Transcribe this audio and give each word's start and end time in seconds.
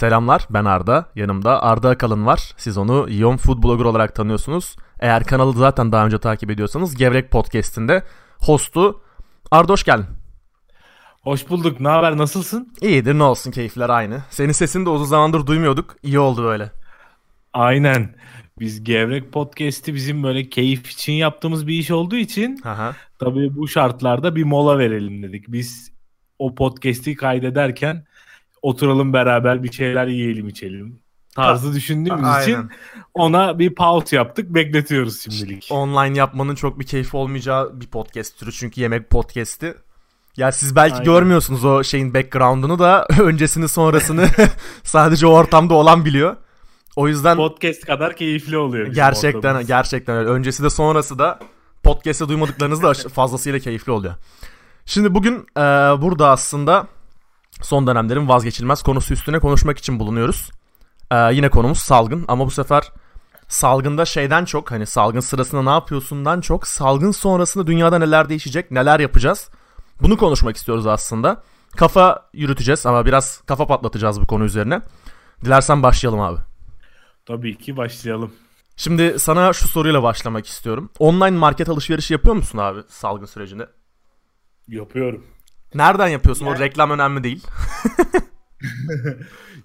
Selamlar 0.00 0.46
ben 0.50 0.64
Arda. 0.64 1.06
Yanımda 1.16 1.62
Arda 1.62 1.88
Akalın 1.88 2.26
var. 2.26 2.54
Siz 2.56 2.78
onu 2.78 3.06
Yon 3.10 3.36
Food 3.36 3.62
Blogger 3.62 3.84
olarak 3.84 4.14
tanıyorsunuz. 4.14 4.76
Eğer 5.00 5.24
kanalı 5.24 5.52
zaten 5.52 5.92
daha 5.92 6.06
önce 6.06 6.18
takip 6.18 6.50
ediyorsanız 6.50 6.96
Gevrek 6.96 7.30
Podcast'inde 7.30 8.02
hostu. 8.38 9.00
Arda 9.50 9.72
hoş 9.72 9.84
geldin. 9.84 10.06
Hoş 11.22 11.50
bulduk. 11.50 11.80
Ne 11.80 11.88
haber? 11.88 12.16
Nasılsın? 12.16 12.72
İyidir 12.80 13.14
ne 13.14 13.22
olsun 13.22 13.50
keyifler 13.50 13.88
aynı. 13.88 14.22
Senin 14.30 14.52
sesini 14.52 14.86
de 14.86 14.90
uzun 14.90 15.04
zamandır 15.04 15.46
duymuyorduk. 15.46 15.96
İyi 16.02 16.18
oldu 16.18 16.44
böyle. 16.44 16.70
Aynen. 17.52 18.14
Biz 18.58 18.84
Gevrek 18.84 19.32
Podcast'i 19.32 19.94
bizim 19.94 20.22
böyle 20.22 20.48
keyif 20.48 20.90
için 20.90 21.12
yaptığımız 21.12 21.66
bir 21.66 21.74
iş 21.74 21.90
olduğu 21.90 22.16
için 22.16 22.60
Aha. 22.64 22.96
tabii 23.18 23.56
bu 23.56 23.68
şartlarda 23.68 24.36
bir 24.36 24.44
mola 24.44 24.78
verelim 24.78 25.22
dedik. 25.22 25.44
Biz 25.48 25.92
o 26.38 26.54
podcast'i 26.54 27.14
kaydederken 27.14 28.04
oturalım 28.62 29.12
beraber 29.12 29.62
bir 29.62 29.72
şeyler 29.72 30.06
yiyelim 30.06 30.48
içelim 30.48 31.00
tarzı 31.34 31.74
düşündüğümüz 31.74 32.24
Aynen. 32.24 32.42
için 32.42 32.70
ona 33.14 33.58
bir 33.58 33.74
pause 33.74 34.16
yaptık. 34.16 34.54
Bekletiyoruz 34.54 35.20
şimdilik. 35.20 35.68
Online 35.70 36.18
yapmanın 36.18 36.54
çok 36.54 36.80
bir 36.80 36.86
keyfi 36.86 37.16
olmayacağı 37.16 37.80
bir 37.80 37.86
podcast 37.86 38.38
türü 38.38 38.52
çünkü 38.52 38.80
yemek 38.80 39.10
podcast'i. 39.10 39.74
Ya 40.36 40.52
siz 40.52 40.76
belki 40.76 40.94
Aynen. 40.94 41.04
görmüyorsunuz 41.04 41.64
o 41.64 41.84
şeyin 41.84 42.14
background'unu 42.14 42.78
da 42.78 43.06
öncesini 43.20 43.68
sonrasını 43.68 44.26
sadece 44.82 45.26
o 45.26 45.30
ortamda 45.30 45.74
olan 45.74 46.04
biliyor. 46.04 46.36
O 46.96 47.08
yüzden 47.08 47.36
Podcast 47.36 47.84
kadar 47.84 48.16
keyifli 48.16 48.58
oluyor. 48.58 48.86
gerçekten 48.86 49.38
ortamımız. 49.38 49.66
gerçekten 49.66 50.16
öyle. 50.16 50.28
Öncesi 50.28 50.62
de 50.62 50.70
sonrası 50.70 51.18
da 51.18 51.38
podcast'te 51.82 52.28
duymadıklarınız 52.28 52.82
da 52.82 52.92
fazlasıyla 53.08 53.58
keyifli 53.58 53.92
oluyor. 53.92 54.14
Şimdi 54.86 55.14
bugün 55.14 55.34
e, 55.56 55.60
burada 56.02 56.30
aslında 56.30 56.86
son 57.62 57.86
dönemlerin 57.86 58.28
vazgeçilmez 58.28 58.82
konusu 58.82 59.14
üstüne 59.14 59.38
konuşmak 59.38 59.78
için 59.78 60.00
bulunuyoruz. 60.00 60.50
E, 61.10 61.16
yine 61.16 61.48
konumuz 61.48 61.78
salgın 61.78 62.24
ama 62.28 62.46
bu 62.46 62.50
sefer 62.50 62.92
salgında 63.48 64.04
şeyden 64.04 64.44
çok 64.44 64.70
hani 64.70 64.86
salgın 64.86 65.20
sırasında 65.20 65.62
ne 65.62 65.70
yapıyorsundan 65.70 66.40
çok 66.40 66.66
salgın 66.66 67.10
sonrasında 67.10 67.66
dünyada 67.66 67.98
neler 67.98 68.28
değişecek, 68.28 68.70
neler 68.70 69.00
yapacağız. 69.00 69.50
Bunu 70.02 70.16
konuşmak 70.16 70.56
istiyoruz 70.56 70.86
aslında. 70.86 71.42
Kafa 71.76 72.28
yürüteceğiz 72.32 72.86
ama 72.86 73.06
biraz 73.06 73.40
kafa 73.46 73.66
patlatacağız 73.66 74.20
bu 74.20 74.26
konu 74.26 74.44
üzerine. 74.44 74.82
Dilersen 75.44 75.82
başlayalım 75.82 76.20
abi. 76.20 76.38
Tabii 77.26 77.58
ki 77.58 77.76
başlayalım. 77.76 78.32
Şimdi 78.76 79.18
sana 79.18 79.52
şu 79.52 79.68
soruyla 79.68 80.02
başlamak 80.02 80.46
istiyorum. 80.46 80.90
Online 80.98 81.38
market 81.38 81.68
alışverişi 81.68 82.12
yapıyor 82.12 82.34
musun 82.34 82.58
abi 82.58 82.80
salgın 82.88 83.26
sürecinde? 83.26 83.68
Yapıyorum. 84.68 85.24
Nereden 85.74 86.08
yapıyorsun? 86.08 86.46
O 86.46 86.58
reklam 86.58 86.90
önemli 86.90 87.24
değil. 87.24 87.46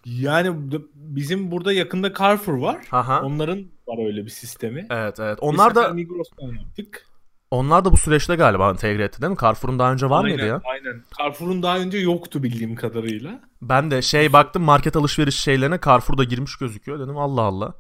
Yani 0.06 0.56
bizim 0.94 1.52
burada 1.52 1.73
yakında 1.73 2.14
Carrefour 2.14 2.58
var. 2.58 2.78
Aha. 2.92 3.22
Onların 3.22 3.59
var 3.88 4.06
öyle 4.08 4.25
bir 4.25 4.30
sistemi. 4.30 4.88
Evet 4.89 5.20
evet. 5.20 5.38
Onlar 5.42 5.70
sefer 5.70 5.84
da 5.84 5.94
Migros'tan 5.94 6.47
yaptık. 6.47 7.06
onlar 7.52 7.86
da 7.86 7.92
bu 7.92 7.97
süreçte 7.97 8.36
galiba 8.36 8.70
entegre 8.72 9.03
etti 9.03 9.22
değil 9.22 9.31
mi? 9.31 9.38
Carrefour'un 9.42 9.80
daha 9.80 9.94
önce 9.94 10.09
var 10.09 10.23
aynen, 10.23 10.36
mıydı 10.38 10.47
ya? 10.47 10.62
Aynen. 10.66 11.03
Carrefour'un 11.20 11.64
daha 11.64 11.78
önce 11.78 11.97
yoktu 11.97 12.44
bildiğim 12.44 12.75
kadarıyla. 12.75 13.40
Ben 13.62 13.92
de 13.92 14.02
şey 14.02 14.34
baktım 14.34 14.64
market 14.64 14.95
alışveriş 14.95 15.36
şeylerine 15.36 15.80
Carrefour'da 15.86 16.23
girmiş 16.23 16.56
gözüküyor 16.56 17.00
dedim 17.00 17.17
Allah 17.17 17.42
Allah. 17.42 17.73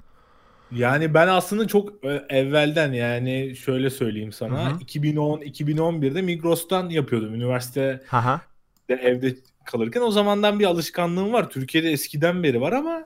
Yani 0.75 1.13
ben 1.13 1.27
aslında 1.27 1.67
çok 1.67 2.05
e, 2.05 2.25
evvelden 2.29 2.93
yani 2.93 3.55
şöyle 3.55 3.89
söyleyeyim 3.89 4.31
sana. 4.31 4.65
Hı 4.65 4.73
hı. 4.75 4.79
2010-2011'de 4.79 6.21
Migros'tan 6.21 6.89
yapıyordum. 6.89 7.33
Üniversitede 7.33 8.03
Haha. 8.07 8.41
evde 8.89 9.35
kalırken 9.65 10.01
o 10.01 10.11
zamandan 10.11 10.59
bir 10.59 10.65
alışkanlığım 10.65 11.33
var. 11.33 11.49
Türkiye'de 11.49 11.91
eskiden 11.91 12.43
beri 12.43 12.61
var 12.61 12.71
ama 12.71 13.05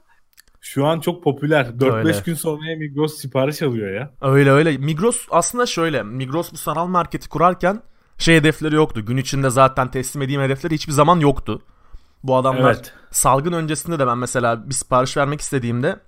şu 0.61 0.85
an 0.85 0.99
çok 0.99 1.23
popüler. 1.23 1.65
4-5 1.65 1.93
Öyle. 1.93 2.21
gün 2.25 2.33
sonra 2.33 2.75
Migros 2.77 3.17
sipariş 3.17 3.61
alıyor 3.61 3.93
ya. 3.93 4.11
Öyle 4.21 4.51
öyle. 4.51 4.77
Migros 4.77 5.27
aslında 5.31 5.65
şöyle. 5.65 6.03
Migros 6.03 6.51
bu 6.53 6.57
sanal 6.57 6.87
marketi 6.87 7.29
kurarken 7.29 7.81
şey 8.17 8.35
hedefleri 8.35 8.75
yoktu. 8.75 9.05
Gün 9.05 9.17
içinde 9.17 9.49
zaten 9.49 9.91
teslim 9.91 10.21
edeyim 10.21 10.41
hedefleri 10.41 10.73
hiçbir 10.73 10.93
zaman 10.93 11.19
yoktu. 11.19 11.61
Bu 12.23 12.35
adamlar 12.35 12.73
Evet. 12.73 12.93
salgın 13.11 13.53
öncesinde 13.53 13.99
de 13.99 14.07
ben 14.07 14.17
mesela 14.17 14.69
bir 14.69 14.73
sipariş 14.73 15.17
vermek 15.17 15.41
istediğimde 15.41 15.99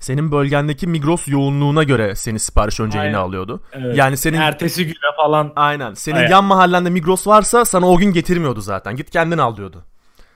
senin 0.00 0.32
bölgendeki 0.32 0.86
Migros 0.86 1.28
yoğunluğuna 1.28 1.82
göre 1.82 2.14
seni 2.14 2.38
sipariş 2.38 2.80
önceliğine 2.80 3.16
Aynen. 3.16 3.28
alıyordu. 3.28 3.60
evet. 3.72 3.96
Yani 3.96 4.16
senin 4.16 4.38
Ertesi 4.38 4.84
güne 4.86 5.16
falan 5.16 5.52
aynen 5.56 5.94
senin 5.94 6.16
Aynen. 6.16 6.30
yan 6.30 6.44
mahallende 6.44 6.90
Migros 6.90 7.26
varsa 7.26 7.64
sana 7.64 7.88
o 7.88 7.96
gün 7.98 8.12
getirmiyordu 8.12 8.60
zaten. 8.60 8.96
Git 8.96 9.10
kendin 9.10 9.38
al 9.38 9.56
diyordu. 9.56 9.84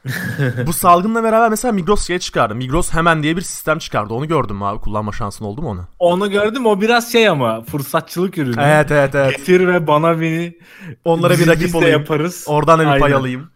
Bu 0.67 0.73
salgınla 0.73 1.23
beraber 1.23 1.51
mesela 1.51 1.73
Migros 1.73 2.07
şey 2.07 2.19
çıkardı. 2.19 2.55
Migros 2.55 2.93
hemen 2.93 3.23
diye 3.23 3.37
bir 3.37 3.41
sistem 3.43 3.79
çıkardı. 3.79 4.15
Onu 4.15 4.29
gördün 4.29 4.57
mü 4.57 4.65
abi? 4.65 4.81
Kullanma 4.81 5.13
şansın 5.13 5.45
oldu 5.45 5.63
mu 5.63 5.69
onu? 5.69 5.87
Onu 5.99 6.31
gördüm 6.31 6.67
o 6.67 6.81
biraz 6.81 7.13
şey 7.13 7.29
ama 7.29 7.63
fırsatçılık 7.63 8.39
ürünü. 8.39 8.61
Evet 8.61 8.91
evet 8.91 9.15
evet. 9.15 9.37
Getir 9.37 9.69
ve 9.69 9.87
bana 9.87 10.21
beni 10.21 10.59
Onlara 11.05 11.39
bir 11.39 11.47
rakip 11.47 11.75
olayım. 11.75 12.01
yaparız. 12.01 12.45
Oradan 12.49 12.79
da 12.79 12.95
bir 12.95 13.01
pay 13.01 13.15
alayım. 13.15 13.51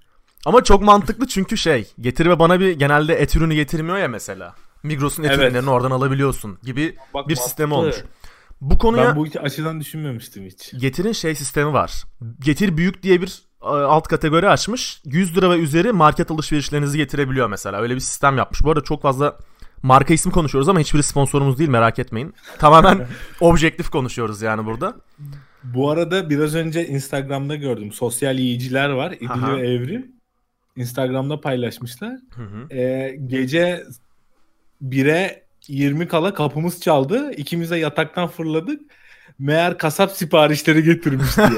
Ama 0.44 0.64
çok 0.64 0.82
mantıklı 0.82 1.26
çünkü 1.26 1.56
şey 1.56 1.92
getir 2.00 2.26
ve 2.26 2.38
bana 2.38 2.60
bir 2.60 2.70
genelde 2.70 3.14
et 3.14 3.36
ürünü 3.36 3.54
getirmiyor 3.54 3.98
ya 3.98 4.08
mesela. 4.08 4.54
Migros'un 4.86 5.22
et 5.22 5.30
Evet. 5.34 5.68
oradan 5.68 5.90
alabiliyorsun 5.90 6.58
gibi 6.62 6.96
Bak, 7.14 7.28
bir 7.28 7.36
sistemi 7.36 7.74
olmuş. 7.74 7.96
Bu 8.60 8.78
konuya 8.78 9.08
Ben 9.08 9.16
bu 9.16 9.26
açıdan 9.40 9.80
düşünmemiştim 9.80 10.44
hiç. 10.44 10.72
Getir'in 10.80 11.12
şey 11.12 11.34
sistemi 11.34 11.72
var. 11.72 12.04
Getir 12.40 12.76
büyük 12.76 13.02
diye 13.02 13.22
bir 13.22 13.42
e, 13.62 13.66
alt 13.66 14.08
kategori 14.08 14.48
açmış. 14.48 15.00
100 15.04 15.36
lira 15.36 15.50
ve 15.50 15.58
üzeri 15.58 15.92
market 15.92 16.30
alışverişlerinizi 16.30 16.98
getirebiliyor 16.98 17.48
mesela. 17.48 17.80
Öyle 17.80 17.94
bir 17.94 18.00
sistem 18.00 18.36
yapmış. 18.36 18.64
Bu 18.64 18.70
arada 18.70 18.84
çok 18.84 19.02
fazla 19.02 19.38
marka 19.82 20.14
ismi 20.14 20.32
konuşuyoruz 20.32 20.68
ama 20.68 20.80
hiçbiri 20.80 21.02
sponsorumuz 21.02 21.58
değil 21.58 21.70
merak 21.70 21.98
etmeyin. 21.98 22.34
Tamamen 22.58 23.06
objektif 23.40 23.90
konuşuyoruz 23.90 24.42
yani 24.42 24.66
burada. 24.66 24.96
Bu 25.64 25.90
arada 25.90 26.30
biraz 26.30 26.54
önce 26.54 26.86
Instagram'da 26.86 27.56
gördüm. 27.56 27.92
Sosyal 27.92 28.38
yiyiciler 28.38 28.90
var. 28.90 29.12
İdil 29.12 29.56
ve 29.56 29.68
Evrim. 29.68 30.16
Instagram'da 30.76 31.40
paylaşmışlar. 31.40 32.12
Hı 32.34 32.42
hı. 32.42 32.74
Ee, 32.74 33.16
gece 33.26 33.84
1'e 34.82 35.46
20 35.68 36.08
kala 36.08 36.34
kapımız 36.34 36.80
çaldı. 36.80 37.32
İkimiz 37.32 37.70
de 37.70 37.76
yataktan 37.76 38.28
fırladık. 38.28 38.80
Meğer 39.38 39.78
kasap 39.78 40.12
siparişleri 40.12 40.82
getirmiş 40.82 41.36
diye. 41.36 41.48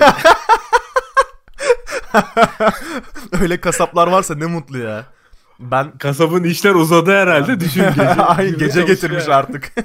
Öyle 3.40 3.60
kasaplar 3.60 4.06
varsa 4.06 4.34
ne 4.34 4.46
mutlu 4.46 4.78
ya. 4.78 5.06
Ben 5.60 5.98
Kasabın 5.98 6.44
işler 6.44 6.74
uzadı 6.74 7.10
herhalde. 7.12 7.60
Düşün 7.60 7.84
gece. 7.88 8.02
Ay, 8.22 8.48
gibi 8.48 8.58
gece 8.58 8.82
getirmiş 8.82 9.28
artık. 9.28 9.72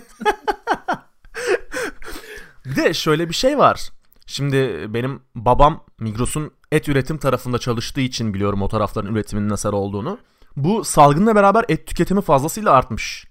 bir 2.66 2.76
de 2.76 2.94
şöyle 2.94 3.30
bir 3.30 3.34
şey 3.34 3.58
var. 3.58 3.90
Şimdi 4.26 4.86
benim 4.94 5.22
babam 5.36 5.84
Migros'un 6.00 6.52
et 6.72 6.90
üretim 6.90 7.18
tarafında 7.18 7.58
çalıştığı 7.58 8.02
için 8.02 8.34
biliyorum 8.34 8.62
o 8.62 8.68
tarafların 8.68 9.16
üretiminin 9.16 9.50
nasıl 9.50 9.74
olduğunu. 9.74 10.20
Bu 10.58 10.84
salgınla 10.84 11.36
beraber 11.36 11.66
et 11.70 11.88
tüketimi 11.88 12.22
fazlasıyla 12.22 12.72
artmış. 12.72 13.26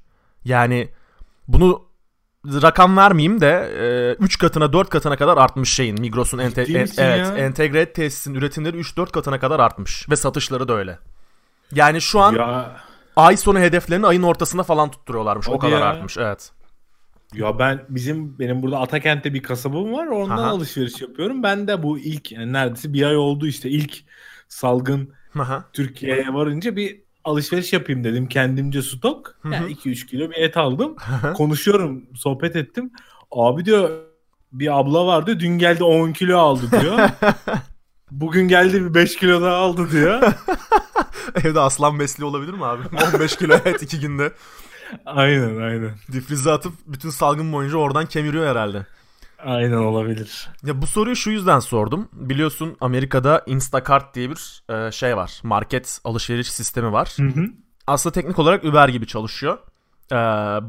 Yani 0.45 0.89
bunu 1.49 1.85
rakam 2.47 2.97
vermeyeyim 2.97 3.41
de 3.41 4.17
3 4.21 4.39
katına 4.39 4.73
4 4.73 4.91
katına 4.91 5.17
kadar 5.17 5.37
artmış 5.37 5.73
şeyin 5.73 6.01
Migros'un 6.01 6.39
ente- 6.39 6.63
en- 6.73 6.77
evet, 6.77 6.99
ya? 6.99 7.37
entegre 7.37 7.81
et 7.81 7.95
tesisinin 7.95 8.35
üretimleri 8.39 8.77
3-4 8.77 9.13
katına 9.13 9.41
kadar 9.41 9.61
artmış 9.61 10.09
ve 10.11 10.17
satışları 10.17 10.69
da 10.69 10.73
öyle. 10.75 10.99
Yani 11.75 12.01
şu 12.01 12.21
an 12.21 12.33
Ya, 12.35 12.77
ay 13.17 13.37
sonu 13.37 13.59
hedeflerini 13.59 14.07
ayın 14.07 14.23
ortasında 14.23 14.63
falan 14.63 14.91
tutturuyorlarmış. 14.91 15.49
o 15.49 15.53
Hadi 15.53 15.61
kadar 15.61 15.81
ya. 15.81 15.87
artmış. 15.87 16.19
Evet. 16.19 16.51
ya 17.35 17.59
ben 17.59 17.85
bizim 17.89 18.39
benim 18.39 18.63
burada 18.63 18.79
Atakent'te 18.79 19.35
bir 19.35 19.43
kasabım 19.43 19.93
var. 19.93 20.07
Ondan 20.07 20.39
Aha. 20.39 20.47
alışveriş 20.51 21.01
yapıyorum. 21.01 21.43
Ben 21.43 21.69
de 21.69 21.83
bu 21.83 21.99
ilk 21.99 22.33
yani 22.33 22.53
neredeyse 22.53 22.93
bir 22.93 23.03
ay 23.03 23.17
oldu 23.17 23.47
işte 23.47 23.69
ilk 23.71 23.97
salgın 24.49 25.13
Aha. 25.39 25.65
Türkiye'ye 25.73 26.35
varınca 26.35 26.77
bir 26.77 27.01
alışveriş 27.25 27.73
yapayım 27.73 28.05
dedim 28.05 28.29
kendimce 28.29 28.83
stok. 28.83 29.35
Yani 29.45 29.73
2-3 29.73 30.07
kilo 30.07 30.31
bir 30.31 30.37
et 30.37 30.57
aldım. 30.57 30.97
Konuşuyorum, 31.35 32.05
sohbet 32.15 32.57
ettim. 32.57 32.91
Abi 33.31 33.65
diyor 33.65 33.91
bir 34.53 34.79
abla 34.81 35.07
vardı 35.07 35.41
dün 35.41 35.59
geldi 35.59 35.85
10 35.85 36.13
kilo 36.13 36.39
aldı 36.39 36.81
diyor. 36.81 36.99
Bugün 38.11 38.49
geldi 38.49 38.85
bir 38.85 38.95
5 38.95 39.17
kilo 39.17 39.43
daha 39.43 39.55
aldı 39.57 39.91
diyor. 39.93 40.23
Evde 41.45 41.61
aslan 41.61 41.99
besliyor 41.99 42.31
olabilir 42.31 42.53
mi 42.53 42.65
abi? 42.65 42.83
15 43.15 43.37
kilo 43.37 43.55
et 43.55 43.83
2 43.83 44.01
günde. 44.01 44.33
aynen 45.07 45.57
aynen. 45.57 45.91
Difrize 46.13 46.51
atıp 46.51 46.73
bütün 46.87 47.11
salgın 47.11 47.53
boyunca 47.53 47.77
oradan 47.79 48.07
kemiriyor 48.07 48.47
herhalde. 48.47 48.87
Aynen 49.45 49.77
olabilir. 49.77 50.49
Ya 50.65 50.83
bu 50.83 50.87
soruyu 50.87 51.17
şu 51.17 51.31
yüzden 51.31 51.59
sordum. 51.61 52.09
Biliyorsun 52.13 52.77
Amerika'da 52.81 53.43
Instacart 53.47 54.15
diye 54.15 54.31
bir 54.31 54.63
e, 54.87 54.93
şey 54.93 55.17
var. 55.17 55.41
Market 55.43 56.01
alışveriş 56.05 56.53
sistemi 56.53 56.93
var. 56.93 57.13
Hı 57.17 57.23
hı. 57.23 57.45
Aslında 57.87 58.13
teknik 58.13 58.39
olarak 58.39 58.65
Uber 58.65 58.89
gibi 58.89 59.07
çalışıyor. 59.07 59.59
Ee, 60.13 60.17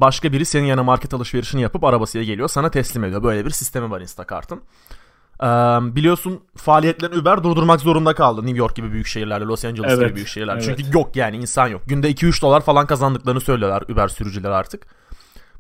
başka 0.01 0.31
biri 0.31 0.45
senin 0.45 0.65
yanına 0.65 0.83
market 0.83 1.13
alışverişini 1.13 1.61
yapıp 1.61 1.83
arabasıyla 1.83 2.25
geliyor 2.25 2.47
sana 2.47 2.71
teslim 2.71 3.03
ediyor. 3.03 3.23
Böyle 3.23 3.45
bir 3.45 3.49
sistemi 3.49 3.91
var 3.91 4.01
Instacart'ın. 4.01 4.61
Ee, 5.43 5.45
biliyorsun 5.95 6.41
faaliyetlerini 6.55 7.17
Uber 7.17 7.43
durdurmak 7.43 7.81
zorunda 7.81 8.15
kaldı 8.15 8.41
New 8.45 8.57
York 8.57 8.75
gibi 8.75 8.91
büyük 8.91 9.07
şehirlerde, 9.07 9.45
Los 9.45 9.65
Angeles 9.65 9.91
Evet, 9.91 10.07
gibi 10.07 10.15
büyük 10.15 10.27
şehirler. 10.27 10.53
evet. 10.53 10.63
Çünkü 10.65 10.97
yok 10.97 11.15
yani 11.15 11.37
insan 11.37 11.67
yok. 11.67 11.81
Günde 11.85 12.11
2-3 12.11 12.41
dolar 12.41 12.61
falan 12.61 12.87
kazandıklarını 12.87 13.41
söylüyorlar 13.41 13.81
Uber 13.89 14.07
sürücüleri 14.07 14.53
artık. 14.53 14.87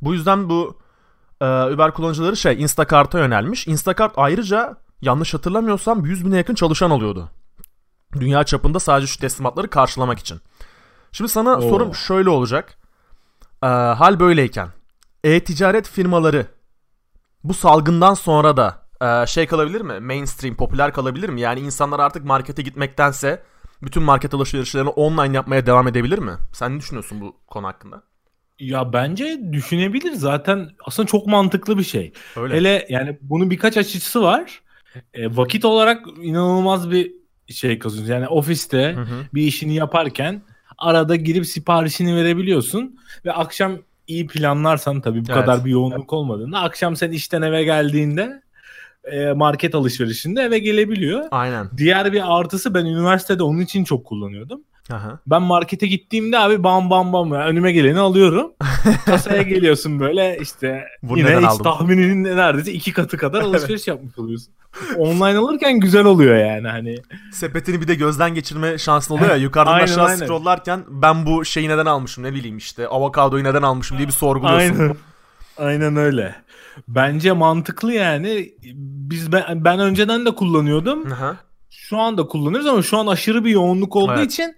Bu 0.01 0.13
yüzden 0.13 0.49
bu 0.49 0.77
e, 1.41 1.45
Uber 1.45 1.93
kullanıcıları 1.93 2.37
şey 2.37 2.61
Instacart'a 2.61 3.19
yönelmiş. 3.19 3.67
Instacart 3.67 4.13
ayrıca 4.17 4.77
yanlış 5.01 5.33
hatırlamıyorsam 5.33 6.05
100 6.05 6.25
bine 6.25 6.37
yakın 6.37 6.55
çalışan 6.55 6.89
alıyordu. 6.89 7.29
Dünya 8.19 8.43
çapında 8.43 8.79
sadece 8.79 9.07
şu 9.07 9.19
teslimatları 9.19 9.69
karşılamak 9.69 10.19
için. 10.19 10.41
Şimdi 11.11 11.31
sana 11.31 11.57
Oo. 11.57 11.61
sorum 11.61 11.95
şöyle 11.95 12.29
olacak. 12.29 12.77
Ee, 13.63 13.67
hal 13.67 14.19
böyleyken 14.19 14.69
e-ticaret 15.23 15.87
firmaları 15.87 16.45
bu 17.43 17.53
salgından 17.53 18.13
sonra 18.13 18.57
da 18.57 18.83
e, 19.01 19.27
şey 19.27 19.47
kalabilir 19.47 19.81
mi? 19.81 19.99
Mainstream, 19.99 20.55
popüler 20.55 20.93
kalabilir 20.93 21.29
mi? 21.29 21.41
Yani 21.41 21.59
insanlar 21.59 21.99
artık 21.99 22.25
markete 22.25 22.61
gitmektense 22.61 23.43
bütün 23.81 24.03
market 24.03 24.33
alışverişlerini 24.33 24.89
online 24.89 25.35
yapmaya 25.35 25.65
devam 25.65 25.87
edebilir 25.87 26.19
mi? 26.19 26.37
Sen 26.53 26.75
ne 26.75 26.79
düşünüyorsun 26.79 27.21
bu 27.21 27.35
konu 27.47 27.67
hakkında? 27.67 28.03
Ya 28.63 28.93
bence 28.93 29.39
düşünebilir 29.51 30.11
zaten 30.11 30.69
aslında 30.85 31.07
çok 31.07 31.27
mantıklı 31.27 31.77
bir 31.77 31.83
şey. 31.83 32.13
Öyle. 32.35 32.55
Hele 32.55 32.85
yani 32.89 33.17
bunun 33.21 33.49
birkaç 33.49 33.77
açısı 33.77 34.21
var. 34.21 34.61
E, 35.13 35.35
vakit 35.35 35.65
olarak 35.65 36.05
inanılmaz 36.21 36.91
bir 36.91 37.11
şey 37.47 37.79
kazanıyorsun. 37.79 38.13
Yani 38.13 38.27
ofiste 38.27 38.93
Hı 38.93 39.01
hı. 39.01 39.25
bir 39.33 39.41
işini 39.41 39.75
yaparken 39.75 40.41
arada 40.77 41.15
girip 41.15 41.45
siparişini 41.45 42.15
verebiliyorsun 42.15 42.99
ve 43.25 43.31
akşam 43.33 43.77
iyi 44.07 44.27
planlarsan 44.27 45.01
tabii 45.01 45.25
bu 45.25 45.31
Evet. 45.31 45.45
kadar 45.45 45.65
bir 45.65 45.71
yoğunluk 45.71 46.13
olmadığında 46.13 46.59
akşam 46.59 46.95
sen 46.95 47.11
işten 47.11 47.41
eve 47.41 47.63
geldiğinde 47.63 48.41
market 49.35 49.75
alışverişinde 49.75 50.41
eve 50.41 50.59
gelebiliyor. 50.59 51.23
Aynen. 51.31 51.69
Diğer 51.77 52.13
bir 52.13 52.37
artısı 52.37 52.73
ben 52.73 52.85
üniversitede 52.85 53.43
onun 53.43 53.59
için 53.59 53.83
çok 53.83 54.05
kullanıyordum. 54.05 54.61
Aha. 54.91 55.19
Ben 55.27 55.41
markete 55.41 55.87
gittiğimde 55.87 56.39
abi 56.39 56.63
bam 56.63 56.89
bam 56.89 57.13
bam 57.13 57.33
yani 57.33 57.43
önüme 57.43 57.71
geleni 57.71 57.99
alıyorum. 57.99 58.51
Kasaya 59.05 59.41
geliyorsun 59.41 59.99
böyle 59.99 60.37
işte 60.41 60.85
Bunu 61.03 61.17
yine 61.17 61.37
hiç 61.37 61.45
aldım? 61.45 61.63
tahmininin 61.63 62.23
neredeyse 62.23 62.71
iki 62.71 62.93
katı 62.93 63.17
kadar 63.17 63.41
alışveriş 63.41 63.87
yapmış 63.87 64.19
oluyorsun. 64.19 64.53
Online 64.97 65.37
alırken 65.37 65.79
güzel 65.79 66.05
oluyor 66.05 66.35
yani 66.35 66.67
hani. 66.67 66.95
Sepetini 67.31 67.81
bir 67.81 67.87
de 67.87 67.95
gözden 67.95 68.35
geçirme 68.35 68.77
şansın 68.77 69.13
oluyor 69.13 69.29
ya. 69.29 69.35
Yukarıdan 69.43 69.73
Aynen, 69.73 69.83
aşağı 69.83 70.05
aynen. 70.05 70.25
scrolllarken 70.25 70.83
ben 70.89 71.25
bu 71.25 71.45
şeyi 71.45 71.69
neden 71.69 71.85
almışım 71.85 72.23
ne 72.23 72.33
bileyim 72.33 72.57
işte 72.57 72.87
avokadoyu 72.87 73.43
neden 73.43 73.61
almışım 73.61 73.97
diye 73.97 74.07
bir 74.07 74.13
sorguluyorsun. 74.13 74.79
Aynen. 74.79 74.95
Aynen 75.57 75.95
öyle. 75.95 76.35
Bence 76.87 77.31
mantıklı 77.31 77.93
yani. 77.93 78.53
Biz 79.09 79.31
ben, 79.31 79.65
ben 79.65 79.79
önceden 79.79 80.25
de 80.25 80.35
kullanıyordum. 80.35 81.11
Aha. 81.11 81.37
Şu 81.69 81.97
anda 81.97 82.27
kullanıyoruz 82.27 82.67
ama 82.67 82.81
şu 82.81 82.97
an 82.97 83.07
aşırı 83.07 83.45
bir 83.45 83.51
yoğunluk 83.51 83.95
olduğu 83.95 84.13
Evet. 84.13 84.31
için 84.31 84.55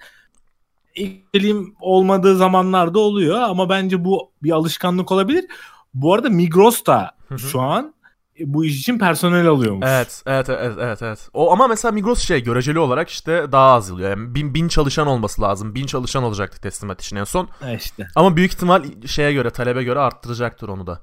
ilgim 1.34 1.76
olmadığı 1.80 2.36
zamanlarda 2.38 3.00
oluyor 3.00 3.42
ama 3.42 3.70
bence 3.70 4.06
bu 4.06 4.32
bir 4.44 4.52
alışkanlık 4.52 5.12
olabilir. 5.12 5.46
Bu 5.94 6.14
arada 6.14 6.30
Migros 6.30 6.86
da 6.86 7.12
şu 7.38 7.62
an 7.62 7.94
bu 8.40 8.66
iş 8.66 8.80
için 8.80 9.00
personel 9.00 9.48
alıyormuş. 9.48 9.88
Evet, 9.90 10.24
evet, 10.26 10.50
evet, 10.50 10.78
evet, 10.80 11.02
evet. 11.02 11.30
O 11.34 11.52
ama 11.52 11.68
mesela 11.68 11.92
Migros 11.92 12.20
şey 12.20 12.44
göreceli 12.44 12.80
olarak 12.80 13.10
işte 13.10 13.52
daha 13.52 13.72
az 13.74 13.90
yılıyor. 13.90 14.10
Yani 14.10 14.36
bin, 14.36 14.54
bin 14.54 14.68
çalışan 14.68 15.08
olması 15.08 15.42
lazım. 15.42 15.76
Bin 15.76 15.86
çalışan 15.86 16.24
olacaktı 16.24 16.62
teslimat 16.62 17.02
için 17.02 17.16
en 17.16 17.24
son. 17.24 17.48
Ha 17.60 17.72
işte. 17.72 18.08
Ama 18.16 18.36
büyük 18.36 18.54
ihtimal 18.54 18.84
şeye 19.06 19.34
göre, 19.34 19.50
talebe 19.50 19.84
göre 19.84 20.00
arttıracaktır 20.00 20.70
onu 20.70 20.88
da. 20.88 21.02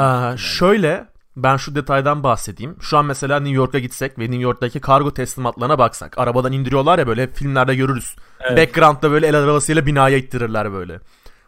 Ee, 0.00 0.36
şöyle 0.36 1.06
ben 1.36 1.56
şu 1.56 1.74
detaydan 1.74 2.22
bahsedeyim. 2.22 2.76
Şu 2.80 2.98
an 2.98 3.04
mesela 3.04 3.40
New 3.40 3.56
York'a 3.56 3.78
gitsek 3.78 4.18
ve 4.18 4.22
New 4.22 4.42
York'taki 4.42 4.80
kargo 4.80 5.14
teslimatlarına 5.14 5.78
baksak. 5.78 6.18
Arabadan 6.18 6.52
indiriyorlar 6.52 6.98
ya 6.98 7.06
böyle 7.06 7.32
filmlerde 7.32 7.74
görürüz. 7.74 8.16
Evet. 8.40 8.58
Background'da 8.58 9.10
böyle 9.10 9.26
el 9.26 9.38
arabasıyla 9.38 9.86
binaya 9.86 10.16
ittirirler 10.16 10.72
böyle. 10.72 11.00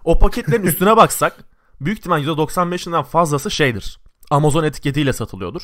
O 0.05 0.19
paketlerin 0.19 0.63
üstüne 0.67 0.97
baksak 0.97 1.37
büyük 1.81 1.99
ihtimal 1.99 2.25
%95'inden 2.25 3.05
fazlası 3.05 3.51
şeydir. 3.51 3.99
Amazon 4.31 4.65
etiketiyle 4.65 5.13
satılıyordur. 5.13 5.63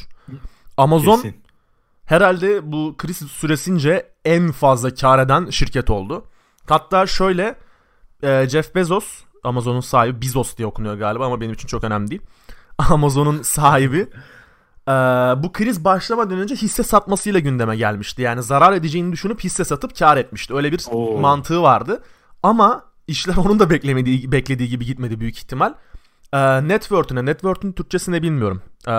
Amazon 0.77 1.17
Kesin. 1.17 1.43
herhalde 2.05 2.73
bu 2.73 2.95
kriz 2.99 3.17
süresince 3.17 4.13
en 4.25 4.53
fazla 4.53 4.95
kar 4.95 5.19
eden 5.19 5.51
şirket 5.51 5.91
oldu. 5.91 6.25
Hatta 6.69 7.07
şöyle 7.07 7.55
e, 8.23 8.49
Jeff 8.49 8.75
Bezos 8.75 9.25
Amazon'un 9.45 9.81
sahibi 9.81 10.23
Bezos 10.23 10.57
diye 10.57 10.67
okunuyor 10.67 10.95
galiba 10.95 11.27
ama 11.27 11.41
benim 11.41 11.53
için 11.53 11.69
çok 11.69 11.85
önemli 11.85 12.11
değil. 12.11 12.23
Amazon'un 12.91 13.43
sahibi 13.43 14.07
e, 14.89 14.93
bu 15.43 15.53
kriz 15.53 15.85
başlamadan 15.85 16.39
önce 16.39 16.55
hisse 16.55 16.83
satmasıyla 16.83 17.41
gündeme 17.41 17.77
gelmişti. 17.77 18.23
Yani 18.23 18.43
zarar 18.43 18.73
edeceğini 18.73 19.13
düşünüp 19.13 19.41
hisse 19.45 19.65
satıp 19.65 19.99
kar 19.99 20.17
etmişti. 20.17 20.55
Öyle 20.55 20.73
bir 20.73 20.85
Oo. 20.91 21.19
mantığı 21.19 21.63
vardı. 21.63 22.03
Ama 22.43 22.85
işler 23.07 23.37
onun 23.45 23.59
da 23.59 23.71
beklemediği 23.71 24.33
beklediği 24.33 24.69
gibi 24.69 24.87
gitmedi 24.87 25.21
büyük 25.21 25.37
ihtimal. 25.39 25.75
E, 26.33 26.69
net 26.69 26.83
worth'üne, 26.83 27.25
net 27.27 27.37
worth'ün 27.41 27.73
Türkçesini 27.73 28.23
bilmiyorum. 28.23 28.63
E, 28.89 28.95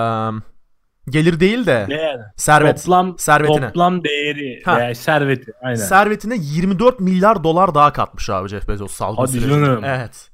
gelir 1.11 1.39
değil 1.39 1.65
de 1.65 1.87
yani? 1.89 2.21
servet. 2.35 2.77
Toplam, 2.83 3.19
servetine. 3.19 3.67
toplam 3.67 4.03
değeri 4.03 4.61
Ha. 4.65 4.77
veya 4.77 4.95
serveti. 4.95 5.51
Aynen. 5.61 5.75
Servetine 5.75 6.35
24 6.39 6.99
milyar 6.99 7.43
dolar 7.43 7.75
daha 7.75 7.93
katmış 7.93 8.29
abi 8.29 8.49
Jeff 8.49 8.67
Bezos 8.67 8.91
salgın 8.91 9.21
Hadi 9.21 9.31
sürecinde. 9.31 9.65
canım. 9.65 9.83
Evet. 9.83 10.29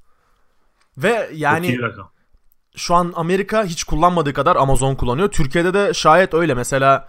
Ve 0.98 1.30
yani. 1.34 1.78
Şu 2.76 2.96
an 2.96 3.14
Amerika 3.16 3.66
hiç 3.66 3.84
kullanmadığı 3.84 4.34
kadar 4.34 4.56
Amazon 4.56 4.96
kullanıyor. 4.96 5.32
Türkiye'de 5.32 5.74
de 5.74 5.94
şayet 5.94 6.34
öyle. 6.34 6.54
Mesela 6.54 7.08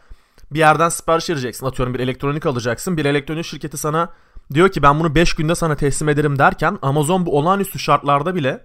bir 0.51 0.59
yerden 0.59 0.89
sipariş 0.89 1.31
vereceksin. 1.31 1.67
Atıyorum 1.67 1.95
bir 1.95 2.01
elektronik 2.01 2.47
alacaksın. 2.47 2.97
Bir 2.97 3.05
elektronik 3.05 3.45
şirketi 3.45 3.77
sana 3.77 4.13
diyor 4.55 4.69
ki 4.69 4.83
ben 4.83 5.01
bunu 5.01 5.15
5 5.15 5.35
günde 5.35 5.55
sana 5.55 5.77
teslim 5.77 6.09
ederim 6.09 6.39
derken 6.39 6.79
Amazon 6.83 7.27
bu 7.27 7.39
olağanüstü 7.39 7.79
şartlarda 7.79 8.35
bile 8.35 8.65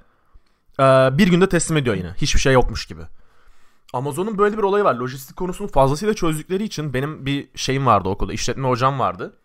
e, 0.79 0.83
bir 1.17 1.27
günde 1.27 1.49
teslim 1.49 1.77
ediyor 1.77 1.95
yine. 1.95 2.13
Hiçbir 2.17 2.39
şey 2.39 2.53
yokmuş 2.53 2.85
gibi. 2.85 3.01
Amazon'un 3.93 4.37
böyle 4.37 4.57
bir 4.57 4.63
olayı 4.63 4.83
var. 4.83 4.95
Lojistik 4.95 5.35
konusunu 5.35 5.67
fazlasıyla 5.67 6.13
çözdükleri 6.13 6.63
için 6.63 6.93
benim 6.93 7.25
bir 7.25 7.49
şeyim 7.55 7.85
vardı 7.85 8.09
okulda. 8.09 8.33
işletme 8.33 8.67
hocam 8.67 8.99
vardı. 8.99 9.37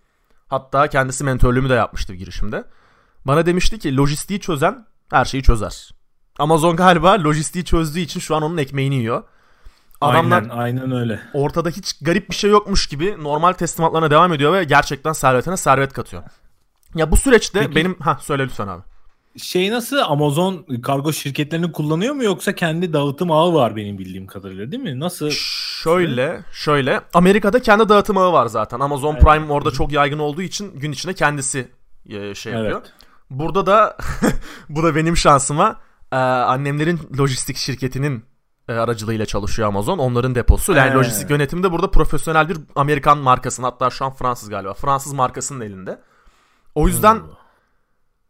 Hatta 0.48 0.88
kendisi 0.88 1.24
mentörlüğümü 1.24 1.68
de 1.68 1.74
yapmıştı 1.74 2.14
girişimde. 2.14 2.64
Bana 3.24 3.46
demişti 3.46 3.78
ki 3.78 3.96
lojistiği 3.96 4.40
çözen 4.40 4.86
her 5.10 5.24
şeyi 5.24 5.42
çözer. 5.42 5.95
Amazon 6.38 6.76
galiba 6.76 7.22
lojistiği 7.22 7.64
çözdüğü 7.64 8.00
için 8.00 8.20
şu 8.20 8.36
an 8.36 8.42
onun 8.42 8.56
ekmeğini 8.56 8.94
yiyor. 8.94 9.22
Adamlar 10.00 10.42
Aynen, 10.42 10.48
aynen 10.56 10.92
öyle. 10.92 11.20
ortada 11.34 11.68
hiç 11.68 11.98
garip 12.00 12.30
bir 12.30 12.34
şey 12.34 12.50
yokmuş 12.50 12.86
gibi 12.86 13.16
normal 13.22 13.52
teslimatlarına 13.52 14.10
devam 14.10 14.32
ediyor 14.32 14.52
ve 14.52 14.64
gerçekten 14.64 15.12
servetine 15.12 15.56
servet 15.56 15.92
katıyor. 15.92 16.22
Ya 16.94 17.10
bu 17.10 17.16
süreçte 17.16 17.60
Peki- 17.60 17.74
benim 17.74 17.94
ha 18.00 18.18
söyle 18.22 18.44
lütfen 18.44 18.68
abi. 18.68 18.82
Şey 19.38 19.70
nasıl 19.70 19.96
Amazon 19.98 20.66
kargo 20.82 21.12
şirketlerini 21.12 21.72
kullanıyor 21.72 22.14
mu 22.14 22.24
yoksa 22.24 22.54
kendi 22.54 22.92
dağıtım 22.92 23.30
ağı 23.30 23.54
var 23.54 23.76
benim 23.76 23.98
bildiğim 23.98 24.26
kadarıyla 24.26 24.72
değil 24.72 24.82
mi? 24.82 25.00
Nasıl? 25.00 25.30
Şöyle, 25.30 26.40
şöyle. 26.52 27.00
Amerika'da 27.14 27.62
kendi 27.62 27.88
dağıtım 27.88 28.18
ağı 28.18 28.32
var 28.32 28.46
zaten. 28.46 28.80
Amazon 28.80 29.12
Evet. 29.14 29.22
Prime 29.24 29.52
orada 29.52 29.70
çok 29.70 29.92
yaygın 29.92 30.18
olduğu 30.18 30.42
için 30.42 30.78
gün 30.80 30.92
içinde 30.92 31.14
kendisi 31.14 31.68
e, 32.08 32.34
şey 32.34 32.52
yapıyor. 32.52 32.80
Evet. 32.80 32.92
Burada 33.30 33.66
da 33.66 33.96
bu 34.68 34.82
da 34.82 34.94
benim 34.96 35.16
şansıma 35.16 35.76
e, 36.12 36.16
annemlerin 36.16 37.00
lojistik 37.18 37.56
şirketinin 37.56 38.24
e, 38.68 38.72
aracılığıyla 38.72 39.26
çalışıyor 39.26 39.68
Amazon. 39.68 39.98
Onların 39.98 40.34
deposu. 40.34 40.72
Yani 40.72 40.94
lojistik 40.94 41.30
yönetimi 41.30 41.62
de 41.62 41.72
burada 41.72 41.90
profesyonel 41.90 42.48
bir 42.48 42.58
Amerikan 42.76 43.18
markasının 43.18 43.66
hatta 43.66 43.90
şu 43.90 44.04
an 44.04 44.14
Fransız 44.14 44.48
galiba. 44.48 44.74
Fransız 44.74 45.12
markasının 45.12 45.60
elinde. 45.60 46.00
O 46.74 46.88
yüzden 46.88 47.22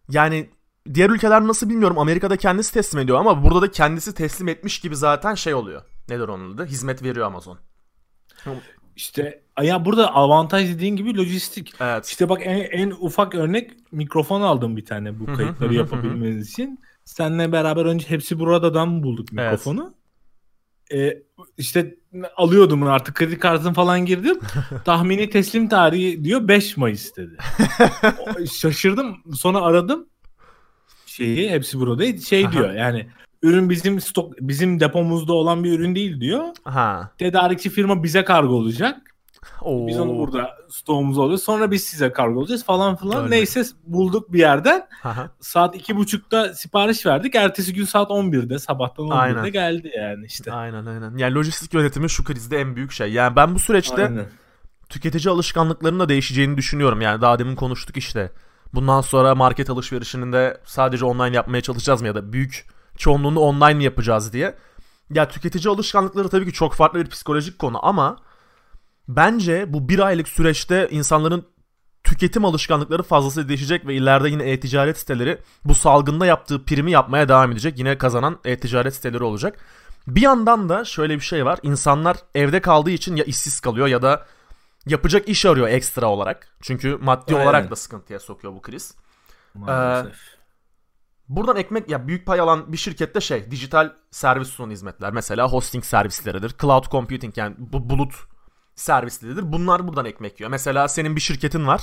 yani 0.09 0.51
diğer 0.95 1.11
ülkeler 1.11 1.47
nasıl 1.47 1.69
bilmiyorum. 1.69 1.99
Amerika'da 1.99 2.37
kendisi 2.37 2.75
teslim 2.75 3.01
ediyor 3.01 3.19
ama 3.19 3.43
burada 3.45 3.63
da 3.63 3.71
kendisi 3.71 4.15
teslim 4.15 4.49
etmiş 4.49 4.81
gibi 4.81 4.97
zaten 4.97 5.35
şey 5.35 5.55
oluyor. 5.55 5.83
Nedir 6.09 6.29
onun 6.29 6.55
adı? 6.55 6.67
Hizmet 6.67 7.03
veriyor 7.03 7.27
Amazon. 7.27 7.59
İşte 8.97 9.43
ya 9.63 9.85
burada 9.85 10.15
avantaj 10.15 10.69
dediğin 10.75 10.97
gibi 10.97 11.17
lojistik. 11.17 11.75
Evet. 11.81 12.07
İşte 12.07 12.29
bak 12.29 12.41
en, 12.45 12.61
en 12.61 12.91
ufak 12.91 13.35
örnek 13.35 13.71
mikrofon 13.93 14.41
aldım 14.41 14.77
bir 14.77 14.85
tane 14.85 15.21
bu 15.21 15.27
kayıtları 15.27 15.75
yapabilmeniz 15.75 16.51
için. 16.51 16.81
Seninle 17.07 17.53
beraber 17.53 17.85
önce 17.85 18.11
hepsi 18.11 18.39
buradan 18.39 19.03
bulduk 19.03 19.29
Evet. 19.33 19.45
mikrofonu. 19.45 19.95
Ee, 20.93 21.23
işte 21.59 21.95
alıyordum 22.37 22.83
artık 22.83 23.15
kredi 23.15 23.39
kartını 23.39 23.73
falan 23.75 24.07
girdim. 24.07 24.39
Tahmini 24.85 25.31
teslim 25.31 25.69
tarihi 25.69 26.25
diyor 26.25 26.49
5 26.49 26.77
Mayıs 26.77 27.17
dedi. 27.17 27.37
Şaşırdım. 28.53 29.17
Sonra 29.35 29.61
aradım. 29.61 30.07
Şeyi 31.07 31.51
hepsi 31.51 31.79
burada 31.79 32.17
şey 32.19 32.53
diyor 32.53 32.73
yani 32.75 33.07
ürün 33.43 33.71
bizim 33.71 34.01
stok 34.01 34.33
bizim 34.41 34.81
depomuzda 34.81 35.33
olan 35.33 35.65
bir 35.65 35.79
ürün 35.79 35.95
değil 35.95 36.21
diyor. 36.21 36.45
Ha. 36.65 37.11
Tedarikçi 37.19 37.71
firma 37.71 38.03
bize 38.03 38.25
kargo 38.25 38.55
olacak. 38.55 39.16
Oo. 39.63 39.87
Biz 39.87 40.01
onu 40.01 40.19
burada 40.19 40.51
stoğumuz 40.69 41.19
oluyor. 41.19 41.39
Sonra 41.39 41.71
biz 41.71 41.85
size 41.85 42.13
kargo 42.13 42.41
olacağız 42.41 42.65
falan 42.65 42.97
filan. 42.97 43.25
Öyle. 43.25 43.37
Neyse 43.37 43.63
bulduk 43.87 44.33
bir 44.33 44.39
yerden. 44.39 44.87
Aha. 45.05 45.31
Saat 45.41 45.77
iki 45.77 45.97
buçukta 45.97 46.55
sipariş 46.55 47.07
verdik. 47.07 47.35
Ertesi 47.35 47.75
gün 47.75 47.85
saat 47.85 48.11
11'de 48.11 48.59
sabahtan 48.59 49.07
11'de 49.07 49.15
Aynen. 49.15 49.53
geldi 49.53 49.93
yani 49.99 50.27
işte. 50.27 50.53
Aynen 50.53 50.87
aynen. 50.87 51.17
Yani 51.17 51.35
lojistik 51.35 51.75
yönetimi 51.75 52.11
şu 52.11 52.25
krizde 52.25 52.61
en 52.61 52.77
büyük 52.77 52.93
şey. 52.93 53.13
Yani 53.13 53.37
ben 53.37 53.55
bu 53.55 53.59
süreçte 53.59 54.05
Aynen. 54.05 54.27
tüketici 54.89 55.33
alışkanlıklarının 55.33 56.01
da 56.01 56.09
değişeceğini 56.09 56.57
düşünüyorum. 56.57 57.01
Yani 57.01 57.21
daha 57.21 57.39
demin 57.39 57.57
konuştuk 57.57 57.97
işte. 57.97 58.33
Bundan 58.75 59.01
sonra 59.01 59.35
market 59.35 59.71
alışverişinin 59.71 60.33
de 60.33 60.61
sadece 60.65 61.05
online 61.05 61.37
yapmaya 61.37 61.61
çalışacağız 61.61 62.01
mı 62.01 62.07
ya 62.07 62.15
da 62.15 62.33
büyük 62.33 62.67
çoğunluğunu 62.97 63.41
online 63.41 63.75
mi 63.75 63.85
yapacağız 63.85 64.33
diye. 64.33 64.55
Ya 65.11 65.29
tüketici 65.29 65.75
alışkanlıkları 65.75 66.29
tabii 66.29 66.47
ki 66.47 66.53
çok 66.53 66.75
farklı 66.75 66.99
bir 67.05 67.11
psikolojik 67.11 67.59
konu 67.59 67.87
ama 67.87 68.17
bence 69.09 69.73
bu 69.73 69.89
bir 69.89 69.99
aylık 69.99 70.29
süreçte 70.29 70.89
insanların 70.91 71.47
tüketim 72.05 72.45
alışkanlıkları 72.45 73.03
fazlasıyla 73.03 73.49
değişecek 73.49 73.87
ve 73.87 73.95
ileride 73.95 74.29
yine 74.29 74.43
e-ticaret 74.51 74.99
siteleri 74.99 75.39
bu 75.65 75.75
salgında 75.75 76.27
yaptığı 76.27 76.65
primi 76.65 76.91
yapmaya 76.91 77.29
devam 77.29 77.53
edecek. 77.53 77.79
Yine 77.79 77.99
kazanan 77.99 78.39
e-ticaret 78.45 78.95
siteleri 78.95 79.25
olacak. 79.25 79.59
Bir 80.07 80.21
yandan 80.23 80.69
da 80.69 80.85
şöyle 80.85 81.15
bir 81.15 81.21
şey 81.21 81.45
var. 81.45 81.59
İnsanlar 81.63 82.17
evde 82.35 82.61
kaldığı 82.61 82.91
için 82.91 83.17
ya 83.17 83.25
işsiz 83.25 83.61
kalıyor 83.61 83.87
ya 83.87 84.03
da 84.03 84.27
yapacak 84.87 85.29
iş 85.29 85.47
arıyor 85.47 85.69
ekstra 85.69 86.07
olarak. 86.07 86.57
Çünkü 86.63 86.99
maddi 87.01 87.35
Aynen. 87.35 87.45
olarak 87.47 87.71
da 87.71 87.77
sıkıntıya 87.77 88.21
sokuyor 88.21 88.55
bu 88.55 88.63
kriz. 88.63 88.95
Maalesef. 89.55 90.37
Buradan 91.29 91.57
ekmek 91.57 91.91
ya 91.91 92.09
büyük 92.09 92.27
pay 92.27 92.41
alan 92.41 92.73
bir 92.73 92.77
şirkette 92.77 93.21
şey 93.21 93.51
dijital 93.51 93.93
servis 94.11 94.49
sunan 94.49 94.71
hizmetler 94.71 95.13
mesela 95.13 95.49
hosting 95.49 95.85
servisleridir, 95.85 96.55
cloud 96.61 96.85
computing 96.91 97.39
yani 97.39 97.55
bu 97.59 97.91
bulut 97.91 98.15
servisleridir. 98.77 99.53
Bunlar 99.53 99.89
buradan 99.89 100.05
ekmek 100.05 100.41
yiyor. 100.41 100.51
Mesela 100.51 100.89
senin 100.89 101.17
bir 101.17 101.21
şirketin 101.21 101.67
var 101.67 101.83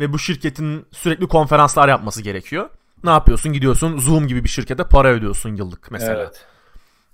ve 0.00 0.12
bu 0.12 0.18
şirketin 0.18 0.86
sürekli 0.92 1.28
konferanslar 1.28 1.88
yapması 1.88 2.22
gerekiyor. 2.22 2.70
Ne 3.04 3.10
yapıyorsun? 3.10 3.52
Gidiyorsun 3.52 3.98
Zoom 3.98 4.26
gibi 4.28 4.44
bir 4.44 4.48
şirkete 4.48 4.84
para 4.84 5.08
ödüyorsun 5.08 5.56
yıllık 5.56 5.90
mesela. 5.90 6.20
Evet. 6.22 6.46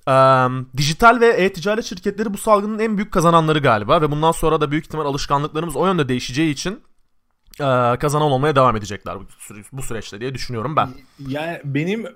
Eee, 0.08 0.66
dijital 0.76 1.20
ve 1.20 1.26
e-ticaret 1.26 1.84
şirketleri 1.84 2.32
bu 2.34 2.38
salgının 2.38 2.78
en 2.78 2.96
büyük 2.96 3.12
kazananları 3.12 3.58
galiba 3.58 4.02
ve 4.02 4.10
bundan 4.10 4.32
sonra 4.32 4.60
da 4.60 4.70
büyük 4.70 4.87
ihtimal 4.87 5.06
alışkanlıklarımız 5.06 5.76
o 5.76 5.87
yönde 5.87 6.08
değişeceği 6.08 6.52
için 6.52 6.72
eee, 7.60 7.96
kazanan 8.00 8.30
olmaya 8.30 8.56
devam 8.56 8.76
edecekler 8.76 9.20
bu, 9.20 9.25
süre- 9.25 9.64
bu 9.72 9.82
süreçte 9.82 10.20
diye 10.20 10.34
düşünüyorum 10.34 10.76
ben. 10.76 10.88
Yani 11.28 11.60
benim 11.64 12.06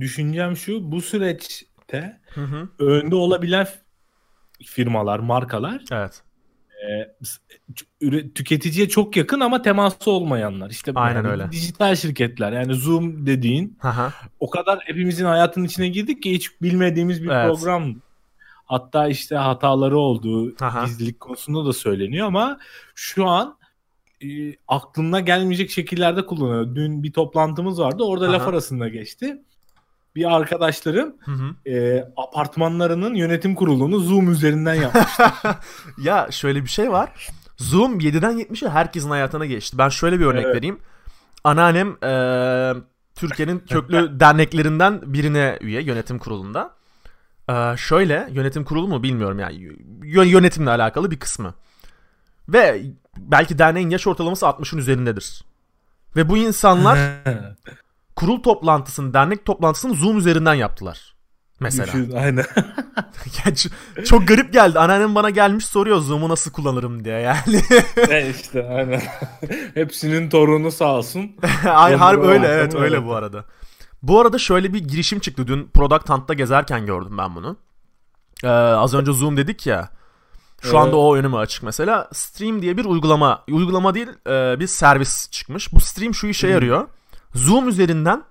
düşüncem 0.00 0.56
şu 0.56 0.92
bu 0.92 1.00
süreçte 1.02 2.20
Hı 2.34 2.44
hı. 2.44 2.68
önde 2.78 3.14
olabilen 3.14 3.66
firmalar, 4.64 5.18
markalar 5.18 5.82
Evet. 5.92 6.22
E, 6.82 8.32
tüketiciye 8.34 8.88
çok 8.88 9.16
yakın 9.16 9.40
ama 9.40 9.62
teması 9.62 10.10
olmayanlar. 10.10 10.70
İşte 10.70 10.92
Aynen 10.94 11.16
yani 11.16 11.28
öyle. 11.28 11.52
dijital 11.52 11.96
şirketler 11.96 12.52
yani 12.52 12.74
Zoom 12.74 13.26
dediğin 13.26 13.78
hı. 13.80 14.12
o 14.40 14.50
kadar 14.50 14.78
hepimizin 14.84 15.24
hayatının 15.24 15.64
içine 15.64 15.88
girdik 15.88 16.22
ki 16.22 16.32
hiç 16.32 16.62
bilmediğimiz 16.62 17.22
bir 17.22 17.28
Evet. 17.28 17.46
program. 17.46 17.94
Hatta 18.64 19.08
işte 19.08 19.36
hataları 19.36 19.98
olduğu 19.98 20.54
Aha. 20.64 20.84
gizlilik 20.84 21.20
konusunda 21.20 21.66
da 21.66 21.72
söyleniyor 21.72 22.26
ama 22.26 22.58
şu 22.94 23.26
an 23.26 23.58
e, 24.22 24.26
aklına 24.68 25.20
gelmeyecek 25.20 25.70
şekillerde 25.70 26.26
kullanıyor. 26.26 26.74
Dün 26.74 27.02
bir 27.02 27.12
toplantımız 27.12 27.80
vardı. 27.80 28.02
Orada 28.02 28.32
laf 28.32 28.42
Aha. 28.42 28.50
arasında 28.50 28.88
geçti. 28.88 29.42
Bir 30.16 30.36
arkadaşlarım 30.36 31.14
Hı 31.24 31.30
hı. 31.30 31.70
e, 31.70 32.04
apartmanlarının 32.16 33.14
yönetim 33.14 33.54
kurulunu 33.54 33.98
Zoom 34.00 34.32
üzerinden 34.32 34.74
yapmış. 34.74 35.04
ya 35.98 36.28
şöyle 36.30 36.62
bir 36.64 36.68
şey 36.68 36.90
var. 36.90 37.28
Zoom 37.56 38.00
7'den 38.00 38.32
70'e 38.38 38.68
herkesin 38.70 39.10
hayatına 39.10 39.46
geçti. 39.46 39.78
Ben 39.78 39.88
şöyle 39.88 40.20
bir 40.20 40.24
örnek 40.24 40.44
Evet. 40.44 40.56
vereyim. 40.56 40.78
Anneannem 41.44 41.96
eee, 42.02 42.82
Türkiye'nin 43.14 43.58
köklü 43.58 44.20
derneklerinden 44.20 45.00
birine 45.14 45.58
üye 45.60 45.82
yönetim 45.82 46.18
kurulunda. 46.18 46.70
Eee, 47.48 47.74
şöyle 47.76 48.28
yönetim 48.32 48.64
kurulu 48.64 48.88
mu 48.88 49.02
bilmiyorum 49.02 49.38
yani 49.38 49.54
Yö- 50.02 50.26
yönetimle 50.26 50.70
alakalı 50.70 51.10
bir 51.10 51.18
kısmı. 51.18 51.54
Ve 52.48 52.82
belki 53.18 53.58
derneğin 53.58 53.90
yaş 53.90 54.06
ortalaması 54.06 54.46
60'ın 54.46 54.78
üzerindedir. 54.78 55.44
Ve 56.16 56.28
bu 56.28 56.36
insanlar 56.36 56.98
kurul 58.16 58.42
toplantısını, 58.42 59.14
dernek 59.14 59.44
toplantısını 59.44 59.94
Zoom 59.94 60.18
üzerinden 60.18 60.54
yaptılar. 60.54 61.16
Mesela. 61.60 61.86
Düşün, 61.86 62.12
aynen. 62.12 62.44
Yani 63.44 63.56
çok 64.04 64.28
garip 64.28 64.52
geldi. 64.52 64.78
Anneannem 64.78 65.14
bana 65.14 65.30
gelmiş 65.30 65.66
soruyor 65.66 65.98
Zoom'u 65.98 66.28
nasıl 66.28 66.50
kullanırım 66.50 67.04
diye 67.04 67.18
yani. 67.18 67.62
e 68.10 68.30
işte 68.30 68.68
aynen. 68.68 69.02
Hepsinin 69.74 70.30
torunu 70.30 70.72
sağ 70.72 70.96
olsun. 70.96 71.36
Ay 71.68 71.94
harbi 71.94 72.26
öyle 72.26 72.46
evet 72.46 72.74
öyle 72.74 72.96
evet. 72.96 73.06
bu 73.06 73.14
arada. 73.14 73.44
Bu 74.02 74.20
arada 74.20 74.38
şöyle 74.38 74.72
bir 74.72 74.78
girişim 74.78 75.18
çıktı. 75.18 75.46
Dün 75.46 75.68
Product 75.74 76.10
Hunt'ta 76.10 76.34
gezerken 76.34 76.86
gördüm 76.86 77.18
ben 77.18 77.34
bunu. 77.34 77.56
Ee, 78.44 78.48
az 78.48 78.94
önce 78.94 79.12
Zoom 79.12 79.36
dedik 79.36 79.66
ya. 79.66 79.90
Şu 80.62 80.68
Evet. 80.68 80.78
anda 80.80 80.96
o 80.96 81.16
önüme 81.16 81.36
açık 81.36 81.62
mesela. 81.62 82.08
Stream 82.12 82.62
diye 82.62 82.76
bir 82.76 82.84
uygulama. 82.84 83.44
Uygulama 83.50 83.94
değil 83.94 84.08
e, 84.26 84.60
bir 84.60 84.66
servis 84.66 85.30
çıkmış. 85.30 85.72
Bu 85.72 85.80
Stream 85.80 86.14
şu 86.14 86.26
işe 86.26 86.48
yarıyor. 86.48 86.88
Zoom 87.36 87.68
üzerinden 87.68 88.22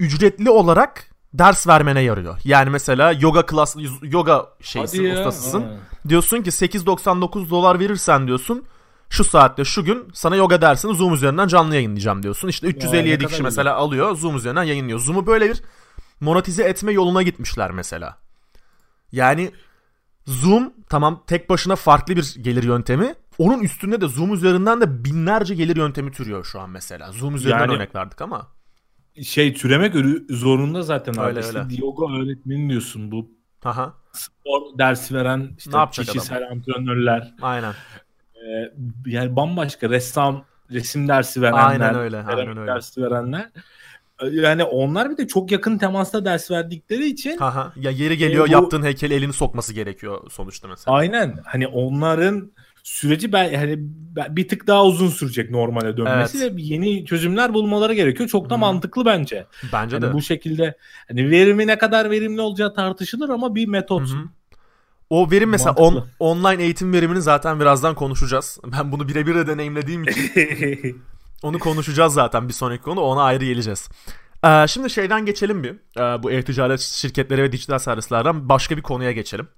ücretli 0.00 0.50
olarak 0.50 1.10
ders 1.34 1.66
vermene 1.66 2.00
yarıyor. 2.00 2.40
Yani 2.44 2.70
mesela 2.70 3.12
yoga 3.12 3.46
klas 3.46 3.76
yoga 4.02 4.46
ya. 4.94 5.14
ustasısın. 5.14 5.62
Ha. 5.62 5.76
Diyorsun 6.08 6.42
ki 6.42 6.50
8.99 6.50 7.50
dolar 7.50 7.80
verirsen 7.80 8.26
diyorsun 8.26 8.64
şu 9.08 9.24
saatte 9.24 9.64
şu 9.64 9.84
gün 9.84 10.08
sana 10.14 10.36
yoga 10.36 10.60
dersini 10.60 10.94
Zoom 10.94 11.14
üzerinden 11.14 11.48
canlı 11.48 11.74
yayınlayacağım 11.74 12.22
diyorsun. 12.22 12.48
İşte 12.48 12.66
ne 12.66 12.70
357 12.70 13.16
kadar 13.16 13.18
kişi 13.18 13.28
güzel. 13.28 13.44
mesela 13.44 13.74
alıyor 13.74 14.16
Zoom 14.16 14.36
üzerinden 14.36 14.62
yayınlıyor. 14.62 14.98
Zoom'u 14.98 15.26
böyle 15.26 15.50
bir 15.50 15.62
monetize 16.20 16.62
etme 16.62 16.92
yoluna 16.92 17.22
gitmişler 17.22 17.70
mesela. 17.70 18.18
Yani 19.12 19.52
Zoom 20.26 20.72
tamam 20.88 21.22
tek 21.26 21.50
başına 21.50 21.76
farklı 21.76 22.16
bir 22.16 22.34
gelir 22.40 22.62
yöntemi. 22.62 23.14
Onun 23.38 23.60
üstünde 23.62 24.00
de 24.00 24.08
Zoom 24.08 24.34
üzerinden 24.34 24.80
de 24.80 25.04
binlerce 25.04 25.54
gelir 25.54 25.76
yöntemi 25.76 26.12
türüyor 26.12 26.44
şu 26.44 26.60
an 26.60 26.70
mesela. 26.70 27.12
Zoom 27.12 27.34
üzerinden 27.36 27.60
Yani- 27.60 27.72
örnek 27.72 27.94
verdik 27.94 28.20
ama. 28.22 28.46
Şey 29.22 29.54
türemek 29.54 29.94
zorunda 30.30 30.82
zaten 30.82 31.12
abi. 31.12 31.20
Öyle, 31.20 31.40
İşte 31.40 31.58
öyle. 31.58 31.74
yoga 31.76 32.14
öğretmeni 32.18 32.70
diyorsun 32.70 33.10
bu 33.12 33.30
Aha, 33.64 33.94
spor 34.12 34.78
dersi 34.78 35.14
veren 35.14 35.50
işte 35.58 35.78
Ne 35.78 35.90
kişisel 35.90 36.50
antrenörler. 36.50 37.34
aynen. 37.42 37.72
Ee, 38.34 38.72
yani 39.06 39.36
bambaşka 39.36 39.90
ressam 39.90 40.44
resim 40.70 41.08
dersi 41.08 41.42
verenler. 41.42 41.60
Aynen 41.66 41.94
öyle, 41.94 42.18
aynen 42.22 42.56
öyle. 42.58 42.66
dersi 42.66 43.02
verenler. 43.02 43.50
Ee, 44.22 44.26
Yani 44.26 44.64
onlar 44.64 45.10
bir 45.10 45.16
de 45.16 45.26
çok 45.26 45.50
yakın 45.52 45.78
temasta 45.78 46.24
ders 46.24 46.50
verdikleri 46.50 47.06
için 47.06 47.38
Haha. 47.38 47.72
Ya 47.76 47.90
yeri 47.90 48.16
geliyor 48.16 48.44
E, 48.44 48.48
bu- 48.48 48.52
yaptığın 48.52 48.82
heykeli 48.82 49.14
elini 49.14 49.32
sokması 49.32 49.74
gerekiyor 49.74 50.30
sonuçta 50.30 50.68
mesela. 50.68 50.96
aynen 50.96 51.38
hani 51.44 51.66
onların 51.66 52.52
süreci 52.86 53.32
ben 53.32 53.76
ben- 54.16 54.36
bir 54.36 54.48
tık 54.48 54.66
daha 54.66 54.84
uzun 54.84 55.08
sürecek 55.08 55.50
normale 55.50 55.96
dönmesi 55.96 56.38
Evet. 56.38 56.56
ve 56.56 56.62
yeni 56.62 57.04
çözümler 57.04 57.54
bulmaları 57.54 57.94
gerekiyor. 57.94 58.28
Çok 58.28 58.50
da 58.50 58.54
Hı. 58.54 58.58
mantıklı 58.58 59.04
bence. 59.04 59.46
Bence 59.72 59.96
Hani 59.96 60.08
de. 60.08 60.12
bu 60.12 60.22
şekilde 60.22 60.76
hani 61.08 61.30
verimi 61.30 61.66
ne 61.66 61.78
kadar 61.78 62.10
verimli 62.10 62.40
olacağı 62.40 62.74
tartışılır 62.74 63.28
ama 63.28 63.54
bir 63.54 63.66
metot. 63.68 64.08
Hı 64.08 64.14
hı. 64.14 64.24
O 65.10 65.30
verim 65.30 65.50
mesela 65.50 65.72
on, 65.74 66.06
online 66.18 66.62
eğitim 66.62 66.92
verimini 66.92 67.22
zaten 67.22 67.60
birazdan 67.60 67.94
konuşacağız. 67.94 68.58
Ben 68.72 68.92
bunu 68.92 69.08
birebir 69.08 69.34
de 69.34 69.46
deneyimlediğim 69.46 70.04
için 70.04 71.02
onu 71.42 71.58
konuşacağız 71.58 72.12
zaten 72.14 72.48
bir 72.48 72.52
sonraki 72.52 72.82
konu. 72.82 73.00
Ona 73.00 73.22
ayrı 73.22 73.44
geleceğiz. 73.44 73.88
Ee, 74.44 74.66
şimdi 74.68 74.90
şeyden 74.90 75.26
geçelim 75.26 75.62
bir. 75.64 75.70
Ee, 75.70 76.22
bu 76.22 76.30
e-ticaret 76.30 76.80
şirketleri 76.80 77.42
ve 77.42 77.52
dijital 77.52 77.78
servislerden 77.78 78.48
başka 78.48 78.76
bir 78.76 78.82
konuya 78.82 79.12
geçelim. 79.12 79.48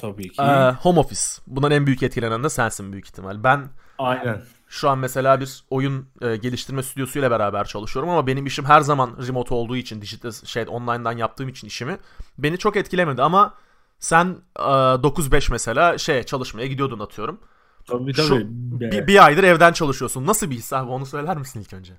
Tabii 0.00 0.28
ki. 0.28 0.42
Ee, 0.42 0.70
home 0.70 1.00
office. 1.00 1.20
Bundan 1.46 1.70
en 1.70 1.86
büyük 1.86 2.02
etkilenen 2.02 2.44
de 2.44 2.48
sensin 2.48 2.92
büyük 2.92 3.06
ihtimal. 3.08 3.44
Ben 3.44 3.68
Aynen. 3.98 4.42
şu 4.68 4.88
an 4.90 4.98
mesela 4.98 5.40
bir 5.40 5.64
oyun 5.70 6.08
e, 6.20 6.36
geliştirme 6.36 6.82
stüdyosuyla 6.82 7.30
beraber 7.30 7.64
çalışıyorum 7.64 8.10
ama 8.10 8.26
benim 8.26 8.46
işim 8.46 8.64
her 8.64 8.80
zaman 8.80 9.16
remote 9.26 9.54
olduğu 9.54 9.76
için 9.76 10.02
dijital 10.02 10.32
şey 10.32 10.64
online'dan 10.68 11.12
yaptığım 11.12 11.48
için 11.48 11.66
işimi 11.66 11.98
beni 12.38 12.58
çok 12.58 12.76
etkilemedi 12.76 13.22
ama 13.22 13.54
sen 13.98 14.36
e, 14.58 14.62
9-5 14.62 15.50
mesela 15.52 15.98
şey 15.98 16.22
çalışmaya 16.22 16.66
gidiyordun 16.66 16.98
atıyorum. 16.98 17.40
Tabii 17.86 18.14
Şu- 18.14 18.28
tabii. 18.28 18.46
Bir, 18.92 19.06
bir 19.06 19.24
aydır 19.24 19.44
evden 19.44 19.72
çalışıyorsun. 19.72 20.26
Nasıl 20.26 20.50
bir 20.50 20.56
his 20.56 20.72
abi 20.72 20.90
onu 20.90 21.06
söyler 21.06 21.36
misin 21.36 21.60
ilk 21.60 21.72
önce? 21.72 21.92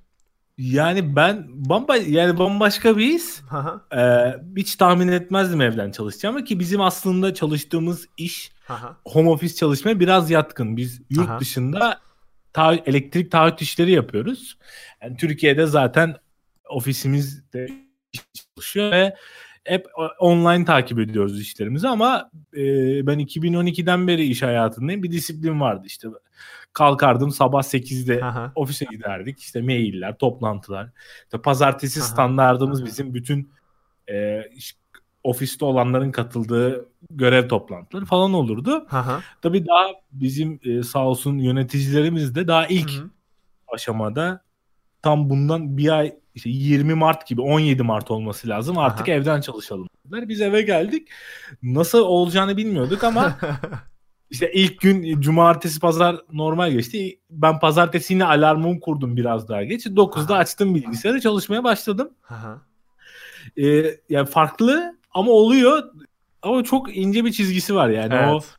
Yani 0.58 1.16
ben 1.16 1.46
bamba 1.48 1.96
yani 1.96 2.38
bambaşka 2.38 2.96
bir 2.96 3.06
his. 3.06 3.42
Ee, 3.96 4.34
hiç 4.56 4.76
tahmin 4.76 5.08
etmezdim 5.08 5.60
evden 5.60 5.90
çalışacağımı 5.90 6.44
ki 6.44 6.60
bizim 6.60 6.80
aslında 6.80 7.34
çalıştığımız 7.34 8.06
iş 8.16 8.52
haha. 8.64 8.96
home 9.04 9.30
office 9.30 9.54
çalışmaya 9.54 10.00
biraz 10.00 10.30
yatkın. 10.30 10.76
Biz 10.76 11.02
yurt 11.10 11.28
Aha. 11.28 11.40
dışında 11.40 12.00
ta- 12.52 12.74
elektrik 12.74 13.30
taahhüt 13.30 13.62
işleri 13.62 13.90
yapıyoruz. 13.90 14.58
Yani 15.02 15.16
Türkiye'de 15.16 15.66
zaten 15.66 16.16
ofisimiz 16.70 17.52
de 17.52 17.68
çalışıyor 18.34 18.90
ve 18.90 19.16
hep 19.64 19.86
online 20.18 20.64
takip 20.64 20.98
ediyoruz 20.98 21.40
işlerimizi 21.40 21.88
ama 21.88 22.30
e, 22.56 22.62
ben 23.06 23.18
2012'den 23.20 24.08
beri 24.08 24.24
iş 24.24 24.42
hayatındayım. 24.42 25.02
Bir 25.02 25.12
disiplin 25.12 25.60
vardı 25.60 25.82
işte. 25.86 26.08
Kalkardım 26.76 27.30
sabah 27.30 27.62
8'de 27.62 28.24
Aha. 28.24 28.52
ofise 28.54 28.84
giderdik. 28.90 29.40
İşte 29.40 29.62
mailler, 29.62 30.18
toplantılar. 30.18 30.90
İşte 31.24 31.38
pazartesi 31.38 32.00
Aha. 32.00 32.06
standardımız 32.06 32.80
Aha. 32.80 32.86
bizim 32.86 33.14
bütün 33.14 33.50
e, 34.10 34.42
ofiste 35.24 35.64
olanların 35.64 36.12
katıldığı 36.12 36.88
görev 37.10 37.48
toplantıları 37.48 38.04
falan 38.04 38.32
olurdu. 38.32 38.86
Aha. 38.90 39.20
Tabii 39.42 39.66
daha 39.66 39.86
bizim 40.12 40.60
e, 40.64 40.82
sağ 40.82 41.06
olsun 41.06 41.38
yöneticilerimiz 41.38 42.34
de 42.34 42.48
daha 42.48 42.66
ilk 42.66 42.90
Hı 42.90 43.02
hı. 43.02 43.10
aşamada 43.74 44.44
tam 45.02 45.30
bundan 45.30 45.76
bir 45.76 45.88
ay 45.88 46.14
işte 46.34 46.50
20 46.50 46.94
Mart 46.94 47.26
gibi 47.26 47.40
17 47.40 47.82
Mart 47.82 48.10
olması 48.10 48.48
lazım. 48.48 48.78
Artık 48.78 49.08
Aha. 49.08 49.14
evden 49.14 49.40
çalışalım 49.40 49.88
dediler. 50.06 50.28
Biz 50.28 50.40
eve 50.40 50.62
geldik. 50.62 51.08
Nasıl 51.62 51.98
olacağını 51.98 52.56
bilmiyorduk 52.56 53.04
ama 53.04 53.38
işte 54.30 54.52
ilk 54.54 54.80
gün 54.80 55.20
cumartesi 55.20 55.80
pazar 55.80 56.16
normal 56.32 56.72
geçti. 56.72 57.18
Ben 57.30 57.58
pazartesi 57.60 58.14
yine 58.14 58.24
alarmımı 58.24 58.80
kurdum 58.80 59.16
biraz 59.16 59.48
daha 59.48 59.64
geç. 59.64 59.86
9'da 59.86 60.34
Aha. 60.34 60.40
açtım 60.40 60.74
bilgisayarı 60.74 61.20
çalışmaya 61.20 61.64
başladım. 61.64 62.10
Aha. 62.30 62.62
Ee, 63.56 63.84
yani 64.08 64.26
farklı 64.26 64.96
ama 65.14 65.30
oluyor. 65.32 65.82
Ama 66.42 66.64
çok 66.64 66.96
ince 66.96 67.24
bir 67.24 67.32
çizgisi 67.32 67.74
var 67.74 67.88
yani. 67.88 68.14
O 68.14 68.18
Evet. 68.32 68.54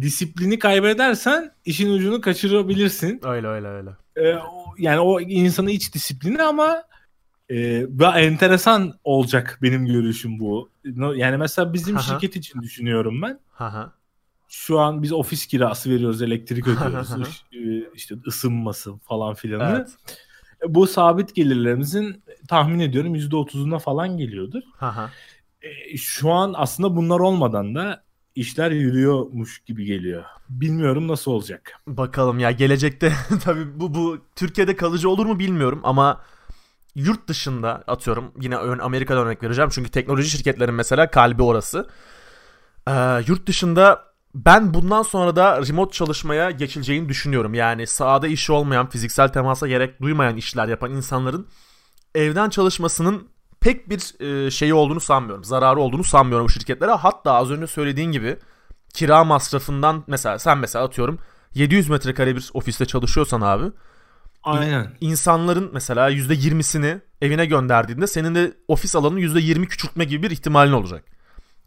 disiplini 0.00 0.58
kaybedersen 0.58 1.50
işin 1.64 1.90
ucunu 1.90 2.20
kaçırabilirsin. 2.20 3.20
Öyle 3.24 3.46
öyle 3.46 3.66
öyle. 3.68 3.90
Ee, 4.16 4.34
o- 4.34 4.74
yani 4.78 5.00
o 5.00 5.20
insanın 5.20 5.68
iç 5.68 5.94
disiplini 5.94 6.42
ama 6.42 6.82
e, 7.50 7.86
enteresan 8.16 8.94
olacak 9.04 9.58
benim 9.62 9.86
görüşüm 9.86 10.38
bu. 10.38 10.68
Yani 11.16 11.36
mesela 11.36 11.72
bizim 11.72 11.96
Aha. 11.96 12.02
şirket 12.02 12.36
için 12.36 12.62
düşünüyorum 12.62 13.22
ben. 13.22 13.38
Aha. 13.58 13.92
Şu 14.48 14.80
an 14.80 15.02
biz 15.02 15.12
ofis 15.12 15.46
kirası 15.46 15.90
veriyoruz, 15.90 16.22
elektrik 16.22 16.68
ödüyoruz, 16.68 17.44
e, 17.52 17.92
işte 17.94 18.14
ısınması 18.26 18.96
falan 18.98 19.34
filanı. 19.34 19.76
Evet. 19.76 19.96
Bu 20.68 20.86
sabit 20.86 21.34
gelirlerimizin 21.34 22.24
tahmin 22.48 22.78
ediyorum 22.78 23.14
%30'una 23.14 23.78
falan 23.78 24.16
geliyordur. 24.18 24.62
E, 25.62 25.96
şu 25.96 26.30
an 26.30 26.54
aslında 26.56 26.96
bunlar 26.96 27.20
olmadan 27.20 27.74
da 27.74 28.04
işler 28.34 28.70
yürüyormuş 28.70 29.58
gibi 29.58 29.84
geliyor. 29.84 30.24
Bilmiyorum 30.48 31.08
nasıl 31.08 31.30
olacak. 31.30 31.72
Bakalım 31.86 32.38
ya 32.38 32.50
gelecekte 32.50 33.12
tabii 33.44 33.80
bu 33.80 33.94
bu 33.94 34.18
Türkiye'de 34.36 34.76
kalıcı 34.76 35.10
olur 35.10 35.26
mu 35.26 35.38
bilmiyorum 35.38 35.80
ama 35.84 36.20
yurt 36.94 37.28
dışında 37.28 37.84
atıyorum 37.86 38.32
yine 38.40 38.56
ön 38.56 38.78
Amerika'dan 38.78 39.26
örnek 39.26 39.42
vereceğim 39.42 39.70
çünkü 39.72 39.90
teknoloji 39.90 40.30
şirketlerin 40.30 40.74
mesela 40.74 41.10
kalbi 41.10 41.42
orası. 41.42 41.88
Ee, 42.88 42.92
yurt 43.26 43.46
dışında 43.46 44.13
ben 44.34 44.74
bundan 44.74 45.02
sonra 45.02 45.36
da 45.36 45.66
remote 45.66 45.92
çalışmaya 45.92 46.50
geçileceğini 46.50 47.08
düşünüyorum. 47.08 47.54
Yani 47.54 47.86
sahada 47.86 48.26
işi 48.26 48.52
olmayan, 48.52 48.88
fiziksel 48.88 49.28
temasa 49.28 49.68
gerek 49.68 50.02
duymayan 50.02 50.36
işler 50.36 50.68
yapan 50.68 50.90
insanların 50.90 51.46
evden 52.14 52.48
çalışmasının 52.48 53.28
pek 53.60 53.88
bir 53.90 54.20
e, 54.46 54.50
şeyi 54.50 54.74
olduğunu 54.74 55.00
sanmıyorum. 55.00 55.44
Zararı 55.44 55.80
olduğunu 55.80 56.04
sanmıyorum 56.04 56.50
şirketlere. 56.50 56.90
Hatta 56.90 57.32
az 57.32 57.50
önce 57.50 57.66
söylediğin 57.66 58.12
gibi 58.12 58.36
kira 58.94 59.24
masrafından 59.24 60.04
mesela 60.06 60.38
sen 60.38 60.58
mesela 60.58 60.84
atıyorum 60.84 61.18
700 61.54 61.88
metrekare 61.88 62.36
bir 62.36 62.50
ofiste 62.54 62.84
çalışıyorsan 62.84 63.40
abi 63.40 63.64
Aynen. 64.42 64.96
insanların 65.00 65.70
mesela 65.72 66.10
%20'sini 66.10 67.00
evine 67.22 67.46
gönderdiğinde 67.46 68.06
senin 68.06 68.34
de 68.34 68.54
ofis 68.68 68.96
alanını 68.96 69.20
%20 69.20 69.66
küçültme 69.66 70.04
gibi 70.04 70.22
bir 70.22 70.30
ihtimalin 70.30 70.72
olacak. 70.72 71.04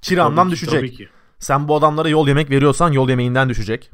Kirandan 0.02 0.36
Tabii 0.36 0.56
ki, 0.56 0.62
düşecek. 0.62 0.80
Tabii 0.80 0.94
ki. 0.94 1.10
Sen 1.40 1.68
bu 1.68 1.76
adamlara 1.76 2.10
yol 2.10 2.28
yemek 2.28 2.50
veriyorsan 2.50 2.92
yol 2.92 3.10
yemeğinden 3.10 3.50
düşecek. 3.50 3.92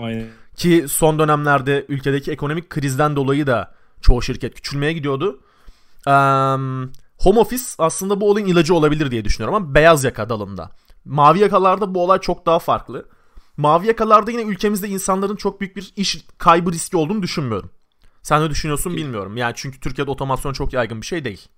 Aynen. 0.00 0.26
Ki 0.56 0.84
son 0.88 1.18
dönemlerde 1.18 1.86
ülkedeki 1.88 2.32
ekonomik 2.32 2.70
krizden 2.70 3.16
dolayı 3.16 3.46
da 3.46 3.74
çoğu 4.00 4.22
şirket 4.22 4.54
küçülmeye 4.54 4.92
gidiyordu. 4.92 5.40
Eee, 6.06 6.12
home 7.18 7.40
office 7.40 7.64
aslında 7.78 8.20
bu 8.20 8.30
olayın 8.30 8.46
ilacı 8.46 8.74
olabilir 8.74 9.10
diye 9.10 9.24
düşünüyorum 9.24 9.54
ama 9.54 9.74
beyaz 9.74 10.04
yaka 10.04 10.28
dalında. 10.28 10.70
Mavi 11.04 11.38
yakalarda 11.38 11.94
bu 11.94 12.04
olay 12.04 12.18
çok 12.20 12.46
daha 12.46 12.58
farklı. 12.58 13.08
Mavi 13.56 13.86
yakalarda 13.86 14.30
yine 14.30 14.42
ülkemizde 14.42 14.88
insanların 14.88 15.36
çok 15.36 15.60
büyük 15.60 15.76
bir 15.76 15.92
iş 15.96 16.24
kaybı 16.38 16.72
riski 16.72 16.96
olduğunu 16.96 17.22
düşünmüyorum. 17.22 17.70
Sen 18.22 18.42
ne 18.42 18.50
düşünüyorsun 18.50 18.96
bilmiyorum. 18.96 19.36
Yani 19.36 19.52
çünkü 19.56 19.80
Türkiye'de 19.80 20.10
otomasyon 20.10 20.52
çok 20.52 20.72
yaygın 20.72 21.00
bir 21.00 21.06
şey 21.06 21.24
değil. 21.24 21.48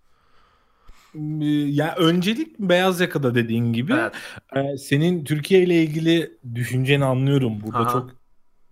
Ee, 1.40 1.44
Ya 1.70 1.94
öncelik 1.96 2.58
beyaz 2.58 3.00
yakada 3.00 3.34
dediğin 3.34 3.72
gibi. 3.72 3.92
Evet. 3.92 4.12
Ee, 4.56 4.76
senin 4.76 5.24
Türkiye 5.24 5.62
ile 5.62 5.83
ilgili 5.83 6.33
düşünceni 6.54 7.04
anlıyorum. 7.04 7.61
Burada 7.61 7.78
Aha. 7.78 7.92
çok 7.92 8.11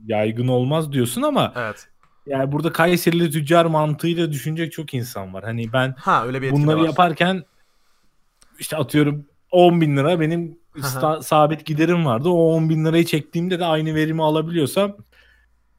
yaygın 0.07 0.49
olmaz 0.49 0.93
diyorsun 0.93 1.23
ama 1.23 1.53
Evet. 1.57 1.89
yani 2.27 2.53
burada 2.53 2.73
Kayserili 2.73 3.31
tüccar 3.31 3.65
mantığıyla 3.65 4.33
düşünecek 4.33 4.73
çok 4.73 4.95
insan 4.95 5.35
var. 5.35 5.45
Hani 5.45 5.73
ben 5.73 5.95
Ha 5.99 6.27
öyle 6.27 6.43
bir 6.43 6.51
bunları 6.51 6.79
var. 6.79 6.85
yaparken 6.85 7.45
işte 8.59 8.77
atıyorum 8.77 9.27
10 9.51 9.81
bin 9.81 9.97
lira 9.97 10.21
benim 10.21 10.59
sta- 10.77 11.23
sabit 11.23 11.65
giderim 11.67 12.07
vardı. 12.07 12.29
O 12.29 12.55
10 12.55 12.71
bin 12.71 12.85
lirayı 12.85 13.05
çektiğimde 13.05 13.59
de 13.59 13.65
aynı 13.65 13.95
verimi 13.95 14.23
alabiliyorsam 14.23 14.97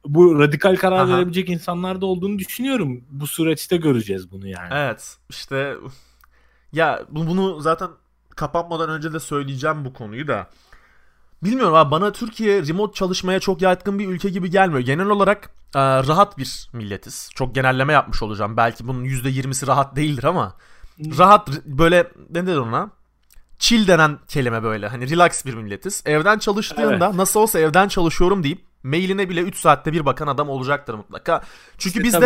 bu 0.06 0.38
radikal 0.38 0.76
karar 0.76 1.04
Aha. 1.04 1.16
verebilecek 1.16 1.48
insanlar 1.48 2.00
da 2.00 2.06
olduğunu 2.06 2.38
düşünüyorum. 2.38 3.04
Bu 3.10 3.26
süreçte 3.26 3.76
göreceğiz 3.76 4.30
bunu 4.30 4.46
yani. 4.48 4.68
Evet 4.72 5.16
işte 5.30 5.74
ya 6.72 7.02
bu- 7.08 7.26
bunu 7.26 7.60
zaten 7.60 7.88
kapanmadan 8.36 8.90
önce 8.90 9.12
de 9.12 9.20
söyleyeceğim 9.20 9.84
bu 9.84 9.92
konuyu 9.92 10.28
da. 10.28 10.46
Bilmiyorum 11.44 11.74
abi 11.74 11.90
bana 11.90 12.12
Türkiye 12.12 12.66
remote 12.66 12.94
çalışmaya 12.94 13.40
çok 13.40 13.62
yatkın 13.62 13.98
bir 13.98 14.08
ülke 14.08 14.28
gibi 14.28 14.50
gelmiyor. 14.50 14.80
Genel 14.80 15.06
olarak 15.06 15.50
e, 15.74 15.80
rahat 15.80 16.38
bir 16.38 16.70
milletiz. 16.72 17.30
Çok 17.34 17.54
genelleme 17.54 17.92
yapmış 17.92 18.22
olacağım. 18.22 18.56
Belki 18.56 18.86
bunun 18.88 19.04
%20'si 19.04 19.66
rahat 19.66 19.96
değildir 19.96 20.24
ama 20.24 20.54
rahat 21.18 21.48
böyle 21.64 22.12
ne 22.30 22.46
denir 22.46 22.56
ona? 22.56 22.90
Chill 23.58 23.88
denen 23.88 24.18
kelime 24.28 24.62
böyle. 24.62 24.88
Hani 24.88 25.10
relax 25.10 25.46
bir 25.46 25.54
milletiz. 25.54 26.02
Evden 26.06 26.38
çalıştığında 26.38 27.16
nasıl 27.16 27.40
olsa 27.40 27.58
evden 27.58 27.88
çalışıyorum 27.88 28.42
deyip 28.42 28.64
mailine 28.82 29.28
bile 29.28 29.40
3 29.40 29.56
saatte 29.56 29.92
bir 29.92 30.06
bakan 30.06 30.26
adam 30.26 30.48
olacaktır 30.48 30.94
mutlaka. 30.94 31.42
Çünkü 31.78 31.98
İşte 31.98 32.02
bizde 32.04 32.18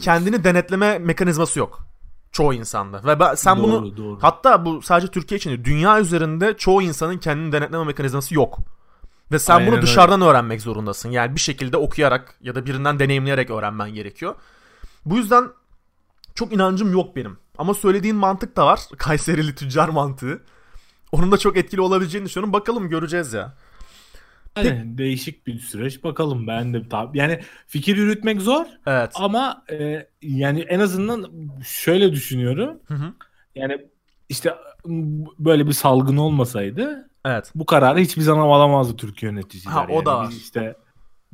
kendini 0.00 0.44
denetleme 0.44 0.98
mekanizması 0.98 1.58
yok. 1.58 1.86
Çoğu 2.34 2.54
insanda. 2.54 3.00
Ve 3.04 3.20
ben, 3.20 3.34
sen 3.34 3.58
Doğru, 3.58 3.66
bunu 3.66 3.96
doğru. 3.96 4.18
hatta 4.20 4.64
bu 4.64 4.82
sadece 4.82 5.08
Türkiye 5.08 5.38
için 5.38 5.50
değil, 5.50 5.64
dünya 5.64 6.00
üzerinde 6.00 6.56
çoğu 6.56 6.82
insanın 6.82 7.18
kendini 7.18 7.52
denetleme 7.52 7.84
mekanizması 7.84 8.34
yok. 8.34 8.58
Ve 9.32 9.38
sen 9.38 9.54
Aynen 9.54 9.66
bunu 9.66 9.76
öyle. 9.76 9.86
dışarıdan 9.86 10.20
öğrenmek 10.20 10.60
zorundasın. 10.62 11.10
Yani 11.10 11.34
bir 11.34 11.40
şekilde 11.40 11.76
okuyarak 11.76 12.34
ya 12.40 12.54
da 12.54 12.66
birinden 12.66 12.98
deneyimleyerek 12.98 13.50
öğrenmen 13.50 13.94
gerekiyor. 13.94 14.34
Bu 15.04 15.16
yüzden 15.16 15.44
çok 16.34 16.52
inancım 16.52 16.92
yok 16.92 17.16
benim. 17.16 17.38
Ama 17.58 17.74
söylediğin 17.74 18.16
mantık 18.16 18.56
da 18.56 18.66
var. 18.66 18.80
Kayserili 18.98 19.54
tüccar 19.54 19.88
mantığı. 19.88 20.42
Onun 21.12 21.32
da 21.32 21.38
çok 21.38 21.56
etkili 21.56 21.80
olabileceğini 21.80 22.26
düşünüyorum. 22.26 22.52
Bakalım 22.52 22.88
göreceğiz 22.88 23.32
ya. 23.32 23.54
Yani 24.56 24.98
değişik 24.98 25.46
bir 25.46 25.58
süreç. 25.58 26.04
Bakalım 26.04 26.46
ben 26.46 26.74
de 26.74 26.78
tab- 26.78 27.16
yani 27.16 27.40
fikir 27.66 27.96
yürütmek 27.96 28.40
zor 28.40 28.64
Evet. 28.86 29.12
ama 29.14 29.64
e, 29.70 30.06
yani 30.22 30.60
en 30.60 30.80
azından 30.80 31.30
şöyle 31.64 32.12
düşünüyorum. 32.12 32.78
Hı 32.86 32.94
hı. 32.94 33.12
Yani 33.54 33.78
işte 34.28 34.54
böyle 35.38 35.66
bir 35.66 35.72
salgın 35.72 36.16
olmasaydı 36.16 37.10
Evet. 37.24 37.52
bu 37.54 37.66
kararı 37.66 37.98
hiçbir 37.98 38.22
zaman 38.22 38.46
alamazdı 38.48 38.96
Türkiye 38.96 39.32
yöneticiler. 39.32 39.72
Ha, 39.72 39.86
o 39.88 39.94
yani. 39.94 40.06
da 40.06 40.18
var. 40.18 40.28
Biz 40.30 40.36
işte 40.42 40.74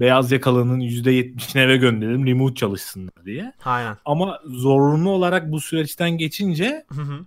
beyaz 0.01 0.33
yakalının 0.33 0.81
%70'ini 0.81 1.61
eve 1.61 1.77
gönderelim 1.77 2.27
remote 2.27 2.55
çalışsınlar 2.55 3.25
diye. 3.25 3.53
Aynen. 3.65 3.97
Ama 4.05 4.41
zorunlu 4.47 5.11
olarak 5.11 5.53
bu 5.53 5.61
süreçten 5.61 6.11
geçince 6.11 6.85
Hı 6.95 7.03
hı. 7.03 7.25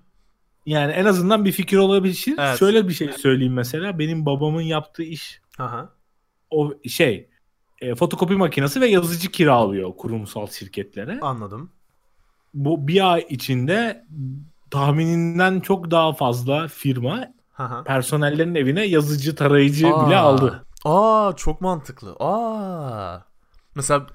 yani 0.65 0.91
en 0.91 1.05
azından 1.05 1.45
bir 1.45 1.51
fikir 1.51 1.77
olabilir. 1.77 2.25
Evet. 2.39 2.59
Şöyle 2.59 2.87
bir 2.87 2.93
şey 2.93 3.11
söyleyeyim 3.11 3.53
mesela 3.53 3.99
benim 3.99 4.25
babamın 4.25 4.61
yaptığı 4.61 5.03
iş 5.03 5.42
Aha. 5.59 5.89
o 6.49 6.73
şey 6.87 7.29
e, 7.81 7.95
fotokopi 7.95 8.33
makinesi 8.35 8.81
ve 8.81 8.87
yazıcı 8.87 9.31
kiralıyor 9.31 9.97
kurumsal 9.97 10.47
şirketlere. 10.47 11.19
Anladım. 11.21 11.71
Bu 12.53 12.87
bir 12.87 13.13
ay 13.13 13.25
içinde 13.29 14.05
tahmininden 14.71 15.59
çok 15.59 15.91
daha 15.91 16.13
fazla 16.13 16.67
firma 16.67 17.27
Aha. 17.57 17.83
personellerin 17.83 18.55
evine 18.55 18.85
yazıcı 18.85 19.35
tarayıcı 19.35 19.87
Aa. 19.87 20.07
bile 20.07 20.17
aldı. 20.17 20.65
Aa 20.85 21.33
çok 21.37 21.61
mantıklı. 21.61 22.15
Aa. 22.19 23.19
Mesela 23.75 24.07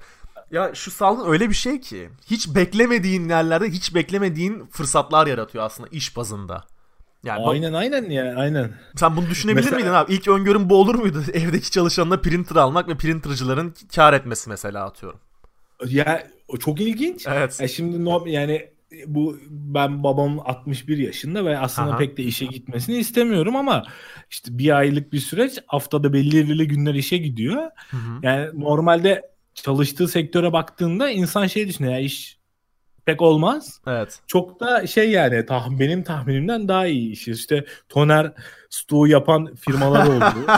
ya 0.51 0.75
şu 0.75 0.91
salgın 0.91 1.31
öyle 1.31 1.49
bir 1.49 1.53
şey 1.55 1.81
ki 1.81 2.09
hiç 2.25 2.55
beklemediğin 2.55 3.29
yerlerde 3.29 3.69
hiç 3.69 3.95
beklemediğin 3.95 4.65
fırsatlar 4.65 5.27
yaratıyor 5.27 5.63
aslında 5.63 5.89
iş 5.91 6.17
bazında. 6.17 6.63
Yani 7.23 7.43
bak- 7.45 7.51
Aynen 7.53 7.73
aynen 7.73 8.09
ya 8.09 8.35
aynen. 8.35 8.71
sen 8.95 9.15
bunu 9.15 9.29
düşünebilir 9.29 9.63
Mesela- 9.63 9.77
miydin 9.77 9.93
abi? 9.93 10.13
İlk 10.13 10.27
öngörün 10.27 10.69
bu 10.69 10.75
olur 10.75 10.95
muydu? 10.95 11.23
Evdeki 11.33 11.71
çalışanına 11.71 12.17
printer 12.17 12.55
almak 12.55 12.87
ve 12.87 12.97
printercıların 12.97 13.73
kar 13.95 14.13
etmesi 14.13 14.49
mesela 14.49 14.85
atıyorum. 14.85 15.19
Ya 15.87 16.27
o 16.47 16.57
çok 16.57 16.81
ilginç. 16.81 17.27
Evet. 17.27 17.59
Ya 17.61 17.67
şimdi 17.67 18.05
no, 18.05 18.23
yani 18.27 18.69
bu 19.05 19.37
ben 19.49 20.03
babam 20.03 20.39
61 20.39 20.97
yaşında 20.97 21.45
ve 21.45 21.59
aslında 21.59 21.89
Aha. 21.89 21.97
pek 21.97 22.17
de 22.17 22.23
işe 22.23 22.45
gitmesini 22.45 22.97
istemiyorum 22.97 23.55
ama 23.55 23.83
işte 24.31 24.57
bir 24.57 24.77
aylık 24.77 25.13
bir 25.13 25.19
süreç 25.19 25.59
haftada 25.67 26.13
belirli 26.13 26.67
günler 26.67 26.93
işe 26.93 27.17
gidiyor. 27.17 27.63
Hı 27.91 27.97
hı. 27.97 28.19
Yani 28.23 28.47
normalde 28.53 29.21
çalıştığı 29.53 30.07
sektöre 30.07 30.53
baktığında 30.53 31.09
insan 31.09 31.47
şey 31.47 31.67
düşünüyor 31.67 31.93
ya 31.93 31.99
iş 31.99 32.38
pek 33.09 33.21
olmaz. 33.21 33.79
Evet. 33.87 34.19
Çok 34.27 34.59
da 34.59 34.87
şey 34.87 35.11
yani 35.11 35.45
tah 35.45 35.69
benim 35.69 36.03
tahminimden 36.03 36.67
daha 36.67 36.87
iyi 36.87 37.11
iş. 37.11 37.27
İşte 37.27 37.65
toner 37.89 38.33
stoğu 38.69 39.07
yapan 39.07 39.55
firmalar 39.55 40.07
oldu. 40.07 40.45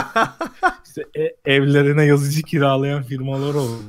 işte 0.86 1.04
e- 1.14 1.52
evlerine 1.54 2.04
yazıcı 2.04 2.42
kiralayan 2.42 3.02
firmalar 3.02 3.54
oldu. 3.54 3.82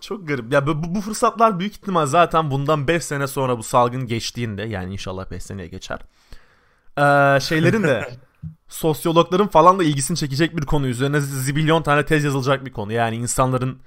Çok 0.00 0.28
garip. 0.28 0.52
Ya 0.52 0.66
bu, 0.66 0.94
bu 0.94 1.00
fırsatlar 1.00 1.58
büyük 1.58 1.72
ihtimal 1.72 2.06
zaten 2.06 2.50
bundan 2.50 2.88
5 2.88 3.04
sene 3.04 3.26
sonra 3.26 3.58
bu 3.58 3.62
salgın 3.62 4.06
geçtiğinde 4.06 4.62
yani 4.62 4.92
inşallah 4.92 5.30
5 5.30 5.42
seneye 5.42 5.68
geçer. 5.68 5.98
Ee, 6.98 7.40
şeylerin 7.40 7.82
de 7.82 8.08
sosyologların 8.68 9.48
falan 9.48 9.78
da 9.78 9.84
ilgisini 9.84 10.16
çekecek 10.16 10.56
bir 10.56 10.66
konu 10.66 10.86
üzerine 10.86 11.20
zibilyon 11.20 11.82
tane 11.82 12.04
tez 12.04 12.24
yazılacak 12.24 12.64
bir 12.64 12.72
konu. 12.72 12.92
Yani 12.92 13.16
insanların 13.16 13.78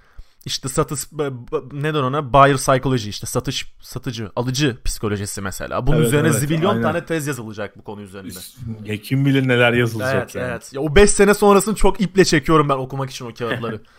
işte 0.45 0.69
satış 0.69 1.11
b- 1.11 1.31
neden 1.71 2.03
ona 2.03 2.33
buyer 2.33 2.57
psychology 2.57 3.09
işte 3.09 3.27
satış 3.27 3.73
satıcı 3.81 4.31
alıcı 4.35 4.77
psikolojisi 4.85 5.41
mesela. 5.41 5.87
Bunun 5.87 5.97
Evet, 5.97 6.07
üzerine 6.07 6.27
evet, 6.27 6.39
zibilyon 6.39 6.69
aynen. 6.69 6.81
tane 6.83 7.05
tez 7.05 7.27
yazılacak 7.27 7.77
bu 7.77 7.83
konu 7.83 8.01
üzerinde. 8.01 8.39
Ya 8.85 8.97
kim 8.97 9.25
bilir 9.25 9.47
neler 9.47 9.73
yazılacak 9.73 10.13
Evet 10.15 10.35
yani. 10.35 10.47
evet. 10.51 10.73
Ya 10.73 10.81
o 10.81 10.95
5 10.95 11.09
sene 11.09 11.33
sonrasını 11.33 11.75
çok 11.75 12.01
iple 12.01 12.25
çekiyorum 12.25 12.69
ben 12.69 12.75
okumak 12.75 13.09
için 13.09 13.25
o 13.25 13.33
kağıtları. 13.33 13.81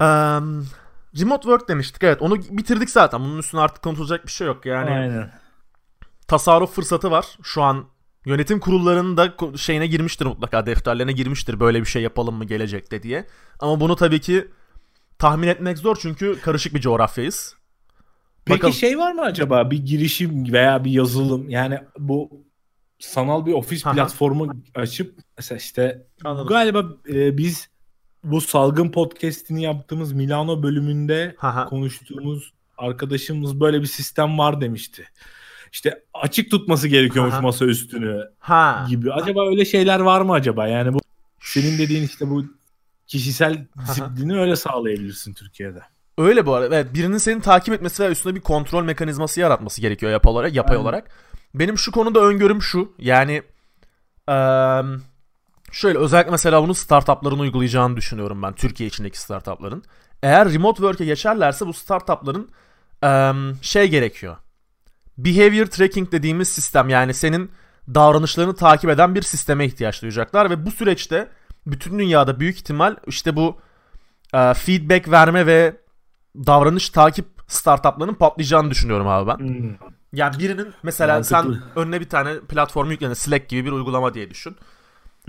Em, 0.00 0.64
remote 1.20 1.42
work 1.42 1.68
demiştik 1.68 2.02
evet 2.02 2.22
onu 2.22 2.36
bitirdik 2.50 2.90
zaten. 2.90 3.20
Bunun 3.20 3.38
üstüne 3.38 3.60
artık 3.60 3.82
konuşulacak 3.82 4.26
bir 4.26 4.30
şey 4.32 4.46
yok. 4.46 4.66
Yani 4.66 4.90
Aynen. 4.90 5.32
tasarruf 6.28 6.74
fırsatı 6.74 7.10
var. 7.10 7.26
Şu 7.42 7.62
an 7.62 7.84
yönetim 8.26 8.60
kurullarının 8.60 9.16
da 9.16 9.34
şeyine 9.56 9.86
girmiştir 9.86 10.26
mutlaka 10.26 10.66
defterlerine 10.66 11.12
girmiştir 11.12 11.60
böyle 11.60 11.80
bir 11.80 11.86
şey 11.86 12.02
yapalım 12.02 12.34
mı 12.34 12.44
gelecekte 12.44 13.02
diye. 13.02 13.26
Ama 13.58 13.80
bunu 13.80 13.96
tabii 13.96 14.20
ki 14.20 14.50
tahmin 15.18 15.48
etmek 15.48 15.78
zor 15.78 15.96
çünkü 16.00 16.40
karışık 16.40 16.74
bir 16.74 16.80
coğrafyayız. 16.80 17.54
Peki 18.44 18.58
Bakalım. 18.58 18.74
şey 18.74 18.98
var 18.98 19.12
mı 19.12 19.22
acaba 19.22 19.70
bir 19.70 19.78
girişim 19.78 20.52
veya 20.52 20.84
bir 20.84 20.90
yazılım 20.90 21.48
yani 21.48 21.78
bu 21.98 22.44
sanal 22.98 23.46
bir 23.46 23.52
ofis 23.52 23.86
Aha. 23.86 23.94
platformu 23.94 24.52
açıp 24.74 25.18
mesela 25.38 25.58
işte 25.58 26.06
Anladım. 26.24 26.46
galiba 26.46 26.84
e, 27.08 27.38
biz 27.38 27.68
bu 28.24 28.40
salgın 28.40 28.90
podcast'ini 28.90 29.62
yaptığımız 29.62 30.12
Milano 30.12 30.62
bölümünde 30.62 31.36
konuştuğumuz 31.68 32.52
arkadaşımız 32.78 33.60
böyle 33.60 33.80
bir 33.80 33.86
sistem 33.86 34.38
var 34.38 34.60
demişti. 34.60 35.08
İşte 35.72 36.04
açık 36.14 36.50
tutması 36.50 36.88
gerekiyormuş 36.88 37.34
Aha. 37.34 37.40
masa 37.40 37.64
üstünü 37.64 38.30
ha. 38.38 38.86
gibi. 38.88 39.12
Acaba 39.12 39.48
öyle 39.48 39.64
şeyler 39.64 40.00
var 40.00 40.20
mı 40.20 40.32
acaba? 40.32 40.68
Yani 40.68 40.94
bu 40.94 40.98
senin 41.40 41.78
dediğin 41.78 42.02
işte 42.02 42.30
bu 42.30 42.44
kişisel 43.12 43.66
disiplini 43.86 44.38
öyle 44.40 44.56
sağlayabilirsin 44.56 45.34
Türkiye'de. 45.34 45.82
Öyle 46.18 46.46
bu 46.46 46.54
arada. 46.54 46.76
Evet, 46.76 46.94
birinin 46.94 47.18
seni 47.18 47.40
takip 47.40 47.74
etmesi 47.74 48.02
ve 48.02 48.08
üstüne 48.08 48.34
bir 48.34 48.40
kontrol 48.40 48.84
mekanizması 48.84 49.40
yaratması 49.40 49.80
gerekiyor 49.80 50.12
yapay 50.12 50.32
olarak. 50.32 50.54
Yapay 50.54 50.76
Aynen. 50.76 50.84
olarak. 50.84 51.10
Benim 51.54 51.78
şu 51.78 51.92
konuda 51.92 52.20
öngörüm 52.20 52.62
şu. 52.62 52.92
Yani 52.98 53.42
eee, 54.28 54.82
şöyle 55.72 55.98
özellikle 55.98 56.30
mesela 56.30 56.62
bunu 56.62 56.74
startupların 56.74 57.38
uygulayacağını 57.38 57.96
düşünüyorum 57.96 58.42
ben. 58.42 58.52
Türkiye 58.52 58.86
içindeki 58.88 59.20
startupların. 59.20 59.82
Eğer 60.22 60.52
remote 60.52 60.76
work'e 60.76 61.04
geçerlerse 61.04 61.66
bu 61.66 61.72
startupların 61.72 62.48
eee, 63.02 63.32
şey 63.62 63.88
gerekiyor. 63.88 64.36
Behavior 65.18 65.66
tracking 65.66 66.12
dediğimiz 66.12 66.48
sistem 66.48 66.88
yani 66.88 67.14
senin 67.14 67.50
davranışlarını 67.94 68.56
takip 68.56 68.90
eden 68.90 69.14
bir 69.14 69.22
sisteme 69.22 69.66
ihtiyaç 69.66 70.02
duyacaklar 70.02 70.50
ve 70.50 70.66
bu 70.66 70.70
süreçte 70.70 71.28
bütün 71.66 71.98
dünyada 71.98 72.40
büyük 72.40 72.56
ihtimal 72.56 72.96
işte 73.06 73.36
bu 73.36 73.60
e, 74.34 74.54
feedback 74.54 75.10
verme 75.10 75.46
ve 75.46 75.76
davranış 76.36 76.90
takip 76.90 77.26
startuplarının 77.46 78.14
patlayacağını 78.14 78.70
düşünüyorum 78.70 79.08
abi 79.08 79.28
ben. 79.30 79.38
Hmm. 79.38 79.76
Yani 80.12 80.38
birinin 80.38 80.74
mesela 80.82 81.24
sen 81.24 81.44
Mantıklı. 81.46 81.80
önüne 81.80 82.00
bir 82.00 82.08
tane 82.08 82.40
platform 82.40 82.90
yüklenir 82.90 83.14
Slack 83.14 83.48
gibi 83.48 83.64
bir 83.64 83.72
uygulama 83.72 84.14
diye 84.14 84.30
düşün. 84.30 84.56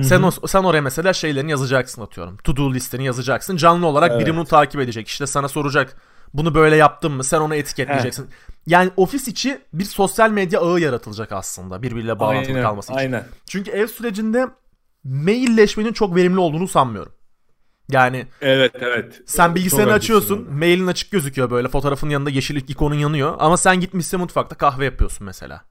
Sen 0.01 0.21
o, 0.23 0.31
sen 0.31 0.63
oraya 0.63 0.81
mesela 0.81 1.13
şeylerini 1.13 1.51
yazacaksın 1.51 2.01
atıyorum. 2.01 2.37
To 2.37 2.55
do 2.55 2.73
listeni 2.73 3.05
yazacaksın. 3.05 3.57
Canlı 3.57 3.87
olarak 3.87 4.11
biri 4.11 4.23
Evet. 4.23 4.35
bunu 4.35 4.45
takip 4.45 4.81
edecek. 4.81 5.07
İşte 5.07 5.27
sana 5.27 5.47
soracak. 5.47 5.97
Bunu 6.33 6.55
böyle 6.55 6.75
yaptın 6.75 7.11
mı? 7.11 7.23
Sen 7.23 7.39
onu 7.39 7.55
etiketleyeceksin. 7.55 8.29
Yani 8.67 8.91
ofis 8.97 9.27
içi 9.27 9.61
bir 9.73 9.85
sosyal 9.85 10.29
medya 10.29 10.61
ağı 10.61 10.79
yaratılacak 10.79 11.31
aslında 11.31 11.81
birbiriyle 11.81 12.19
bağlantılı 12.19 12.53
Aynen, 12.53 12.63
kalması 12.63 12.91
için. 12.91 12.99
Aynen. 12.99 13.25
Çünkü 13.49 13.71
ev 13.71 13.87
sürecinde 13.87 14.47
mailleşmenin 15.03 15.93
çok 15.93 16.15
verimli 16.15 16.39
olduğunu 16.39 16.67
sanmıyorum. 16.67 17.13
Yani 17.89 18.27
Evet 18.41 18.71
evet. 18.79 19.21
sen 19.25 19.55
bilgisayarını 19.55 19.91
Çok 19.91 19.97
açıyorsun, 19.97 20.35
haklısın. 20.35 20.59
mailin 20.59 20.87
açık 20.87 21.11
gözüküyor 21.11 21.51
böyle 21.51 21.67
fotoğrafın 21.67 22.09
yanında 22.09 22.29
yeşil 22.29 22.55
ikonun 22.55 22.95
yanıyor 22.95 23.35
ama 23.39 23.57
sen 23.57 23.79
gitmişsin 23.79 24.19
mutfakta 24.19 24.55
kahve 24.55 24.85
yapıyorsun 24.85 25.25
mesela. 25.25 25.63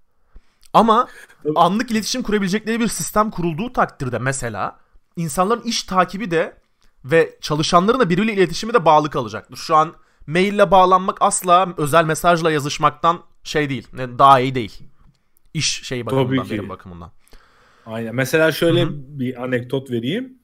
Ama 0.73 1.09
Tabii. 1.42 1.53
anlık 1.57 1.90
iletişim 1.90 2.23
kurabilecekleri 2.23 2.81
bir 2.81 2.88
sistem 2.88 3.31
kurulduğu 3.31 3.73
takdirde 3.73 4.18
mesela 4.18 4.79
insanların 5.16 5.62
iş 5.62 5.83
takibi 5.83 6.31
de 6.31 6.57
ve 7.05 7.38
çalışanların 7.40 8.01
da 8.01 8.11
birbiriyle 8.11 8.33
iletişimi 8.33 8.75
de 8.75 8.85
bağlı 8.85 9.11
kalacaktır. 9.11 9.57
Şu 9.57 9.77
an 9.77 9.95
maille 10.27 10.71
bağlanmak 10.71 11.16
asla 11.21 11.68
özel 11.77 12.05
mesajla 12.05 12.53
yazışmaktan 12.53 13.21
şey 13.45 13.68
değil, 13.68 13.88
daha 13.92 14.40
iyi 14.40 14.55
değil. 14.55 14.83
İş 15.55 15.83
şey 15.83 16.07
bakımından, 16.07 16.45
ki. 16.45 16.51
benim 16.51 16.68
bakımından. 16.68 17.11
Aynen. 17.87 18.14
Mesela 18.14 18.53
şöyle 18.53 18.83
Hı 18.83 18.90
bir 18.92 19.42
anekdot 19.45 19.90
vereyim. 19.90 20.38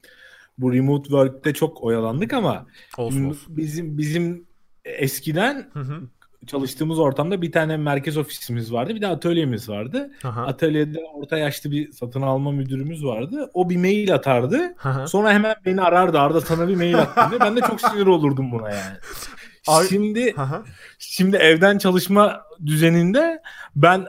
Bu 0.57 0.73
remote 0.73 1.03
work'te 1.03 1.53
çok 1.53 1.83
oyalandık 1.83 2.33
ama 2.33 2.65
Olsun 2.97 3.25
olsun. 3.25 3.57
bizim 3.57 3.97
bizim 3.97 4.45
eskiden 4.85 5.69
Hı 5.73 5.79
hı. 5.79 6.01
çalıştığımız 6.47 6.99
ortamda 6.99 7.41
bir 7.41 7.51
tane 7.51 7.77
merkez 7.77 8.17
ofisimiz 8.17 8.73
vardı. 8.73 8.95
Bir 8.95 9.01
de 9.01 9.07
atölyemiz 9.07 9.69
vardı. 9.69 10.11
Aha. 10.23 10.45
Atölyede 10.45 10.99
orta 11.13 11.37
yaşlı 11.37 11.71
bir 11.71 11.91
satın 11.91 12.21
alma 12.21 12.51
müdürümüz 12.51 13.05
vardı. 13.05 13.51
O 13.53 13.69
bir 13.69 13.77
mail 13.77 14.13
atardı. 14.13 14.75
Aha. 14.83 15.07
Sonra 15.07 15.33
hemen 15.33 15.55
beni 15.65 15.81
arardı. 15.81 16.19
Arda 16.19 16.41
sana 16.41 16.67
bir 16.67 16.75
mail 16.75 16.93
diye. 17.29 17.39
Ben 17.39 17.55
de 17.55 17.61
çok 17.61 17.81
sinir 17.81 18.05
olurdum 18.07 18.51
buna 18.51 18.69
yani. 18.69 18.97
Ay- 19.69 19.87
Şimdi 19.87 20.33
Aha. 20.37 20.61
Şimdi 20.99 21.35
evden 21.37 21.77
çalışma 21.77 22.41
düzeninde 22.65 23.41
ben 23.75 24.07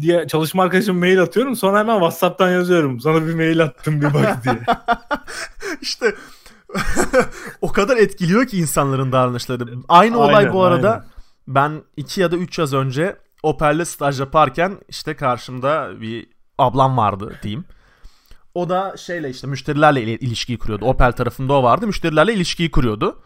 diye 0.00 0.26
çalışma 0.28 0.62
arkadaşıma 0.62 0.98
mail 0.98 1.22
atıyorum 1.22 1.56
sonra 1.56 1.78
hemen 1.78 1.94
WhatsApp'tan 1.94 2.50
yazıyorum. 2.50 3.00
Sana 3.00 3.26
bir 3.26 3.34
mail 3.34 3.62
attım 3.62 4.00
bir 4.00 4.14
bak 4.14 4.44
diye. 4.44 4.58
İşte 5.80 6.14
o 7.60 7.72
kadar 7.72 7.96
etkiliyor 7.96 8.46
ki 8.46 8.58
insanların 8.58 9.12
davranışları. 9.12 9.66
Aynı 9.88 10.18
olay 10.18 10.34
Aynen, 10.34 10.52
bu 10.52 10.62
arada 10.64 10.90
aynen. 10.92 11.04
ben 11.48 11.82
2 11.96 12.20
ya 12.20 12.30
da 12.32 12.36
3 12.36 12.58
yaz 12.58 12.74
önce 12.74 13.16
Opel'le 13.42 13.84
staj 13.84 14.20
yaparken 14.20 14.78
işte 14.88 15.16
karşımda 15.16 16.00
bir 16.00 16.26
ablam 16.58 16.96
vardı 16.96 17.32
diyeyim. 17.42 17.64
O 18.54 18.68
da 18.68 18.96
şeyle 18.96 19.30
işte 19.30 19.46
müşterilerle 19.46 20.02
il- 20.02 20.20
ilişkiyi 20.26 20.58
kuruyordu. 20.58 20.84
Opel 20.84 21.12
tarafında 21.12 21.52
o 21.52 21.62
vardı. 21.62 21.86
Müşterilerle 21.86 22.34
ilişkiyi 22.34 22.70
kuruyordu. 22.70 23.22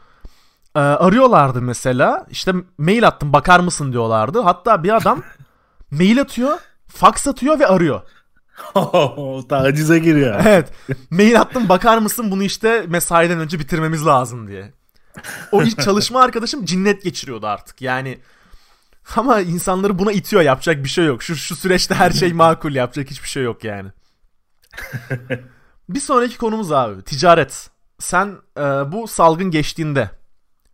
Ee, 0.77 0.79
arıyorlardı 0.79 1.63
mesela. 1.63 2.27
İşte 2.31 2.53
mail 2.79 3.07
attım 3.07 3.33
bakar 3.33 3.61
mısın 3.61 3.93
diyorlardı. 3.93 4.41
Hatta 4.41 4.83
bir 4.83 4.97
adam 4.97 5.23
mail 5.91 6.21
atıyor, 6.21 6.59
fax 6.89 7.27
atıyor 7.27 7.61
ve 7.61 7.67
arıyor. 7.67 8.01
Tacize 9.49 9.99
giriyor. 9.99 10.41
Evet. 10.47 10.73
Mail 11.11 11.41
attım 11.41 11.69
bakar 11.69 11.99
mısın 11.99 12.31
bunu 12.31 12.43
işte 12.43 12.85
mesaiden 12.89 13.39
önce 13.39 13.59
bitirmemiz 13.59 14.07
lazım 14.07 14.49
diye. 14.49 14.73
O 15.53 15.63
ilk 15.63 15.83
çalışma 15.83 16.23
arkadaşım 16.23 16.65
cinnet 16.65 17.03
geçiriyordu 17.03 17.47
artık. 17.47 17.83
Yani 17.83 18.19
ama 19.17 19.41
insanları 19.41 19.99
buna 19.99 20.13
itiyor 20.13 20.43
yapacak 20.43 20.85
bir 20.85 20.89
şey 20.89 21.05
yok. 21.05 21.23
Şu, 21.23 21.37
şu 21.37 21.57
süreçte 21.57 21.95
her 21.95 22.11
şey 22.11 22.33
makul 22.33 22.75
yapacak 22.75 23.11
hiçbir 23.11 23.29
şey 23.29 23.43
yok 23.43 23.65
yani. 23.65 23.91
bir 25.89 26.01
sonraki 26.01 26.39
konumuz 26.39 26.73
abi 26.73 27.03
ticaret. 27.03 27.71
Sen 27.99 28.37
e, 28.59 28.63
bu 28.63 29.09
salgın 29.09 29.51
geçtiğinde 29.51 30.11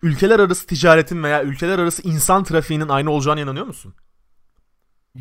ülkeler 0.03 0.39
arası 0.39 0.67
ticaretin 0.67 1.23
veya 1.23 1.43
ülkeler 1.43 1.79
arası 1.79 2.03
insan 2.09 2.45
trafiğinin 2.45 2.89
aynı 2.89 3.11
olacağına 3.11 3.41
inanıyor 3.41 3.67
musun? 3.67 3.95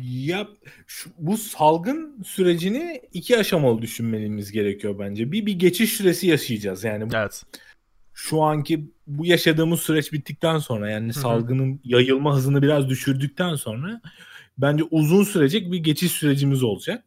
Ya 0.02 0.48
şu, 0.86 1.10
bu 1.18 1.36
salgın 1.36 2.22
sürecini 2.22 3.02
iki 3.12 3.38
aşamalı 3.38 3.82
düşünmemiz 3.82 4.52
gerekiyor 4.52 4.98
bence. 4.98 5.32
Bir 5.32 5.46
bir 5.46 5.58
geçiş 5.58 5.92
süresi 5.92 6.26
yaşayacağız. 6.26 6.84
Yani 6.84 7.10
bu- 7.10 7.16
Evet. 7.16 7.44
şu 8.12 8.42
anki 8.42 8.90
bu 9.06 9.26
yaşadığımız 9.26 9.80
süreç 9.80 10.12
bittikten 10.12 10.58
sonra 10.58 10.90
yani 10.90 11.08
hı. 11.08 11.12
salgının 11.12 11.80
yayılma 11.84 12.36
hızını 12.36 12.62
biraz 12.62 12.88
düşürdükten 12.88 13.54
sonra 13.54 14.00
bence 14.58 14.84
uzun 14.90 15.24
sürecek 15.24 15.72
bir 15.72 15.78
geçiş 15.78 16.12
sürecimiz 16.12 16.62
olacak. 16.62 17.04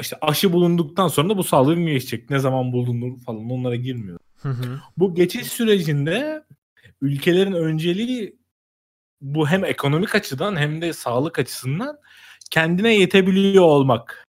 İşte 0.00 0.16
aşı 0.20 0.52
bulunduktan 0.52 1.08
sonra 1.08 1.28
da 1.28 1.38
bu 1.38 1.44
salgın 1.44 1.86
geçecek. 1.86 2.30
Ne 2.30 2.38
zaman 2.38 2.72
bulunur 2.72 3.20
falan 3.20 3.50
onlara 3.50 3.76
girmiyor. 3.76 4.18
Hı 4.42 4.48
hı. 4.48 4.80
Bu 4.96 5.14
geçiş 5.14 5.46
sürecinde 5.46 6.44
ülkelerin 7.00 7.52
önceliği 7.52 8.38
bu 9.20 9.48
hem 9.48 9.64
ekonomik 9.64 10.14
açıdan 10.14 10.56
hem 10.56 10.82
de 10.82 10.92
sağlık 10.92 11.38
açısından 11.38 11.98
kendine 12.50 12.94
yetebiliyor 12.94 13.64
olmak 13.64 14.24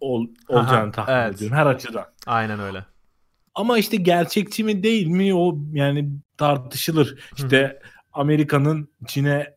ol, 0.00 0.26
olacağını 0.48 0.92
tahmin 0.92 1.14
evet. 1.14 1.36
ediyorum 1.36 1.56
her 1.56 1.66
açıdan. 1.66 2.06
Aynen 2.26 2.60
öyle. 2.60 2.84
Ama 3.54 3.78
işte 3.78 3.96
gerçekçi 3.96 4.64
mi 4.64 4.82
değil 4.82 5.06
mi 5.06 5.34
o 5.34 5.58
yani 5.72 6.10
tartışılır. 6.36 7.18
İşte 7.36 7.80
Amerika'nın 8.12 8.88
Çin'e 9.06 9.56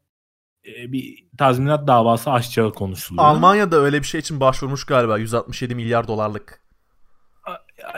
e, 0.65 0.91
bir 0.91 1.27
tazminat 1.37 1.87
davası 1.87 2.31
açacağı 2.31 2.73
konuşuluyor. 2.73 3.25
Almanya 3.25 3.71
da 3.71 3.75
öyle 3.75 3.99
bir 4.01 4.07
şey 4.07 4.19
için 4.19 4.39
başvurmuş 4.39 4.83
galiba 4.83 5.17
167 5.17 5.75
milyar 5.75 6.07
dolarlık. 6.07 6.66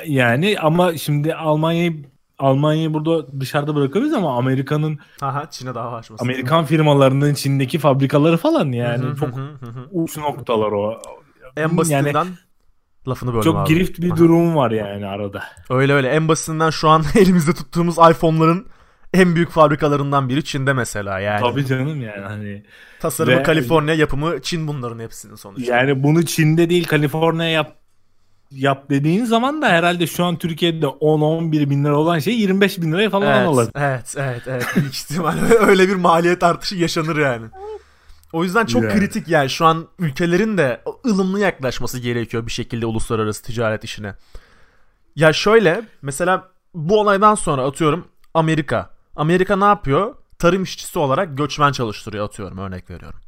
Yani 0.08 0.56
ama 0.60 0.98
şimdi 0.98 1.36
Almanya'yı 1.36 2.06
Almanya'yı 2.40 2.94
burada 2.94 3.40
dışarıda 3.40 3.76
bırakabiliriz 3.76 4.14
ama 4.14 4.38
Amerika'nın 4.38 5.00
Aha 5.22 5.50
Çin'e 5.50 5.76
dava 5.76 5.98
açması. 5.98 6.24
Amerikan 6.24 6.66
firmalarının 6.66 7.34
Çin'deki 7.34 7.80
fabrikaları 7.80 8.38
falan 8.38 8.72
yani 8.72 9.04
Hı 9.04 9.08
hı 9.12 9.16
çok 9.16 9.30
hı 9.38 9.42
hı 9.42 9.66
hı. 9.66 9.88
uç 9.92 10.18
noktalar 10.18 10.72
o. 10.72 11.02
En 11.58 11.78
basitinden 11.78 12.14
Yani 12.26 12.28
lafını 13.08 13.30
böldüm 13.34 13.44
çok 13.44 13.56
abi. 13.56 13.68
girift 13.68 14.00
bir 14.02 14.10
Aha. 14.12 14.18
durum 14.18 14.56
var 14.56 14.72
yani 14.72 15.06
arada. 15.06 15.44
Öyle 15.70 15.94
öyle. 15.94 16.10
En 16.10 16.28
basitinden 16.28 16.70
şu 16.70 16.90
an 16.90 17.04
elimizde 17.16 17.54
tuttuğumuz 17.54 17.96
iPhone'ların 17.98 18.68
en 19.14 19.36
büyük 19.36 19.50
fabrikalarından 19.50 20.30
biri 20.30 20.44
Çin'de 20.44 20.74
mesela 20.74 21.20
yani. 21.20 21.42
Tabii 21.42 21.66
canım 21.66 22.02
yani 22.02 22.22
hani 22.26 22.64
Tasarımı 23.00 23.38
Ve- 23.40 23.44
Kaliforniya, 23.44 23.96
yapımı 23.96 24.42
Çin 24.42 24.68
bunların 24.68 25.00
hepsinin 25.00 25.36
sonuçta. 25.36 25.76
yani 25.76 26.04
bunu 26.04 26.26
Çin'de 26.26 26.70
değil 26.70 26.88
Kaliforniya 26.88 27.50
yap 27.50 27.76
yap 28.52 28.90
dediğin 28.90 29.26
zaman 29.26 29.62
da 29.62 29.70
herhalde 29.70 30.08
şu 30.08 30.26
an 30.26 30.38
Türkiye'de 30.38 30.86
10-11 30.86 31.70
bin 31.70 31.86
lira 31.86 31.98
olan 31.98 32.20
şey 32.20 32.40
25 32.40 32.82
bin 32.82 32.92
liraya 32.92 33.10
falan 33.10 33.38
evet, 33.38 33.48
alır. 33.48 33.70
evet, 33.76 34.16
evet, 34.18 34.42
evet. 34.48 34.66
Büyük 34.76 34.96
öyle 35.62 35.90
bir 35.90 35.96
maliyet 35.96 36.44
artışı 36.44 36.76
yaşanır 36.76 37.18
yani. 37.18 37.46
O 38.34 38.44
yüzden 38.44 38.66
çok 38.66 38.84
Yani. 38.84 38.94
kritik 38.94 39.28
yani 39.28 39.50
şu 39.50 39.66
an 39.66 39.88
ülkelerin 40.00 40.58
de 40.58 40.82
ılımlı 41.06 41.40
yaklaşması 41.40 42.00
gerekiyor 42.00 42.46
bir 42.46 42.52
şekilde 42.52 42.86
uluslararası 42.86 43.44
ticaret 43.44 43.84
işine. 43.84 44.16
Ya 45.16 45.34
şöyle 45.34 45.82
mesela 46.02 46.48
bu 46.74 47.00
olaydan 47.00 47.36
sonra 47.36 47.64
atıyorum 47.64 48.08
Amerika. 48.34 48.90
Amerika 49.16 49.56
ne 49.56 49.66
yapıyor? 49.66 50.16
Tarım 50.40 50.64
işçisi 50.64 51.00
olarak 51.00 51.38
göçmen 51.38 51.72
çalıştırıyor 51.72 52.26
atıyorum 52.26 52.58
örnek 52.58 52.90
veriyorum. 52.90 53.20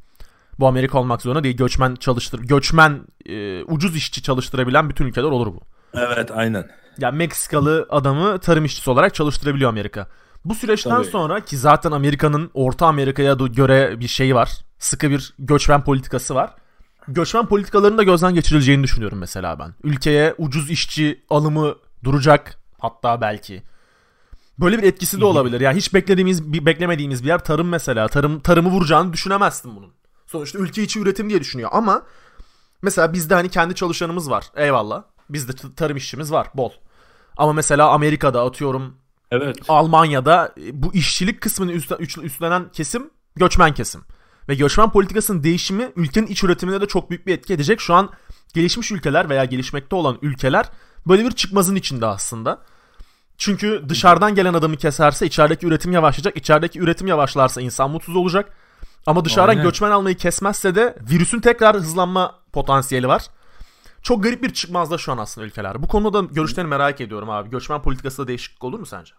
Bu 0.62 0.66
Amerika 0.66 0.98
olmak 0.98 1.22
zorunda 1.22 1.44
değil. 1.44 1.56
Göçmen 1.56 1.94
çalıştır 1.94 2.38
göçmen 2.38 3.00
e, 3.26 3.62
ucuz 3.62 3.96
işçi 3.96 4.22
çalıştırabilen 4.22 4.90
bütün 4.90 5.06
ülkeler 5.06 5.26
olur 5.26 5.46
bu. 5.46 5.60
Evet 5.94 6.30
aynen. 6.34 6.70
Ya 6.98 7.10
Meksikalı 7.10 7.86
adamı 7.90 8.38
tarım 8.38 8.64
işçisi 8.64 8.90
olarak 8.90 9.14
çalıştırabiliyor 9.14 9.70
Amerika. 9.70 10.06
Bu 10.44 10.54
süreçten 10.54 10.90
Tabii. 10.90 11.04
sonra 11.04 11.40
ki 11.40 11.56
zaten 11.56 11.92
Amerika'nın 11.92 12.50
Orta 12.54 12.86
Amerika'ya 12.86 13.32
göre 13.34 14.00
bir 14.00 14.08
şeyi 14.08 14.34
var. 14.34 14.50
Sıkı 14.78 15.10
bir 15.10 15.34
göçmen 15.38 15.84
politikası 15.84 16.34
var. 16.34 16.50
Göçmen 17.08 17.46
politikalarının 17.46 17.98
da 17.98 18.02
gözden 18.02 18.34
geçirileceğini 18.34 18.82
düşünüyorum 18.82 19.18
mesela 19.18 19.58
ben. 19.58 19.74
Ülkeye 19.84 20.34
ucuz 20.38 20.70
işçi 20.70 21.24
alımı 21.30 21.74
duracak 22.04 22.58
hatta 22.78 23.20
belki. 23.20 23.62
Böyle 24.58 24.78
bir 24.78 24.82
etkisi 24.82 25.20
de 25.20 25.24
olabilir. 25.24 25.60
Yani 25.60 25.76
hiç 25.76 25.94
beklediğimiz 25.94 26.52
beklemediğimiz 26.66 27.22
bir 27.22 27.28
yer 27.28 27.44
tarım 27.44 27.68
mesela. 27.68 28.08
Tarım 28.08 28.40
tarımı 28.40 28.68
vuracağını 28.68 29.12
düşünemezdim 29.12 29.76
bunun. 29.76 30.01
Sonuçta 30.32 30.58
ülke 30.58 30.82
içi 30.82 31.00
üretim 31.00 31.30
diye 31.30 31.40
düşünüyor 31.40 31.70
ama 31.72 32.02
mesela 32.82 33.12
bizde 33.12 33.34
hani 33.34 33.48
kendi 33.48 33.74
çalışanımız 33.74 34.30
var. 34.30 34.44
Eyvallah. 34.56 35.02
Bizde 35.30 35.52
tarım 35.76 35.96
işçimiz 35.96 36.32
var 36.32 36.46
bol. 36.54 36.70
Ama 37.36 37.52
mesela 37.52 37.90
Amerika'da 37.90 38.42
atıyorum 38.44 38.96
Evet. 39.30 39.56
Almanya'da 39.68 40.54
e, 40.60 40.82
bu 40.82 40.94
işçilik 40.94 41.40
kısmını 41.40 41.72
üstlenen 42.22 42.68
kesim 42.72 43.10
göçmen 43.36 43.74
kesim. 43.74 44.00
Ve 44.48 44.54
göçmen 44.54 44.90
politikasının 44.90 45.42
değişimi 45.42 45.92
ülkenin 45.96 46.26
iç 46.26 46.44
üretimine 46.44 46.80
de 46.80 46.86
çok 46.86 47.10
büyük 47.10 47.26
bir 47.26 47.34
etki 47.34 47.52
edecek. 47.52 47.80
Şu 47.80 47.94
an 47.94 48.10
gelişmiş 48.54 48.92
ülkeler 48.92 49.28
veya 49.28 49.44
gelişmekte 49.44 49.96
olan 49.96 50.18
ülkeler 50.22 50.66
böyle 51.06 51.24
bir 51.24 51.30
çıkmazın 51.30 51.76
içinde 51.76 52.06
aslında. 52.06 52.62
Çünkü 53.38 53.84
dışarıdan 53.88 54.34
gelen 54.34 54.54
adamı 54.54 54.76
keserse 54.76 55.26
içerideki 55.26 55.66
üretim 55.66 55.92
yavaşlayacak. 55.92 56.36
İçerideki 56.36 56.80
üretim 56.80 57.06
yavaşlarsa 57.06 57.60
insan 57.60 57.90
mutsuz 57.90 58.16
olacak. 58.16 58.56
Ama 59.06 59.24
dışarıdan 59.24 59.50
Aynen. 59.50 59.62
göçmen 59.64 59.90
almayı 59.90 60.16
kesmezse 60.16 60.74
de 60.74 60.96
virüsün 61.10 61.40
tekrar 61.40 61.76
hızlanma 61.76 62.40
potansiyeli 62.52 63.08
var. 63.08 63.22
Çok 64.02 64.22
garip 64.22 64.42
bir 64.42 64.50
çıkmazda 64.52 64.98
şu 64.98 65.12
an 65.12 65.18
aslında 65.18 65.46
ülkeler. 65.46 65.82
Bu 65.82 65.88
konuda 65.88 66.20
görüşlerini 66.20 66.68
merak 66.70 67.00
ediyorum 67.00 67.30
abi. 67.30 67.50
Göçmen 67.50 67.82
politikası 67.82 68.22
da 68.22 68.28
değişiklik 68.28 68.64
olur 68.64 68.78
mu 68.80 68.86
sence? 68.86 69.12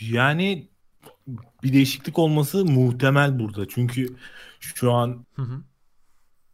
Yani 0.00 0.68
bir 1.62 1.72
değişiklik 1.72 2.18
olması 2.18 2.64
muhtemel 2.64 3.38
burada. 3.38 3.68
Çünkü 3.68 4.16
şu 4.60 4.92
an 4.92 5.26
Hı 5.34 5.42
hı. 5.42 5.60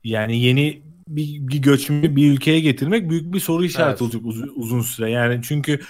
yani 0.05 0.41
yeni 0.41 0.83
bir, 1.09 1.49
bir 1.49 1.59
göçmeni 1.59 2.17
bir 2.17 2.33
ülkeye 2.33 2.61
getirmek 2.61 3.11
büyük 3.11 3.35
bir 3.35 3.41
soru 3.41 3.65
işareti 3.65 3.91
Evet. 3.91 4.03
olacak 4.03 4.23
uz- 4.25 4.51
uzun 4.57 4.81
süre. 4.81 5.11
Yani 5.11 5.41
çünkü 5.45 5.81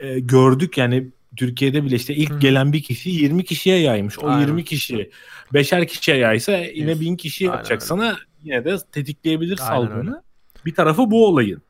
e, 0.00 0.20
gördük 0.20 0.78
yani 0.78 1.08
Türkiye'de 1.36 1.84
bile 1.84 1.96
işte 1.96 2.14
ilk 2.14 2.30
hı. 2.30 2.38
gelen 2.38 2.72
bir 2.72 2.82
kişi 2.82 3.10
20 3.10 3.44
kişiye 3.44 3.78
yaymış. 3.78 4.18
O 4.18 4.28
Aynen. 4.28 4.40
20 4.40 4.64
kişi 4.64 5.10
beşer 5.54 5.86
kişiye 5.88 6.16
yaysa 6.16 6.52
yine. 6.52 7.00
1000 7.00 7.16
kişi 7.16 7.44
Aynen 7.44 7.56
yapacak 7.56 7.82
öyle. 7.82 7.86
sana 7.86 8.16
yine 8.42 8.64
de 8.64 8.76
tetikleyebilir 8.92 9.58
Aynen 9.62 9.86
salgını. 9.86 10.22
Bir 10.66 10.74
tarafı 10.74 11.10
bu 11.10 11.26
olayın. 11.26 11.62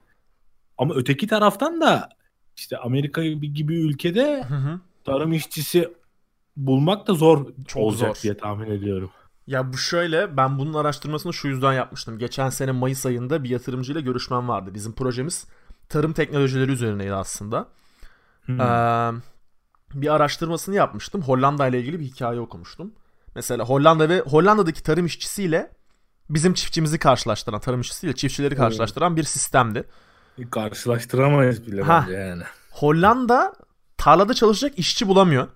Ama 0.78 0.94
öteki 0.94 1.26
taraftan 1.26 1.80
da 1.80 2.08
işte 2.56 2.78
Amerika 2.78 3.24
gibi 3.26 3.74
ülkede 3.80 4.44
Hı 4.48 4.54
hı. 4.54 4.80
tarım 5.04 5.32
işçisi 5.32 5.90
bulmak 6.56 7.06
da 7.06 7.14
zor 7.14 7.46
Çok 7.66 7.82
olacak 7.82 8.16
zor. 8.16 8.22
diye 8.22 8.36
tahmin 8.36 8.70
ediyorum. 8.70 9.10
Ya 9.46 9.72
bu 9.72 9.78
şöyle 9.78 10.36
ben 10.36 10.58
bunun 10.58 10.74
araştırmasını 10.74 11.34
şu 11.34 11.48
yüzden 11.48 11.72
yapmıştım. 11.72 12.18
Geçen 12.18 12.48
sene 12.50 12.72
Mayıs 12.72 13.06
ayında 13.06 13.44
bir 13.44 13.50
yatırımcıyla 13.50 14.00
görüşmem 14.00 14.48
vardı. 14.48 14.74
Bizim 14.74 14.92
projemiz 14.94 15.46
tarım 15.88 16.12
teknolojileri 16.12 16.70
üzerineydi 16.72 17.14
aslında. 17.14 17.68
Hmm. 18.44 18.60
Ee, 18.60 19.12
bir 19.94 20.14
araştırmasını 20.14 20.74
yapmıştım. 20.74 21.22
Hollanda 21.22 21.66
ile 21.68 21.80
ilgili 21.80 22.00
bir 22.00 22.04
hikaye 22.04 22.40
okumuştum. 22.40 22.92
Mesela 23.34 23.64
Hollanda 23.64 24.08
ve 24.08 24.20
Hollanda'daki 24.20 24.82
tarım 24.82 25.06
işçisiyle 25.06 25.70
bizim 26.30 26.54
çiftçimizi 26.54 26.98
karşılaştıran, 26.98 27.60
tarım 27.60 27.80
işçisiyle 27.80 28.14
çiftçileri 28.14 28.56
karşılaştıran 28.56 29.16
bir 29.16 29.22
sistemdi. 29.24 29.84
Karşılaştıramayız 30.50 31.66
bile 31.66 31.82
Ha. 31.82 32.04
bence 32.08 32.18
yani. 32.18 32.42
Hollanda 32.70 33.52
tarlada 33.96 34.34
çalışacak 34.34 34.78
işçi 34.78 35.08
bulamıyor. 35.08 35.48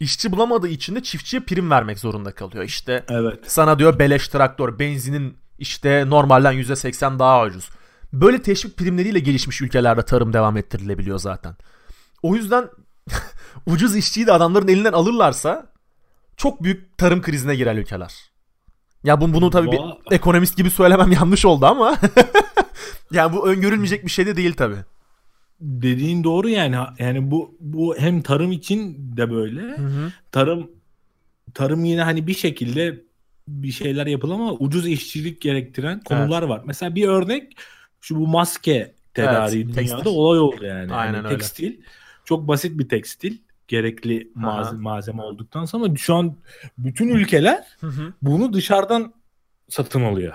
İşçi 0.00 0.32
bulamadığı 0.32 0.68
için 0.68 0.94
de 0.94 1.02
çiftçiye 1.02 1.42
prim 1.42 1.70
vermek 1.70 1.98
zorunda 1.98 2.32
kalıyor. 2.32 2.64
İşte 2.64 3.04
Evet. 3.08 3.38
sana 3.46 3.78
diyor 3.78 3.98
beleş 3.98 4.28
traktör, 4.28 4.78
benzinin 4.78 5.36
işte 5.58 6.04
normalden 6.10 6.52
%80 6.52 7.18
daha 7.18 7.42
ucuz. 7.44 7.70
Böyle 8.12 8.42
teşvik 8.42 8.76
primleriyle 8.76 9.18
gelişmiş 9.18 9.60
ülkelerde 9.62 10.02
tarım 10.02 10.32
devam 10.32 10.56
ettirilebiliyor 10.56 11.18
zaten. 11.18 11.56
O 12.22 12.34
yüzden 12.34 12.68
ucuz 13.66 13.96
işçiyi 13.96 14.26
de 14.26 14.32
adamların 14.32 14.68
elinden 14.68 14.92
alırlarsa 14.92 15.66
çok 16.36 16.62
büyük 16.62 16.98
tarım 16.98 17.22
krizine 17.22 17.56
girer 17.56 17.76
ülkeler. 17.76 18.14
Ya 19.04 19.20
bunu, 19.20 19.34
bunu 19.34 19.50
tabii 19.50 19.72
bir 19.72 19.80
ekonomist 20.10 20.56
gibi 20.56 20.70
söylemem 20.70 21.12
yanlış 21.20 21.44
oldu 21.44 21.66
ama 21.66 21.98
yani 23.12 23.36
bu 23.36 23.48
öngörülmeyecek 23.48 24.04
bir 24.04 24.10
şey 24.10 24.26
de 24.26 24.36
değil 24.36 24.54
tabii. 24.54 24.76
Dediğin 25.60 26.24
doğru 26.24 26.48
yani. 26.48 26.76
Yani 26.98 27.30
bu 27.30 27.56
bu 27.60 27.96
hem 27.98 28.22
tarım 28.22 28.52
için 28.52 28.96
de 29.16 29.30
böyle. 29.30 29.76
Tarım 30.32 30.70
tarım 31.54 31.84
yine 31.84 32.02
hani 32.02 32.26
bir 32.26 32.34
şekilde 32.34 33.00
bir 33.48 33.70
şeyler 33.70 34.06
yapılır 34.06 34.34
ama 34.34 34.52
ucuz 34.52 34.86
işçilik 34.88 35.40
gerektiren 35.40 36.00
konular 36.00 36.42
var. 36.42 36.62
Mesela 36.64 36.94
bir 36.94 37.08
örnek 37.08 37.52
şu 38.00 38.16
bu 38.16 38.26
maske 38.26 38.94
tedariği 39.14 39.64
Evet, 39.64 39.76
dünyada 39.76 39.96
tekstil. 39.96 40.10
olay 40.10 40.38
oldu 40.38 40.64
yani. 40.64 40.92
Aynen 40.92 41.14
Hani 41.14 41.26
öyle. 41.26 41.28
tekstil 41.28 41.80
çok 42.24 42.48
basit 42.48 42.78
bir 42.78 42.88
tekstil 42.88 43.38
gerekli 43.68 44.30
malzeme, 44.34 44.82
malzeme 44.82 45.22
olduktan 45.22 45.64
sonra 45.64 45.96
şu 45.96 46.14
an 46.14 46.36
bütün 46.78 47.08
ülkeler 47.08 47.64
Hı 47.80 47.86
hı. 47.86 48.12
bunu 48.22 48.52
dışarıdan 48.52 49.14
satın 49.68 50.04
alıyor. 50.04 50.34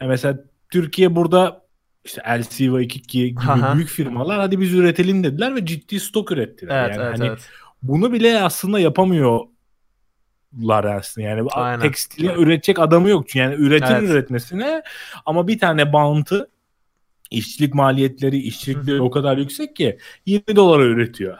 Yani 0.00 0.08
mesela 0.08 0.38
Türkiye 0.70 1.16
burada 1.16 1.66
işte 2.04 2.22
LCV 2.38 2.62
22 2.62 3.02
gibi 3.08 3.40
Aha. 3.40 3.74
büyük 3.74 3.88
firmalar 3.88 4.40
hadi 4.40 4.60
biz 4.60 4.74
üretelim 4.74 5.24
dediler 5.24 5.56
ve 5.56 5.66
ciddi 5.66 6.00
stok 6.00 6.32
ürettiler. 6.32 6.84
Evet, 6.84 6.96
yani 6.96 7.08
evet, 7.08 7.18
hani 7.18 7.28
evet. 7.28 7.48
bunu 7.82 8.12
bile 8.12 8.42
aslında 8.42 8.80
yapamıyorlar 8.80 10.84
aslında. 10.84 11.26
Yani 11.26 11.48
Aynen. 11.52 11.80
tekstili 11.80 12.32
üretecek 12.32 12.78
adamı 12.78 13.08
yok. 13.08 13.36
Yani 13.36 13.54
üretir 13.54 13.94
Evet. 13.94 14.10
üretmesine 14.10 14.82
ama 15.26 15.48
bir 15.48 15.58
tane 15.58 15.92
bantı 15.92 16.48
işçilik 17.30 17.74
maliyetleri, 17.74 18.38
işçilikleri 18.38 18.96
Hı 18.96 19.00
hı. 19.00 19.04
o 19.04 19.10
kadar 19.10 19.38
yüksek 19.38 19.76
ki 19.76 19.98
20 20.26 20.56
dolara 20.56 20.84
üretiyor. 20.84 21.38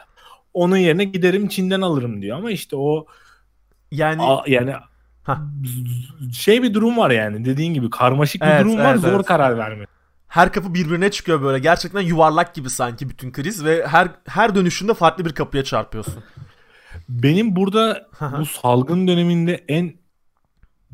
Onun 0.53 0.77
yerine 0.77 1.03
giderim 1.03 1.47
Çin'den 1.47 1.81
alırım 1.81 2.21
diyor 2.21 2.37
ama 2.37 2.51
işte 2.51 2.75
o 2.75 3.05
Yani 3.91 4.21
a- 4.21 4.43
yani 4.47 4.73
Hah. 5.23 5.39
şey 6.33 6.63
bir 6.63 6.73
durum 6.73 6.97
var 6.97 7.11
yani 7.11 7.45
dediğin 7.45 7.73
gibi 7.73 7.89
karmaşık 7.89 8.41
bir 8.41 8.47
Evet, 8.47 8.61
durum 8.65 8.77
var 8.77 8.91
evet, 8.91 9.01
zor 9.01 9.13
evet. 9.13 9.25
karar 9.25 9.57
verme. 9.57 9.85
her 10.27 10.51
kapı 10.53 10.73
birbirine 10.73 11.11
çıkıyor 11.11 11.41
böyle. 11.41 11.59
Gerçekten 11.59 12.01
yuvarlak 12.01 12.55
gibi 12.55 12.69
sanki 12.69 13.09
bütün 13.09 13.31
kriz 13.31 13.65
ve 13.65 13.87
her 13.87 14.07
her 14.27 14.55
dönüşünde 14.55 14.93
farklı 14.93 15.25
bir 15.25 15.33
kapıya 15.33 15.63
çarpıyorsun. 15.63 16.23
Benim 17.09 17.55
burada 17.55 18.09
bu 18.39 18.45
salgın 18.45 19.07
döneminde 19.07 19.63
en 19.67 19.93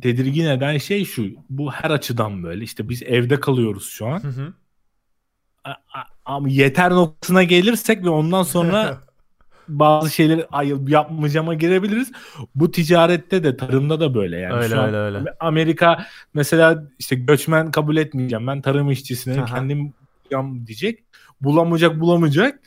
tedirgin 0.01 0.45
eden 0.45 0.77
şey 0.77 1.05
şu. 1.05 1.25
Bu 1.49 1.71
her 1.71 1.91
açıdan 1.91 2.43
böyle. 2.43 2.63
İşte 2.63 2.89
biz 2.89 3.03
evde 3.03 3.39
kalıyoruz 3.39 3.89
şu 3.89 4.07
an. 4.07 4.23
Hı 4.23 4.27
hı. 4.27 4.53
Ama 6.25 6.49
yeter 6.49 6.91
noktasına 6.91 7.43
gelirsek 7.43 8.03
ve 8.03 8.09
ondan 8.09 8.43
sonra 8.43 8.97
bazı 9.67 10.09
şeyleri 10.13 10.45
ay, 10.51 10.73
yapmayacağıma 10.87 11.53
girebiliriz. 11.53 12.11
Bu 12.55 12.71
ticarette 12.71 13.43
de 13.43 13.57
tarımda 13.57 13.99
da 13.99 14.15
böyle 14.15 14.37
yani. 14.37 14.53
Öyle 14.53 14.75
Şu 14.75 14.81
öyle 14.81 14.97
öyle. 14.97 15.33
Amerika 15.39 16.05
mesela 16.33 16.83
işte 16.99 17.15
göçmen 17.15 17.71
kabul 17.71 17.97
etmeyeceğim. 17.97 18.47
Ben 18.47 18.61
tarım 18.61 18.91
işçisine 18.91 19.41
Aha. 19.41 19.45
kendim 19.45 19.93
bulacağım 20.23 20.67
diyecek. 20.67 20.99
Bulamayacak 21.41 21.99
bulamayacak. 21.99 22.59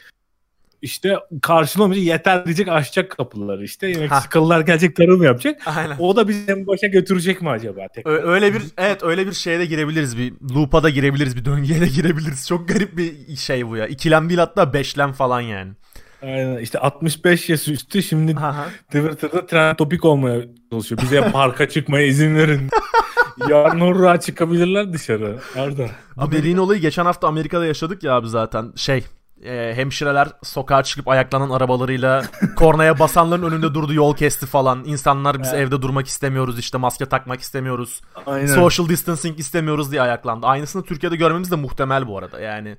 İşte 0.82 1.16
karşılamayacak 1.42 2.06
yeter 2.06 2.44
diyecek 2.44 2.68
açacak 2.68 3.10
kapıları 3.10 3.64
işte. 3.64 3.86
Meksikalılar 3.86 4.60
gelecek 4.60 4.96
tarım 4.96 5.22
yapacak. 5.22 5.62
Aynen. 5.66 5.96
O 5.98 6.16
da 6.16 6.28
bizi 6.28 6.50
en 6.50 6.66
başa 6.66 6.86
götürecek 6.86 7.42
mi 7.42 7.50
acaba? 7.50 7.88
Tekrar? 7.94 8.24
Öyle 8.24 8.54
bir 8.54 8.62
evet 8.78 9.02
öyle 9.02 9.26
bir 9.26 9.32
şeye 9.32 9.58
de 9.58 9.66
girebiliriz 9.66 10.18
bir 10.18 10.32
loop'a 10.54 10.82
da 10.82 10.90
girebiliriz 10.90 11.36
bir 11.36 11.44
döngüye 11.44 11.80
de 11.80 11.86
girebiliriz. 11.86 12.48
Çok 12.48 12.68
garip 12.68 12.96
bir 12.96 13.36
şey 13.36 13.68
bu 13.68 13.76
ya. 13.76 13.86
İkilem 13.86 14.28
değil 14.28 14.40
hatta 14.40 14.72
beşlem 14.72 15.12
falan 15.12 15.40
yani. 15.40 15.72
Aynen 16.22 16.58
işte 16.58 16.78
65 16.78 17.48
yaş 17.48 17.68
üstü 17.68 18.02
şimdi 18.02 18.34
Aha. 18.36 18.66
Twitter'da 18.86 19.46
trend 19.46 19.76
topik 19.76 20.04
olmaya 20.04 20.40
çalışıyor. 20.70 21.00
Bize 21.02 21.30
parka 21.30 21.68
çıkmaya 21.68 22.06
izin 22.06 22.34
verin. 22.34 22.70
Yarın 23.48 23.80
hurra 23.80 24.20
çıkabilirler 24.20 24.92
dışarı. 24.92 25.38
Arda. 25.56 25.86
Abi 26.16 26.36
dediğin 26.36 26.56
olayı 26.56 26.80
geçen 26.80 27.04
hafta 27.04 27.28
Amerika'da 27.28 27.66
yaşadık 27.66 28.02
ya 28.02 28.14
abi 28.14 28.28
zaten. 28.28 28.72
Şey 28.76 29.04
e, 29.44 29.72
hemşireler 29.76 30.28
sokağa 30.42 30.82
çıkıp 30.82 31.08
ayaklanan 31.08 31.50
arabalarıyla 31.50 32.24
kornaya 32.56 32.98
basanların 32.98 33.42
önünde 33.42 33.74
durdu 33.74 33.94
yol 33.94 34.16
kesti 34.16 34.46
falan. 34.46 34.84
İnsanlar 34.84 35.42
biz 35.42 35.48
Evet. 35.48 35.60
evde 35.68 35.82
durmak 35.82 36.06
istemiyoruz 36.06 36.58
işte 36.58 36.78
maske 36.78 37.06
takmak 37.06 37.40
istemiyoruz. 37.40 38.00
Aynen. 38.26 38.46
Social 38.46 38.88
distancing 38.88 39.38
istemiyoruz 39.38 39.92
diye 39.92 40.02
ayaklandı. 40.02 40.46
Aynısını 40.46 40.84
Türkiye'de 40.84 41.16
görmemiz 41.16 41.50
de 41.50 41.56
muhtemel 41.56 42.06
bu 42.06 42.18
arada 42.18 42.40
yani. 42.40 42.76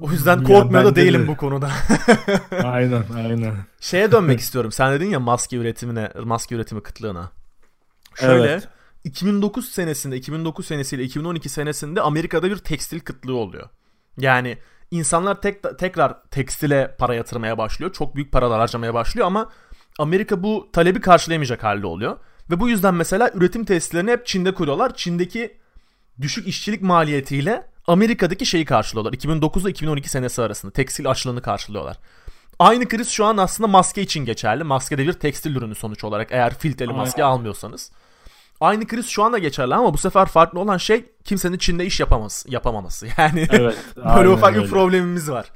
O 0.00 0.10
yüzden 0.10 0.44
korkmuyor 0.44 0.84
da 0.84 0.96
değilim 0.96 1.22
de. 1.22 1.28
bu 1.28 1.36
konuda. 1.36 1.70
aynen 2.64 3.04
aynen. 3.16 3.54
Şeye 3.80 4.12
dönmek 4.12 4.40
istiyorum. 4.40 4.72
Sen 4.72 4.92
dedin 4.92 5.10
ya 5.10 5.20
maske 5.20 5.56
üretimine, 5.56 6.12
maske 6.24 6.54
üretimi 6.54 6.82
kıtlığına. 6.82 7.30
Şöyle 8.14 8.50
Evet. 8.52 8.68
2009 9.04 9.68
senesinde, 9.68 10.16
2009 10.16 10.66
senesiyle 10.66 11.02
2012 11.02 11.48
senesinde 11.48 12.00
Amerika'da 12.00 12.50
bir 12.50 12.56
tekstil 12.56 13.00
kıtlığı 13.00 13.36
oluyor. 13.36 13.68
Yani 14.18 14.58
insanlar 14.90 15.40
tek, 15.40 15.78
tekrar 15.78 16.22
tekstile 16.30 16.94
para 16.98 17.14
yatırmaya 17.14 17.58
başlıyor. 17.58 17.92
Çok 17.92 18.16
büyük 18.16 18.32
paralar 18.32 18.60
harcamaya 18.60 18.94
başlıyor 18.94 19.26
ama 19.26 19.50
Amerika 19.98 20.42
bu 20.42 20.68
talebi 20.72 21.00
karşılayamayacak 21.00 21.64
halde 21.64 21.86
oluyor. 21.86 22.16
Ve 22.50 22.60
bu 22.60 22.68
yüzden 22.68 22.94
mesela 22.94 23.30
üretim 23.34 23.64
tesislerini 23.64 24.10
hep 24.10 24.26
Çin'de 24.26 24.54
kuruyorlar. 24.54 24.94
Çin'deki 24.94 25.56
düşük 26.20 26.48
işçilik 26.48 26.82
maliyetiyle 26.82 27.70
Amerika'daki 27.86 28.46
şeyi 28.46 28.64
karşılıyorlar. 28.64 29.12
2009 29.12 29.62
ile 29.62 29.70
2012 29.70 30.08
senesi 30.08 30.42
arasında 30.42 30.72
tekstil 30.72 31.10
açlığını 31.10 31.42
karşılıyorlar. 31.42 31.96
Aynı 32.58 32.88
kriz 32.88 33.08
şu 33.08 33.24
an 33.24 33.36
aslında 33.36 33.68
maske 33.68 34.02
için 34.02 34.24
geçerli. 34.24 34.64
Maske 34.64 34.98
de 34.98 35.06
bir 35.06 35.12
tekstil 35.12 35.56
ürünü 35.56 35.74
sonuç 35.74 36.04
olarak 36.04 36.28
eğer 36.32 36.58
filtreli 36.58 36.92
maske 36.92 37.24
Aynen. 37.24 37.36
almıyorsanız. 37.36 37.92
Aynı 38.60 38.86
kriz 38.86 39.06
şu 39.06 39.22
anda 39.22 39.38
geçerli 39.38 39.74
ama 39.74 39.94
bu 39.94 39.98
sefer 39.98 40.26
farklı 40.26 40.60
olan 40.60 40.76
şey 40.76 41.04
kimsenin 41.24 41.58
Çin'de 41.58 41.86
iş 41.86 42.00
yapamaz, 42.00 42.46
yapamaması. 42.48 43.06
Yani 43.18 43.46
Evet. 43.50 43.76
böyle 44.16 44.28
ufak 44.28 44.54
bir 44.54 44.66
problemimiz 44.66 45.30
var. 45.30 45.46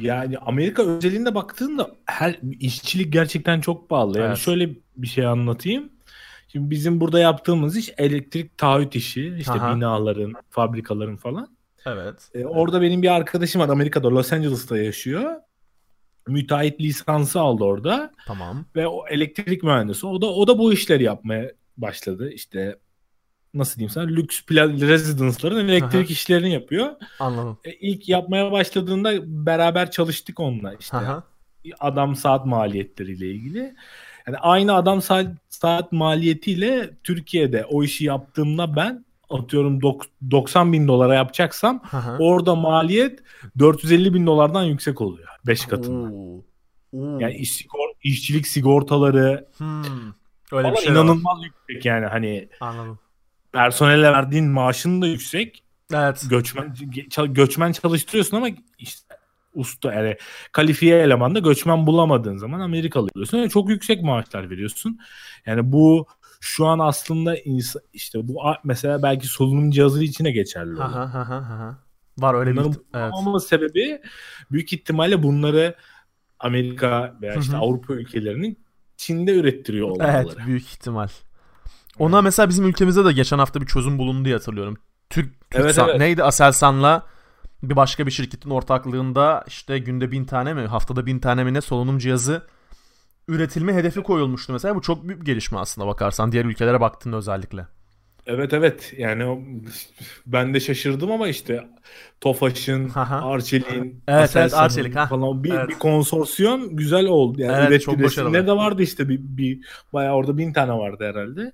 Yani 0.00 0.38
Amerika 0.38 0.82
özelinde 0.82 1.34
baktığında 1.34 1.90
her 2.06 2.40
işçilik 2.60 3.12
gerçekten 3.12 3.60
çok 3.60 3.88
pahalı. 3.88 4.18
Yani 4.18 4.26
Evet. 4.28 4.38
şöyle 4.38 4.70
bir 4.96 5.06
şey 5.06 5.26
anlatayım. 5.26 5.88
Şimdi 6.54 6.70
bizim 6.70 7.00
burada 7.00 7.18
yaptığımız 7.18 7.76
iş 7.76 7.92
elektrik 7.98 8.58
taahhüt 8.58 8.96
işi. 8.96 9.34
İşte 9.38 9.52
Aha. 9.52 9.76
binaların, 9.76 10.32
fabrikaların 10.50 11.16
falan. 11.16 11.56
Evet. 11.86 12.30
Ee, 12.34 12.44
orada 12.44 12.82
benim 12.82 13.02
bir 13.02 13.14
arkadaşım 13.14 13.60
var 13.60 13.68
Amerika'da 13.68 14.10
Los 14.10 14.32
Angeles'ta 14.32 14.78
yaşıyor. 14.78 15.34
Müteahhit 16.26 16.80
lisansı 16.80 17.40
aldı 17.40 17.64
orada 17.64 18.12
Tamam. 18.26 18.64
ve 18.76 18.86
o 18.86 19.06
elektrik 19.08 19.62
mühendisi. 19.62 20.06
O 20.06 20.22
da 20.22 20.26
o 20.26 20.46
da 20.46 20.58
bu 20.58 20.72
işleri 20.72 21.02
yapmaya 21.02 21.52
başladı. 21.76 22.30
İşte 22.30 22.78
nasıl 23.54 23.76
diyeyim 23.76 23.90
sana 23.90 24.06
lüks 24.06 24.40
residence'ların 24.50 25.68
elektrik 25.68 26.06
Aha. 26.06 26.12
işlerini 26.12 26.52
yapıyor. 26.52 26.90
Anladım. 27.18 27.58
E, 27.64 27.72
ilk 27.72 28.08
yapmaya 28.08 28.52
başladığında 28.52 29.12
beraber 29.46 29.90
çalıştık 29.90 30.40
onunla 30.40 30.74
işte. 30.74 30.96
Aha. 30.96 31.24
Adam 31.80 32.16
saat 32.16 32.46
maliyetleriyle 32.46 33.30
ilgili. 33.30 33.74
Yani 34.26 34.38
aynı 34.38 34.74
adam 34.74 35.02
saat, 35.02 35.26
saat 35.48 35.92
maliyetiyle 35.92 36.90
Türkiye'de 37.04 37.64
o 37.64 37.82
işi 37.84 38.04
yaptığımda 38.04 38.76
ben 38.76 39.04
atıyorum 39.30 39.78
dok- 39.80 40.06
90 40.30 40.72
bin 40.72 40.88
dolara 40.88 41.14
yapacaksam 41.14 41.82
Aha. 41.92 42.16
orada 42.20 42.54
maliyet 42.54 43.18
450 43.58 44.14
bin 44.14 44.26
dolardan 44.26 44.62
yüksek 44.64 45.00
oluyor. 45.00 45.28
5 45.46 45.66
katında. 45.66 46.14
Oo. 46.14 46.44
Oo. 46.92 47.18
Yani 47.20 47.34
iş, 47.34 47.50
sigor- 47.62 47.94
işçilik 48.02 48.46
sigortaları 48.46 49.48
Hmm. 49.56 49.82
Öyle 50.52 50.72
bir 50.72 50.76
şey 50.76 50.86
var. 50.86 50.92
inanılmaz 50.92 51.38
yüksek 51.44 51.84
yani 51.84 52.06
hani 52.06 52.48
Anladım. 52.60 52.98
personele 53.52 54.12
verdiğin 54.12 54.48
maaşın 54.48 55.02
da 55.02 55.06
yüksek. 55.06 55.62
Evet. 55.94 56.24
Göçmen 56.30 56.74
göçmen 57.28 57.72
çalıştırıyorsun 57.72 58.36
ama 58.36 58.48
işte 58.78 59.13
usta 59.54 59.94
yani 59.94 60.16
kalifiye 60.52 60.98
eleman 60.98 61.34
da 61.34 61.38
göçmen 61.38 61.86
bulamadığın 61.86 62.36
zaman 62.36 62.60
Amerikalı 62.60 63.08
oluyorsun. 63.14 63.38
Yani 63.38 63.50
çok 63.50 63.68
yüksek 63.70 64.02
maaşlar 64.02 64.50
veriyorsun. 64.50 64.98
Yani 65.46 65.72
bu 65.72 66.06
şu 66.40 66.66
an 66.66 66.78
aslında 66.78 67.38
ins- 67.38 67.80
işte 67.92 68.28
bu 68.28 68.40
mesela 68.64 69.02
belki 69.02 69.26
solunum 69.26 69.70
cihazı 69.70 70.04
içine 70.04 70.30
geçerli. 70.30 70.82
Aha. 70.82 71.78
Var 72.18 72.34
öyle 72.34 72.52
bir 72.52 72.60
evet. 72.60 73.12
bulunmama 73.12 73.40
sebebi 73.40 74.00
büyük 74.52 74.72
ihtimalle 74.72 75.22
bunları 75.22 75.74
Amerika 76.38 77.14
veya 77.22 77.34
işte. 77.34 77.56
Avrupa 77.56 77.94
ülkelerinin 77.94 78.58
Çin'de 78.96 79.34
ürettiriyor 79.34 79.88
olmaları. 79.90 80.12
Evet 80.16 80.46
büyük 80.46 80.62
ihtimal. 80.62 81.08
Ona 81.98 82.22
mesela 82.22 82.48
bizim 82.48 82.66
ülkemizde 82.66 83.04
de 83.04 83.12
geçen 83.12 83.38
hafta 83.38 83.60
bir 83.60 83.66
çözüm 83.66 83.98
bulundu 83.98 84.24
diye 84.24 84.34
hatırlıyorum. 84.34 84.76
Türk, 85.10 85.32
Evet, 85.52 85.64
Türksan- 85.64 85.88
evet. 85.88 85.98
neydi 85.98 86.22
Aselsan'la 86.22 87.06
bir 87.70 87.76
başka 87.76 88.06
bir 88.06 88.10
şirketin 88.10 88.50
ortaklığında 88.50 89.44
işte 89.46 89.78
günde 89.78 90.10
bin 90.10 90.24
tane 90.24 90.54
mi 90.54 90.66
haftada 90.66 91.06
bin 91.06 91.18
tane 91.18 91.44
mi 91.44 91.54
ne 91.54 91.60
solunum 91.60 91.98
cihazı 91.98 92.42
üretilme 93.28 93.74
hedefi 93.74 94.02
koyulmuştu 94.02 94.52
mesela. 94.52 94.74
Bu 94.76 94.80
çok 94.82 95.08
büyük 95.08 95.20
bir 95.20 95.26
gelişme 95.26 95.58
aslında 95.58 95.86
bakarsan 95.86 96.32
diğer 96.32 96.44
ülkelere 96.44 96.80
baktığında 96.80 97.16
özellikle. 97.16 97.66
Evet 98.26 98.52
evet 98.52 98.92
yani 98.98 99.44
ben 100.26 100.54
de 100.54 100.60
şaşırdım 100.60 101.12
ama 101.12 101.28
işte 101.28 101.68
Tofaş'ın. 102.20 102.90
Arçelik'in, 102.94 104.02
evet, 104.08 104.24
Aselsan'ın 104.24 104.62
Arçelik, 104.64 104.96
ha. 104.96 105.06
falan 105.06 105.44
bir, 105.44 105.52
Evet. 105.52 105.68
bir 105.68 105.74
konsorsiyum 105.74 106.76
güzel 106.76 107.06
oldu. 107.06 107.40
Yani 107.40 107.66
Evet, 107.68 107.82
çok 107.82 108.02
başarılı. 108.02 108.46
de 108.46 108.52
vardı 108.52 108.82
işte 108.82 109.08
bir, 109.08 109.18
bir 109.20 109.66
bayağı 109.92 110.14
orada 110.14 110.38
bin 110.38 110.52
tane 110.52 110.72
vardı 110.72 111.04
herhalde. 111.04 111.52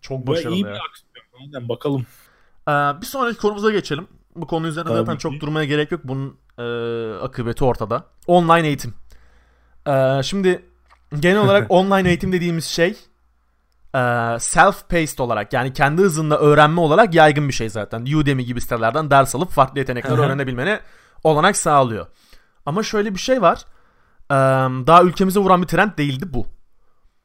Çok 0.00 0.26
başarılı 0.26 0.54
iyi 0.54 0.64
ya. 0.64 0.70
bir 0.70 0.78
aksiyon. 0.88 1.24
Aynen 1.40 1.68
bakalım. 1.68 2.06
Ee, 2.68 2.72
bir 2.72 3.06
sonraki 3.06 3.38
konumuza 3.38 3.70
geçelim. 3.70 4.06
Bu 4.36 4.46
konu 4.46 4.66
üzerine 4.66 4.88
Tabii 4.88 4.98
zaten 4.98 5.16
ki. 5.16 5.22
çok 5.22 5.40
durmaya 5.40 5.64
gerek 5.64 5.92
yok. 5.92 6.00
Bunun 6.04 6.36
e, 6.58 6.64
akıbeti 7.18 7.64
ortada. 7.64 8.06
Online 8.26 8.66
eğitim. 8.66 8.94
Ee, 9.88 10.20
şimdi 10.22 10.64
genel 11.20 11.38
olarak 11.38 11.66
online 11.70 12.08
eğitim 12.08 12.32
dediğimiz 12.32 12.64
şey 12.64 12.90
e, 13.94 13.98
self-paced 14.38 15.22
olarak 15.22 15.52
yani 15.52 15.72
kendi 15.72 16.02
hızında 16.02 16.38
öğrenme 16.38 16.80
olarak 16.80 17.14
yaygın 17.14 17.48
bir 17.48 17.52
şey 17.52 17.68
zaten. 17.68 18.06
Udemy 18.16 18.44
gibi 18.44 18.60
sitelerden 18.60 19.10
ders 19.10 19.34
alıp 19.34 19.50
farklı 19.50 19.78
yetenekler 19.78 20.18
öğrenebilmene 20.18 20.80
olanak 21.24 21.56
sağlıyor. 21.56 22.06
Ama 22.66 22.82
şöyle 22.82 23.14
bir 23.14 23.20
şey 23.20 23.42
var. 23.42 23.64
Ee, 24.30 24.34
daha 24.86 25.02
ülkemize 25.02 25.40
vuran 25.40 25.62
bir 25.62 25.66
trend 25.66 25.98
değildi 25.98 26.24
bu. 26.32 26.46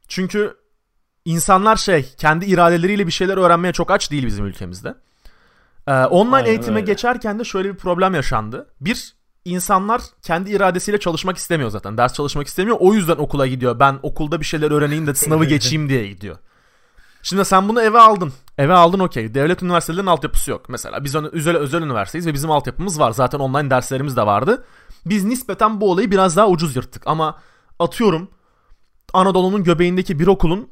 Çünkü 0.08 0.58
insanlar 1.26 1.76
şey 1.76 2.16
kendi 2.18 2.46
iradeleriyle 2.46 3.08
bir 3.08 3.12
şeyler 3.12 3.38
öğrenmeye 3.38 3.74
çok 3.74 3.92
aç 3.92 4.12
değil 4.12 4.26
bizim 4.26 4.46
ülkemizde. 4.46 4.96
Ee, 5.90 6.06
online 6.06 6.36
Aynen 6.36 6.50
eğitime 6.50 6.76
öyle. 6.76 6.86
geçerken 6.86 7.40
de 7.40 7.44
şöyle 7.44 7.70
bir 7.74 7.78
problem 7.78 8.14
yaşandı. 8.14 8.68
Bir, 8.82 9.14
insanlar 9.46 10.02
kendi 10.22 10.52
iradesiyle 10.52 11.00
çalışmak 11.00 11.38
istemiyor 11.38 11.70
zaten. 11.70 11.98
Ders 11.98 12.14
çalışmak 12.14 12.48
istemiyor. 12.48 12.78
O 12.80 12.94
yüzden 12.94 13.16
okula 13.16 13.48
gidiyor. 13.48 13.80
Ben 13.80 14.00
okulda 14.04 14.40
bir 14.40 14.46
şeyler 14.46 14.72
öğreneyim 14.72 15.08
de 15.08 15.14
sınavı 15.16 15.46
geçeyim 15.46 15.90
diye 15.90 16.08
gidiyor. 16.08 16.38
Şimdi 17.24 17.46
sen 17.46 17.70
bunu 17.70 17.82
eve 17.82 18.00
aldın. 18.00 18.34
Eve 18.58 18.74
aldın 18.74 19.00
okey. 19.00 19.34
Devlet 19.34 19.64
üniversitelerinin 19.64 20.08
altyapısı 20.08 20.52
yok. 20.52 20.70
Mesela 20.70 21.04
biz 21.04 21.16
özel, 21.16 21.58
özel 21.58 21.82
üniversiteyiz 21.82 22.28
ve 22.28 22.34
bizim 22.34 22.52
altyapımız 22.52 23.00
var. 23.00 23.12
Zaten 23.12 23.40
online 23.40 23.70
derslerimiz 23.70 24.18
de 24.18 24.26
vardı. 24.26 24.66
Biz 25.06 25.24
nispeten 25.24 25.82
bu 25.82 25.92
olayı 25.92 26.12
biraz 26.12 26.38
daha 26.38 26.48
ucuz 26.48 26.76
yırttık. 26.76 27.04
Ama 27.06 27.40
atıyorum 27.80 28.32
Anadolu'nun 29.14 29.64
göbeğindeki 29.64 30.20
bir 30.20 30.28
okulun 30.28 30.70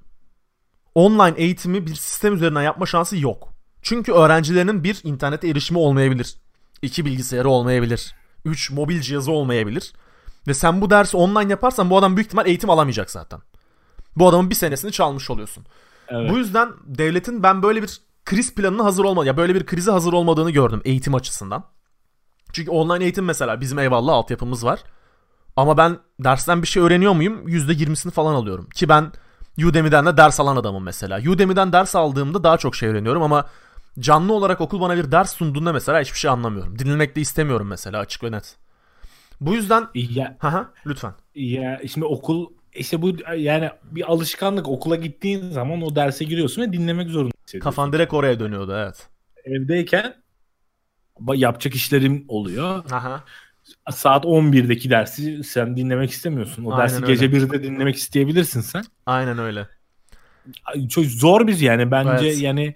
online 0.96 1.34
eğitimi 1.38 1.88
bir 1.88 1.96
sistem 1.96 2.34
üzerinden 2.34 2.62
yapma 2.62 2.86
şansı 2.86 3.18
yok. 3.18 3.57
Çünkü 3.82 4.12
öğrencilerinin 4.12 4.84
bir 4.84 5.02
internete 5.04 5.48
erişimi 5.48 5.80
olmayabilir. 5.80 6.36
iki 6.82 7.06
bilgisayarı 7.06 7.50
olmayabilir. 7.50 8.16
Üç 8.46 8.72
mobil 8.72 9.02
cihazı 9.02 9.32
olmayabilir. 9.32 9.94
Ve 10.48 10.54
sen 10.54 10.82
bu 10.82 10.90
dersi 10.90 11.18
online 11.18 11.52
yaparsan 11.52 11.90
bu 11.90 11.98
adam 11.98 12.16
büyük 12.16 12.28
ihtimal 12.28 12.48
eğitim 12.48 12.70
alamayacak 12.70 13.12
zaten. 13.12 13.40
Bu 14.16 14.30
adamın 14.30 14.50
bir 14.50 14.56
senesini 14.56 14.92
çalmış 14.92 15.30
oluyorsun. 15.30 15.66
Evet. 16.08 16.32
Bu 16.32 16.38
yüzden 16.38 16.70
devletin 16.86 17.44
ben 17.44 17.64
böyle 17.64 17.84
bir 17.84 18.02
kriz 18.26 18.56
planını 18.56 18.84
hazır 18.84 19.04
olmadı. 19.04 19.28
Ya 19.28 19.38
böyle 19.38 19.56
bir 19.56 19.66
krize 19.66 19.92
hazır 19.92 20.14
olmadığını 20.14 20.52
gördüm 20.52 20.82
eğitim 20.86 21.16
açısından. 21.16 21.64
Çünkü 22.54 22.72
online 22.72 23.04
eğitim 23.04 23.26
mesela 23.26 23.62
bizim 23.62 23.80
eyvallah 23.80 24.14
altyapımız 24.14 24.66
var. 24.66 24.84
Ama 25.56 25.78
ben 25.78 26.00
dersten 26.20 26.62
bir 26.62 26.68
şey 26.68 26.84
öğreniyor 26.84 27.14
muyum? 27.14 27.48
%20'sini 27.48 28.12
falan 28.12 28.34
alıyorum. 28.34 28.70
Ki 28.70 28.90
ben 28.90 29.12
Udemy'den 29.66 30.06
de 30.06 30.18
ders 30.18 30.40
alan 30.40 30.56
adamım 30.56 30.84
mesela. 30.84 31.32
Udemy'den 31.32 31.74
ders 31.74 31.96
aldığımda 31.96 32.44
daha 32.44 32.58
çok 32.58 32.76
şey 32.76 32.90
öğreniyorum 32.90 33.24
ama 33.24 33.46
canlı 34.00 34.34
olarak 34.34 34.62
okul 34.62 34.82
bana 34.82 34.98
bir 34.98 35.12
ders 35.12 35.36
sunduğunda 35.36 35.74
mesela 35.74 36.02
hiçbir 36.02 36.18
şey 36.20 36.32
anlamıyorum. 36.32 36.80
Dinlemek 36.80 37.16
de 37.16 37.22
istemiyorum 37.22 37.68
mesela 37.68 38.00
açık 38.00 38.24
ve 38.24 38.32
net. 38.32 38.56
Bu 39.42 39.56
yüzden 39.56 39.88
ya, 39.94 40.38
Haha, 40.40 40.72
lütfen. 40.86 41.14
Ya 41.36 41.82
şimdi 41.92 42.06
okul 42.06 42.48
işte 42.76 43.02
bu 43.02 43.12
yani 43.38 43.70
bir 43.84 44.12
alışkanlık 44.12 44.68
okula 44.68 44.96
gittiğin 44.96 45.50
zaman 45.50 45.82
o 45.82 45.96
derse 45.96 46.26
giriyorsun 46.26 46.62
ve 46.62 46.74
dinlemek 46.74 47.10
zorundasın. 47.10 47.60
Kafan 47.60 47.94
direkt 47.94 48.14
oraya 48.14 48.40
dönüyordu 48.40 48.74
evet. 48.78 49.08
Evdeyken 49.46 50.14
yapacak 51.34 51.76
işlerim 51.76 52.26
oluyor. 52.28 52.92
Aha. 52.92 53.24
Saat 53.92 54.26
11'deki 54.26 54.90
dersi 54.90 55.44
sen 55.44 55.78
dinlemek 55.78 56.12
istemiyorsun. 56.12 56.66
O 56.66 56.72
Aynen 56.72 56.84
dersi 56.84 56.96
öyle. 57.04 57.14
gece 57.14 57.26
1'de 57.26 57.64
dinlemek 57.64 57.96
isteyebilirsin 57.96 58.62
sen. 58.62 58.84
Aynen 59.06 59.38
öyle. 59.40 59.68
Çok 60.90 61.06
zor 61.06 61.48
bir 61.48 61.60
yani 61.60 61.92
bence 61.92 62.28
evet. 62.28 62.42
yani 62.42 62.76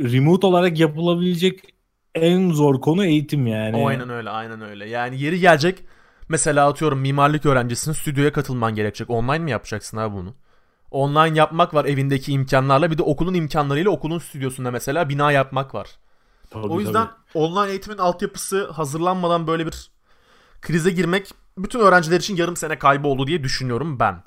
remote 0.00 0.46
olarak 0.46 0.78
yapılabilecek 0.78 1.74
en 2.14 2.50
zor 2.50 2.80
konu 2.80 3.04
eğitim 3.04 3.46
yani. 3.46 3.86
Aynen 3.86 4.10
öyle 4.10 4.30
aynen 4.30 4.60
öyle. 4.60 4.88
Yani 4.88 5.22
yeri 5.22 5.40
gelecek 5.40 5.84
mesela 6.28 6.68
atıyorum 6.68 7.00
mimarlık 7.00 7.46
öğrencisinin 7.46 7.94
stüdyoya 7.94 8.32
katılman 8.32 8.74
gerekecek. 8.74 9.10
Online 9.10 9.38
mi 9.38 9.50
yapacaksın 9.50 9.96
abi 9.96 10.16
bunu? 10.16 10.34
Online 10.90 11.38
yapmak 11.38 11.74
var 11.74 11.84
evindeki 11.84 12.32
imkanlarla 12.32 12.90
bir 12.90 12.98
de 12.98 13.02
okulun 13.02 13.34
imkanlarıyla 13.34 13.90
okulun 13.90 14.18
stüdyosunda 14.18 14.70
mesela 14.70 15.08
bina 15.08 15.32
yapmak 15.32 15.74
var. 15.74 15.88
Tabii, 16.50 16.66
o 16.66 16.80
yüzden 16.80 17.06
tabii. 17.06 17.44
online 17.44 17.70
eğitimin 17.70 17.98
altyapısı 17.98 18.70
hazırlanmadan 18.70 19.46
böyle 19.46 19.66
bir 19.66 19.90
krize 20.60 20.90
girmek 20.90 21.30
bütün 21.58 21.80
öğrenciler 21.80 22.20
için 22.20 22.36
yarım 22.36 22.56
sene 22.56 22.78
kaybı 22.78 23.08
oldu 23.08 23.26
diye 23.26 23.42
düşünüyorum 23.42 23.98
ben. 24.00 24.22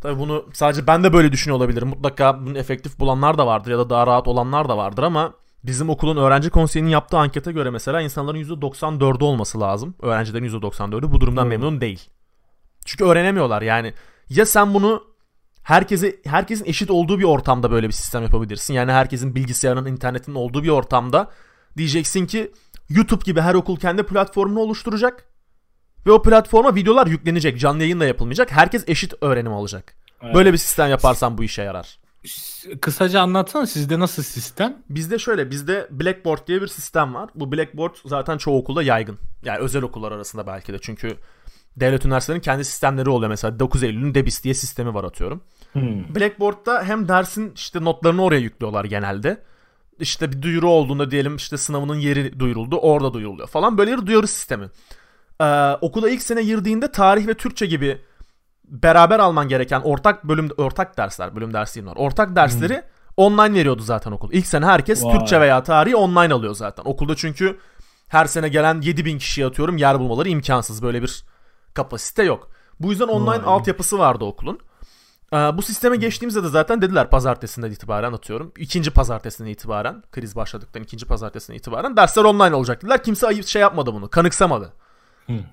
Tabi 0.00 0.18
bunu 0.18 0.46
sadece 0.52 0.86
ben 0.86 1.04
de 1.04 1.12
böyle 1.12 1.32
düşünüyor 1.32 1.58
olabilirim. 1.58 1.88
Mutlaka 1.88 2.46
bunu 2.46 2.58
efektif 2.58 2.98
bulanlar 2.98 3.38
da 3.38 3.46
vardır 3.46 3.70
ya 3.70 3.78
da 3.78 3.90
daha 3.90 4.06
rahat 4.06 4.28
olanlar 4.28 4.68
da 4.68 4.76
vardır 4.76 5.02
ama 5.02 5.34
bizim 5.64 5.90
okulun 5.90 6.16
öğrenci 6.16 6.50
konseyinin 6.50 6.90
yaptığı 6.90 7.18
ankete 7.18 7.52
göre 7.52 7.70
mesela 7.70 8.00
insanların 8.00 8.38
%94'ü 8.38 9.24
olması 9.24 9.60
lazım. 9.60 9.94
Öğrencilerin 10.02 10.48
%94'ü 10.48 11.12
bu 11.12 11.20
durumdan 11.20 11.42
hmm. 11.42 11.48
memnun 11.48 11.80
değil. 11.80 12.10
Çünkü 12.84 13.04
öğrenemiyorlar 13.04 13.62
yani. 13.62 13.94
Ya 14.30 14.46
sen 14.46 14.74
bunu 14.74 15.04
herkese 15.62 16.16
herkesin 16.24 16.64
eşit 16.64 16.90
olduğu 16.90 17.18
bir 17.18 17.24
ortamda 17.24 17.70
böyle 17.70 17.86
bir 17.86 17.92
sistem 17.92 18.22
yapabilirsin. 18.22 18.74
Yani 18.74 18.92
herkesin 18.92 19.34
bilgisayarının, 19.34 19.86
internetin 19.86 20.34
olduğu 20.34 20.62
bir 20.62 20.68
ortamda 20.68 21.30
diyeceksin 21.76 22.26
ki 22.26 22.52
YouTube 22.88 23.24
gibi 23.24 23.40
her 23.40 23.54
okul 23.54 23.76
kendi 23.76 24.02
platformunu 24.02 24.60
oluşturacak 24.60 25.24
ve 26.06 26.10
o 26.12 26.22
platforma 26.22 26.74
videolar 26.74 27.06
yüklenecek. 27.06 27.58
Canlı 27.58 27.82
yayın 27.82 28.00
da 28.00 28.04
yapılmayacak. 28.04 28.52
Herkes 28.52 28.84
eşit 28.88 29.14
öğrenim 29.20 29.52
alacak. 29.52 29.94
Evet. 30.22 30.34
Böyle 30.34 30.52
bir 30.52 30.58
sistem 30.58 30.90
yaparsan 30.90 31.38
bu 31.38 31.44
işe 31.44 31.62
yarar. 31.62 31.98
Kısaca 32.80 33.20
anlatsana 33.20 33.66
sizde 33.66 33.98
nasıl 33.98 34.22
sistem? 34.22 34.76
Bizde 34.90 35.18
şöyle 35.18 35.50
bizde 35.50 35.88
Blackboard 35.90 36.46
diye 36.46 36.62
bir 36.62 36.66
sistem 36.66 37.14
var. 37.14 37.30
Bu 37.34 37.52
Blackboard 37.52 37.94
zaten 38.04 38.38
çoğu 38.38 38.58
okulda 38.58 38.82
yaygın. 38.82 39.18
Yani 39.44 39.58
özel 39.58 39.82
okullar 39.82 40.12
arasında 40.12 40.46
belki 40.46 40.72
de. 40.72 40.78
Çünkü 40.80 41.16
devlet 41.76 42.04
üniversitelerinin 42.04 42.42
kendi 42.42 42.64
sistemleri 42.64 43.10
oluyor. 43.10 43.30
Mesela 43.30 43.58
9 43.58 43.82
Eylül'ün 43.82 44.14
Debis 44.14 44.44
diye 44.44 44.54
sistemi 44.54 44.94
var 44.94 45.04
atıyorum. 45.04 45.40
Hmm. 45.72 46.14
Blackboard'da 46.14 46.82
hem 46.82 47.08
dersin 47.08 47.52
işte 47.54 47.84
notlarını 47.84 48.22
oraya 48.22 48.40
yüklüyorlar 48.40 48.84
genelde. 48.84 49.42
İşte 50.00 50.32
bir 50.32 50.42
duyuru 50.42 50.68
olduğunda 50.68 51.10
diyelim 51.10 51.36
işte 51.36 51.56
sınavının 51.56 51.98
yeri 51.98 52.40
duyuruldu 52.40 52.76
orada 52.76 53.12
duyuruluyor 53.12 53.48
falan. 53.48 53.78
Böyle 53.78 53.98
bir 53.98 54.06
duyuru 54.06 54.26
sistemi. 54.26 54.68
Ee, 55.40 55.72
okula 55.80 56.10
ilk 56.10 56.22
sene 56.22 56.42
girdiğinde 56.42 56.92
tarih 56.92 57.26
ve 57.26 57.34
Türkçe 57.34 57.66
gibi 57.66 58.02
beraber 58.64 59.18
alman 59.18 59.48
gereken 59.48 59.80
ortak 59.80 60.24
bölüm 60.24 60.48
ortak 60.56 60.98
dersler 60.98 61.36
bölüm 61.36 61.54
dersi 61.54 61.86
var. 61.86 61.96
Ortak 61.96 62.36
dersleri 62.36 62.74
hmm. 62.76 62.82
online 63.16 63.54
veriyordu 63.54 63.82
zaten 63.82 64.12
okul. 64.12 64.32
İlk 64.32 64.46
sene 64.46 64.66
herkes 64.66 65.04
Vay. 65.04 65.18
Türkçe 65.18 65.40
veya 65.40 65.62
tarihi 65.62 65.96
online 65.96 66.34
alıyor 66.34 66.54
zaten. 66.54 66.82
Okulda 66.86 67.16
çünkü 67.16 67.58
her 68.08 68.24
sene 68.26 68.48
gelen 68.48 68.80
7000 68.80 69.18
kişiye 69.18 69.46
atıyorum 69.46 69.76
yer 69.76 69.98
bulmaları 69.98 70.28
imkansız. 70.28 70.82
Böyle 70.82 71.02
bir 71.02 71.24
kapasite 71.74 72.22
yok. 72.22 72.50
Bu 72.80 72.90
yüzden 72.90 73.08
online 73.08 73.46
Vay. 73.46 73.54
altyapısı 73.54 73.98
vardı 73.98 74.24
okulun. 74.24 74.58
Ee, 75.32 75.36
bu 75.36 75.62
sisteme 75.62 75.96
geçtiğimizde 75.96 76.42
de 76.42 76.48
zaten 76.48 76.82
dediler 76.82 77.10
pazartesinden 77.10 77.70
itibaren 77.70 78.12
atıyorum. 78.12 78.52
İkinci 78.58 78.90
pazartesinden 78.90 79.50
itibaren 79.50 80.02
kriz 80.12 80.36
başladıktan 80.36 80.82
ikinci 80.82 81.06
pazartesinden 81.06 81.58
itibaren 81.58 81.96
dersler 81.96 82.24
online 82.24 82.54
olacak 82.54 82.82
dediler. 82.82 83.02
Kimse 83.02 83.26
ayıp 83.26 83.46
şey 83.46 83.62
yapmadı 83.62 83.94
bunu 83.94 84.10
kanıksamadı. 84.10 84.72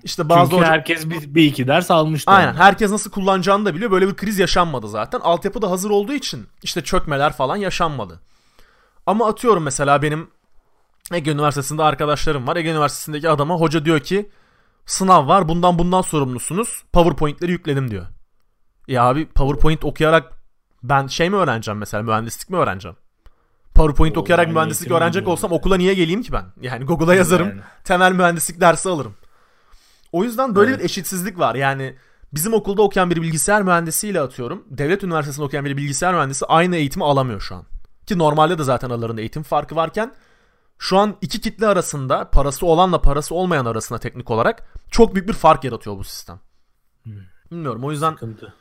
İşte 0.04 0.28
bazı 0.28 0.50
Çünkü 0.50 0.56
hoca... 0.56 0.72
herkes 0.72 1.10
bir, 1.10 1.34
bir 1.34 1.44
iki 1.44 1.68
ders 1.68 1.90
almıştı. 1.90 2.30
Aynen 2.30 2.52
onu. 2.52 2.58
herkes 2.58 2.90
nasıl 2.90 3.10
kullanacağını 3.10 3.64
da 3.64 3.74
biliyor. 3.74 3.90
Böyle 3.90 4.08
bir 4.08 4.16
kriz 4.16 4.38
yaşanmadı 4.38 4.88
zaten. 4.88 5.20
Altyapı 5.20 5.62
da 5.62 5.70
hazır 5.70 5.90
olduğu 5.90 6.12
için 6.12 6.46
işte 6.62 6.84
çökmeler 6.84 7.32
falan 7.32 7.56
yaşanmadı. 7.56 8.20
Ama 9.06 9.28
atıyorum 9.28 9.62
mesela 9.62 10.02
benim 10.02 10.30
Ege 11.12 11.30
Üniversitesi'nde 11.30 11.82
arkadaşlarım 11.82 12.46
var. 12.46 12.56
Ege 12.56 12.70
Üniversitesi'ndeki 12.70 13.30
adama 13.30 13.54
hoca 13.54 13.84
diyor 13.84 14.00
ki 14.00 14.30
sınav 14.86 15.28
var 15.28 15.48
bundan 15.48 15.78
bundan 15.78 16.02
sorumlusunuz. 16.02 16.82
PowerPoint'leri 16.92 17.52
yükledim 17.52 17.90
diyor. 17.90 18.06
Ya 18.88 19.04
abi 19.04 19.26
PowerPoint 19.26 19.84
okuyarak 19.84 20.32
ben 20.82 21.06
şey 21.06 21.30
mi 21.30 21.36
öğreneceğim 21.36 21.78
mesela 21.78 22.02
mühendislik 22.02 22.50
mi 22.50 22.56
öğreneceğim? 22.56 22.96
PowerPoint 23.74 24.16
o, 24.16 24.20
okuyarak 24.20 24.48
mühendislik 24.48 24.90
öğrenecek 24.90 25.28
olsam 25.28 25.52
okula 25.52 25.76
niye 25.76 25.94
geleyim 25.94 26.22
ki 26.22 26.32
ben? 26.32 26.44
Yani 26.60 26.84
Google'a 26.84 27.14
yazarım. 27.14 27.48
Yani. 27.48 27.60
Temel 27.84 28.12
mühendislik 28.12 28.60
dersi 28.60 28.88
alırım. 28.88 29.14
O 30.12 30.24
yüzden 30.24 30.54
böyle 30.54 30.70
evet. 30.70 30.80
bir 30.80 30.84
eşitsizlik 30.84 31.38
var. 31.38 31.54
Yani 31.54 31.96
bizim 32.34 32.54
okulda 32.54 32.82
okuyan 32.82 33.10
bir 33.10 33.22
bilgisayar 33.22 33.62
mühendisiyle 33.62 34.20
atıyorum. 34.20 34.64
Devlet 34.70 35.04
üniversitesinde 35.04 35.44
okuyan 35.44 35.64
bir 35.64 35.76
bilgisayar 35.76 36.14
mühendisi 36.14 36.46
aynı 36.46 36.76
eğitimi 36.76 37.04
alamıyor 37.04 37.40
şu 37.40 37.54
an. 37.54 37.64
Ki 38.06 38.18
normalde 38.18 38.58
de 38.58 38.64
zaten 38.64 38.90
aralarında 38.90 39.20
eğitim 39.20 39.42
farkı 39.42 39.76
varken 39.76 40.14
şu 40.78 40.98
an 40.98 41.16
iki 41.20 41.40
kitle 41.40 41.66
arasında 41.66 42.30
parası 42.30 42.66
olanla 42.66 43.00
parası 43.00 43.34
olmayan 43.34 43.66
arasında 43.66 43.98
teknik 43.98 44.30
olarak 44.30 44.68
çok 44.90 45.14
büyük 45.14 45.28
bir 45.28 45.32
fark 45.32 45.64
yaratıyor 45.64 45.98
bu 45.98 46.04
sistem. 46.04 46.40
Hmm. 47.02 47.12
Bilmiyorum 47.50 47.84
o 47.84 47.92
yüzden 47.92 48.12
Sıkıntı. 48.12 48.54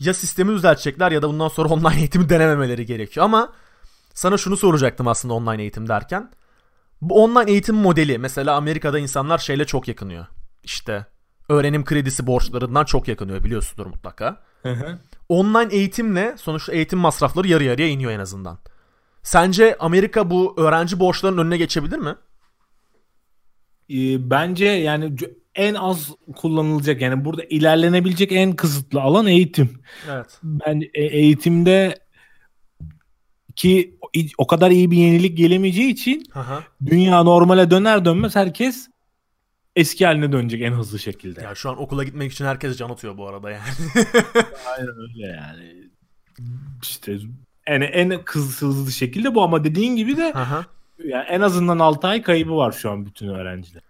ya 0.00 0.14
sistemi 0.14 0.52
düzeltecekler 0.52 1.12
ya 1.12 1.22
da 1.22 1.28
bundan 1.28 1.48
sonra 1.48 1.68
online 1.68 1.98
eğitimi 1.98 2.28
denememeleri 2.28 2.86
gerekiyor 2.86 3.24
ama 3.24 3.52
sana 4.14 4.36
şunu 4.36 4.56
soracaktım 4.56 5.08
aslında 5.08 5.34
online 5.34 5.62
eğitim 5.62 5.88
derken. 5.88 6.30
Bu 7.00 7.24
online 7.24 7.50
eğitim 7.50 7.74
modeli 7.74 8.18
mesela 8.18 8.56
Amerika'da 8.56 8.98
insanlar 8.98 9.38
şeyle 9.38 9.64
çok 9.64 9.88
yakınıyor 9.88 10.26
işte 10.62 11.06
öğrenim 11.48 11.84
kredisi 11.84 12.26
borçlarından 12.26 12.84
çok 12.84 13.08
yakınıyor 13.08 13.44
biliyorsundur 13.44 13.86
mutlaka. 13.86 14.42
Hı 14.62 14.72
hı. 14.72 14.98
Online 15.28 15.74
eğitimle 15.74 16.34
sonuçta 16.36 16.72
eğitim 16.72 16.98
masrafları 16.98 17.48
yarı 17.48 17.64
yarıya 17.64 17.88
iniyor 17.88 18.12
en 18.12 18.18
azından. 18.18 18.58
Sence 19.22 19.76
Amerika 19.78 20.30
bu 20.30 20.54
öğrenci 20.60 21.00
borçlarının 21.00 21.38
önüne 21.38 21.56
geçebilir 21.56 21.98
mi? 21.98 22.14
Ee, 23.90 24.30
bence 24.30 24.64
yani 24.64 25.16
en 25.54 25.74
az 25.74 26.10
kullanılacak 26.36 27.00
yani 27.00 27.24
burada 27.24 27.44
ilerlenebilecek 27.44 28.32
en 28.32 28.56
kısıtlı 28.56 29.00
alan 29.00 29.26
eğitim. 29.26 29.70
Evet. 30.10 30.38
Ben 30.42 30.80
e, 30.94 31.04
eğitimde 31.04 31.98
ki 33.56 33.98
o 34.38 34.46
kadar 34.46 34.70
iyi 34.70 34.90
bir 34.90 34.96
yenilik 34.96 35.38
gelemeyeceği 35.38 35.92
için 35.92 36.24
Aha. 36.34 36.62
dünya 36.86 37.22
normale 37.22 37.70
döner 37.70 38.04
dönmez 38.04 38.36
herkes 38.36 38.88
eski 39.76 40.06
haline 40.06 40.32
dönecek 40.32 40.62
en 40.62 40.72
hızlı 40.72 40.98
şekilde. 40.98 41.42
Ya 41.42 41.54
şu 41.54 41.70
an 41.70 41.80
okula 41.80 42.04
gitmek 42.04 42.32
için 42.32 42.44
herkes 42.44 42.76
can 42.76 42.90
atıyor 42.90 43.16
bu 43.16 43.28
arada 43.28 43.50
yani. 43.50 43.62
Aynen 44.66 44.94
öyle 45.00 45.26
yani. 45.26 45.90
İşte 46.82 47.18
en 47.66 47.80
en 47.80 48.10
hızlı 48.30 48.92
şekilde 48.92 49.34
bu 49.34 49.42
ama 49.42 49.64
dediğin 49.64 49.96
gibi 49.96 50.16
de 50.16 50.32
Aha. 50.34 50.66
yani 51.04 51.24
en 51.28 51.40
azından 51.40 51.78
6 51.78 52.06
ay 52.06 52.22
kaybı 52.22 52.56
var 52.56 52.72
şu 52.72 52.90
an 52.90 53.06
bütün 53.06 53.28
öğrenciler. 53.28 53.82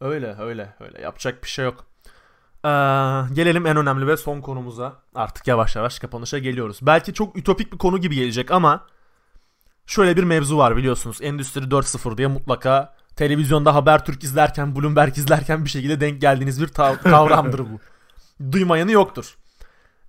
Öyle 0.00 0.36
öyle 0.38 0.74
öyle 0.80 1.00
yapacak 1.00 1.44
bir 1.44 1.48
şey 1.48 1.64
yok. 1.64 1.86
Ee, 2.64 2.68
gelelim 3.34 3.66
en 3.66 3.76
önemli 3.76 4.06
ve 4.06 4.16
son 4.16 4.40
konumuza. 4.40 5.02
Artık 5.14 5.46
yavaş 5.46 5.76
yavaş 5.76 5.98
kapanışa 5.98 6.38
geliyoruz. 6.38 6.78
Belki 6.82 7.14
çok 7.14 7.38
ütopik 7.38 7.72
bir 7.72 7.78
konu 7.78 7.98
gibi 7.98 8.14
gelecek 8.14 8.50
ama 8.50 8.86
şöyle 9.86 10.16
bir 10.16 10.24
mevzu 10.24 10.58
var 10.58 10.76
biliyorsunuz. 10.76 11.18
Endüstri 11.22 11.60
4.0 11.60 12.16
diye 12.16 12.28
mutlaka 12.28 12.97
televizyonda 13.18 13.74
Habertürk 13.74 14.24
izlerken, 14.24 14.76
Bloomberg 14.76 15.18
izlerken 15.18 15.64
bir 15.64 15.70
şekilde 15.70 16.00
denk 16.00 16.20
geldiğiniz 16.20 16.62
bir 16.62 16.68
kavramdır 17.02 17.58
bu. 17.58 17.80
Duymayanı 18.52 18.92
yoktur. 18.92 19.36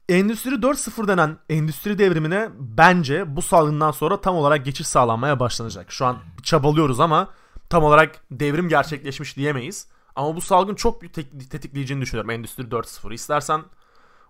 Endüstri 0.09 0.51
4.0 0.51 1.07
denen 1.07 1.37
endüstri 1.49 1.97
devrimine 1.97 2.49
bence 2.59 3.35
bu 3.35 3.41
salgından 3.41 3.91
sonra 3.91 4.21
tam 4.21 4.35
olarak 4.35 4.65
geçiş 4.65 4.87
sağlanmaya 4.87 5.39
başlanacak. 5.39 5.91
Şu 5.91 6.05
an 6.05 6.17
çabalıyoruz 6.43 6.99
ama 6.99 7.27
tam 7.69 7.83
olarak 7.83 8.15
devrim 8.31 8.69
gerçekleşmiş 8.69 9.37
diyemeyiz. 9.37 9.87
Ama 10.15 10.35
bu 10.35 10.41
salgın 10.41 10.75
çok 10.75 11.01
büyük 11.01 11.13
tetikleyeceğini 11.49 12.01
düşünüyorum 12.01 12.29
Endüstri 12.29 12.63
4.0. 12.63 13.13
İstersen 13.13 13.61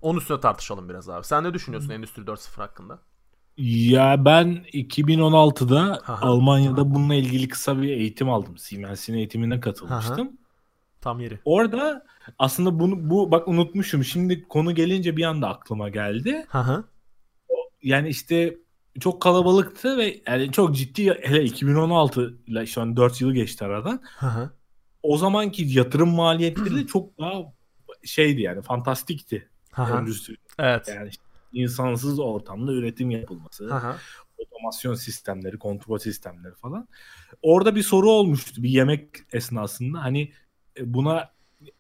onun 0.01 0.19
üstüne 0.19 0.39
tartışalım 0.39 0.89
biraz 0.89 1.09
abi. 1.09 1.25
Sen 1.25 1.43
ne 1.43 1.53
düşünüyorsun 1.53 1.89
Endüstri 1.89 2.21
4.0 2.21 2.55
hakkında? 2.55 2.99
Ya 3.59 4.25
ben 4.25 4.65
2016'da 4.73 6.01
Aha. 6.07 6.27
Almanya'da 6.27 6.95
bununla 6.95 7.15
ilgili 7.15 7.47
kısa 7.47 7.81
bir 7.81 7.89
eğitim 7.89 8.29
aldım. 8.29 8.57
Siemens'in 8.57 9.13
eğitimine 9.13 9.59
katılmıştım. 9.59 10.37
Tam 11.01 11.19
yeri. 11.19 11.39
Orada 11.45 12.05
aslında 12.39 12.79
bunu 12.79 13.09
bu 13.09 13.31
bak 13.31 13.47
unutmuşum. 13.47 14.03
Şimdi 14.03 14.43
konu 14.43 14.75
gelince 14.75 15.17
bir 15.17 15.23
anda 15.23 15.49
aklıma 15.49 15.89
geldi. 15.89 16.45
Hı. 16.49 16.83
Yani 17.83 18.09
işte 18.09 18.57
çok 18.99 19.21
kalabalıktı 19.21 19.97
ve 19.97 20.21
yani 20.27 20.51
çok 20.51 20.75
ciddi 20.75 21.13
hele 21.21 21.43
2016 21.43 22.37
ile 22.47 22.65
şu 22.65 22.81
an 22.81 22.97
4 22.97 23.21
yılı 23.21 23.33
geçti 23.33 23.65
aradan. 23.65 24.01
Hı. 24.19 24.49
O 25.03 25.17
zamanki 25.17 25.63
yatırım 25.77 26.09
maliyetleri 26.09 26.75
de 26.75 26.87
çok 26.87 27.19
daha 27.19 27.33
şeydi 28.03 28.41
yani 28.41 28.61
fantastikti. 28.61 29.49
Hı. 29.71 29.81
Endüstri. 29.81 30.35
Evet. 30.59 30.87
Yani 30.87 31.09
işte 31.09 31.23
insansız 31.53 32.19
ortamda 32.19 32.73
üretim 32.73 33.11
yapılması, 33.11 33.75
hı. 33.75 33.95
otomasyon 34.37 34.93
sistemleri, 34.95 35.59
kontrol 35.59 35.97
sistemleri 35.97 36.55
falan. 36.55 36.87
Orada 37.41 37.75
bir 37.75 37.83
soru 37.83 38.09
olmuştu 38.09 38.63
bir 38.63 38.69
yemek 38.69 39.09
esnasında. 39.33 40.03
Hani 40.03 40.31
e, 40.77 40.93
buna 40.93 41.31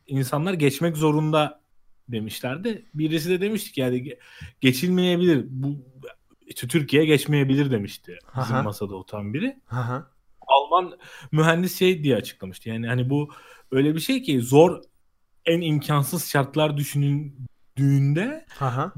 insanlar 0.07 0.53
geçmek 0.53 0.97
zorunda 0.97 1.61
demişlerdi. 2.07 2.85
Birisi 2.93 3.29
de 3.29 3.41
demişti 3.41 3.71
ki 3.71 3.81
yani 3.81 3.97
ge- 3.97 4.19
geçilmeyebilir. 4.61 5.45
Bu 5.49 5.75
Türkiye 6.55 7.05
geçmeyebilir 7.05 7.71
demişti. 7.71 8.19
Bizim 8.41 8.55
Aha. 8.55 8.63
masada 8.63 8.95
oturan 8.95 9.33
biri. 9.33 9.59
Hı. 9.65 10.05
Alman 10.47 10.97
mühendis 11.31 11.79
şey 11.79 12.03
diye 12.03 12.15
açıklamıştı. 12.15 12.69
Yani 12.69 12.87
hani 12.87 13.09
bu 13.09 13.29
öyle 13.71 13.95
bir 13.95 13.99
şey 13.99 14.21
ki 14.21 14.41
zor 14.41 14.81
en 15.45 15.61
imkansız 15.61 16.29
şartlar 16.29 16.77
düşünüldüğünde 16.77 18.45
Hı 18.59 18.65
hı. 18.65 18.91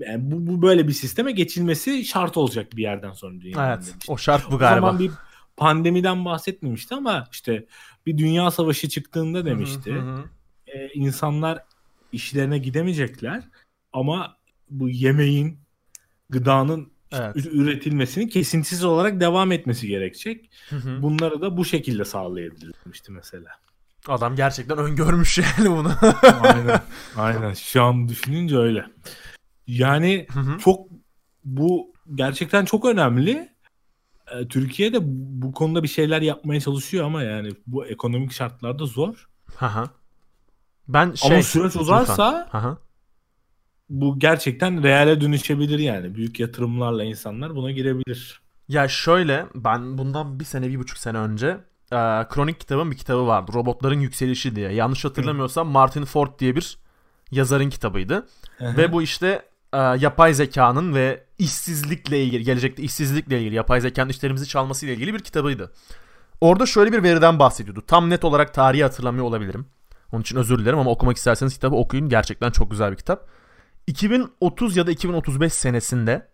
Yani 0.00 0.30
bu, 0.30 0.46
bu 0.46 0.62
böyle 0.62 0.88
bir 0.88 0.92
sisteme 0.92 1.32
geçilmesi 1.32 2.04
şart 2.04 2.36
olacak 2.36 2.76
bir 2.76 2.82
yerden 2.82 3.12
sonra 3.12 3.40
dünyanın 3.40 3.68
Evet. 3.76 3.94
O 4.08 4.18
şart 4.18 4.50
bu 4.50 4.54
O 4.54 4.58
galiba. 4.58 4.86
zaman 4.86 4.98
bir 4.98 5.10
pandemiden 5.56 6.24
bahsetmemişti 6.24 6.94
ama 6.94 7.28
işte 7.32 7.66
bir 8.06 8.18
dünya 8.18 8.50
savaşı 8.50 8.88
çıktığında 8.88 9.44
demişti. 9.44 9.92
Hı 9.92 10.00
hı 10.00 10.24
e, 10.66 10.88
insanlar 10.88 11.64
işlerine 12.12 12.58
gidemeyecekler 12.58 13.42
ama 13.92 14.36
bu 14.70 14.88
yemeğin, 14.88 15.58
gıdanın 16.30 16.92
Evet. 17.12 17.36
ü- 17.36 17.50
üretilmesinin 17.58 18.28
kesintisiz 18.28 18.84
olarak 18.84 19.20
devam 19.20 19.52
etmesi 19.52 19.88
gerekecek. 19.88 20.50
Hı 20.70 20.76
hı. 20.76 21.02
Bunları 21.02 21.40
da 21.40 21.56
bu 21.56 21.64
şekilde 21.64 22.04
sağlayabiliriz 22.04 22.72
demişti 22.84 23.12
mesela. 23.12 23.50
Adam 24.08 24.36
gerçekten 24.36 24.78
öngörmüş 24.78 25.38
yani 25.38 25.70
bunu. 25.70 25.92
Aynen. 26.42 26.80
Aynen. 27.16 27.54
Şu 27.54 27.82
an 27.82 28.08
düşününce 28.08 28.56
öyle. 28.56 28.86
Yani 29.66 30.26
Hı 30.32 30.40
hı. 30.40 30.58
çok 30.58 30.86
bu 31.44 31.92
gerçekten 32.14 32.64
çok 32.64 32.84
önemli. 32.84 33.48
Ee, 34.32 34.48
Türkiye 34.48 34.92
de 34.92 34.98
bu 35.42 35.52
konuda 35.52 35.82
bir 35.82 35.88
şeyler 35.88 36.22
yapmaya 36.22 36.60
çalışıyor 36.60 37.06
ama 37.06 37.22
yani 37.22 37.50
bu 37.66 37.86
ekonomik 37.86 38.32
şartlarda 38.32 38.86
zor. 38.86 39.28
Hı 39.56 39.66
hı. 39.66 39.90
Ben 40.88 41.12
şey... 41.12 41.32
ama 41.32 41.42
süreç 41.42 41.76
uzarsa 41.76 42.48
Hı 42.50 42.58
hı. 42.58 42.78
bu 43.90 44.18
gerçekten 44.18 44.82
reale 44.82 45.20
dönüşebilir 45.20 45.78
yani. 45.78 46.14
Büyük 46.14 46.40
yatırımlarla 46.40 47.04
insanlar 47.04 47.56
buna 47.56 47.70
girebilir. 47.70 48.40
Ya 48.68 48.88
şöyle 48.88 49.46
ben 49.54 49.98
bundan 49.98 50.40
bir 50.40 50.44
sene 50.44 50.68
bir 50.68 50.78
buçuk 50.78 50.98
sene 50.98 51.18
önce 51.18 51.46
e, 51.92 51.98
Kronik 52.28 52.60
kitabın 52.60 52.90
bir 52.90 52.96
kitabı 52.96 53.26
vardı. 53.26 53.52
Robotların 53.54 54.00
Yükselişi 54.00 54.56
diye. 54.56 54.72
Yanlış 54.72 55.04
hatırlamıyorsam 55.04 55.68
Martin 55.68 56.04
Ford 56.04 56.38
diye 56.38 56.56
bir 56.56 56.78
yazarın 57.30 57.70
kitabıydı. 57.70 58.28
Ve 58.60 58.92
bu 58.92 59.02
işte 59.02 59.49
e, 59.72 59.78
yapay 59.78 60.34
zekanın 60.34 60.94
ve 60.94 61.24
işsizlikle 61.38 62.24
ilgili, 62.24 62.44
gelecekte 62.44 62.82
işsizlikle 62.82 63.40
ilgili, 63.40 63.54
yapay 63.54 63.80
zekanın 63.80 64.10
işlerimizi 64.10 64.48
çalmasıyla 64.48 64.94
ilgili 64.94 65.14
bir 65.14 65.18
kitabıydı. 65.18 65.72
Orada 66.40 66.66
şöyle 66.66 66.92
bir 66.92 67.02
veriden 67.02 67.38
bahsediyordu. 67.38 67.82
Tam 67.86 68.10
net 68.10 68.24
olarak 68.24 68.54
tarihi 68.54 68.82
hatırlamıyor 68.82 69.24
olabilirim. 69.24 69.66
Onun 70.12 70.22
için 70.22 70.36
özür 70.36 70.58
dilerim 70.58 70.78
ama 70.78 70.90
okumak 70.90 71.16
isterseniz 71.16 71.54
kitabı 71.54 71.76
okuyun. 71.76 72.08
Gerçekten 72.08 72.50
çok 72.50 72.70
güzel 72.70 72.90
bir 72.90 72.96
kitap. 72.96 73.28
2030 73.86 74.76
ya 74.76 74.86
da 74.86 74.90
2035 74.90 75.52
senesinde 75.52 76.28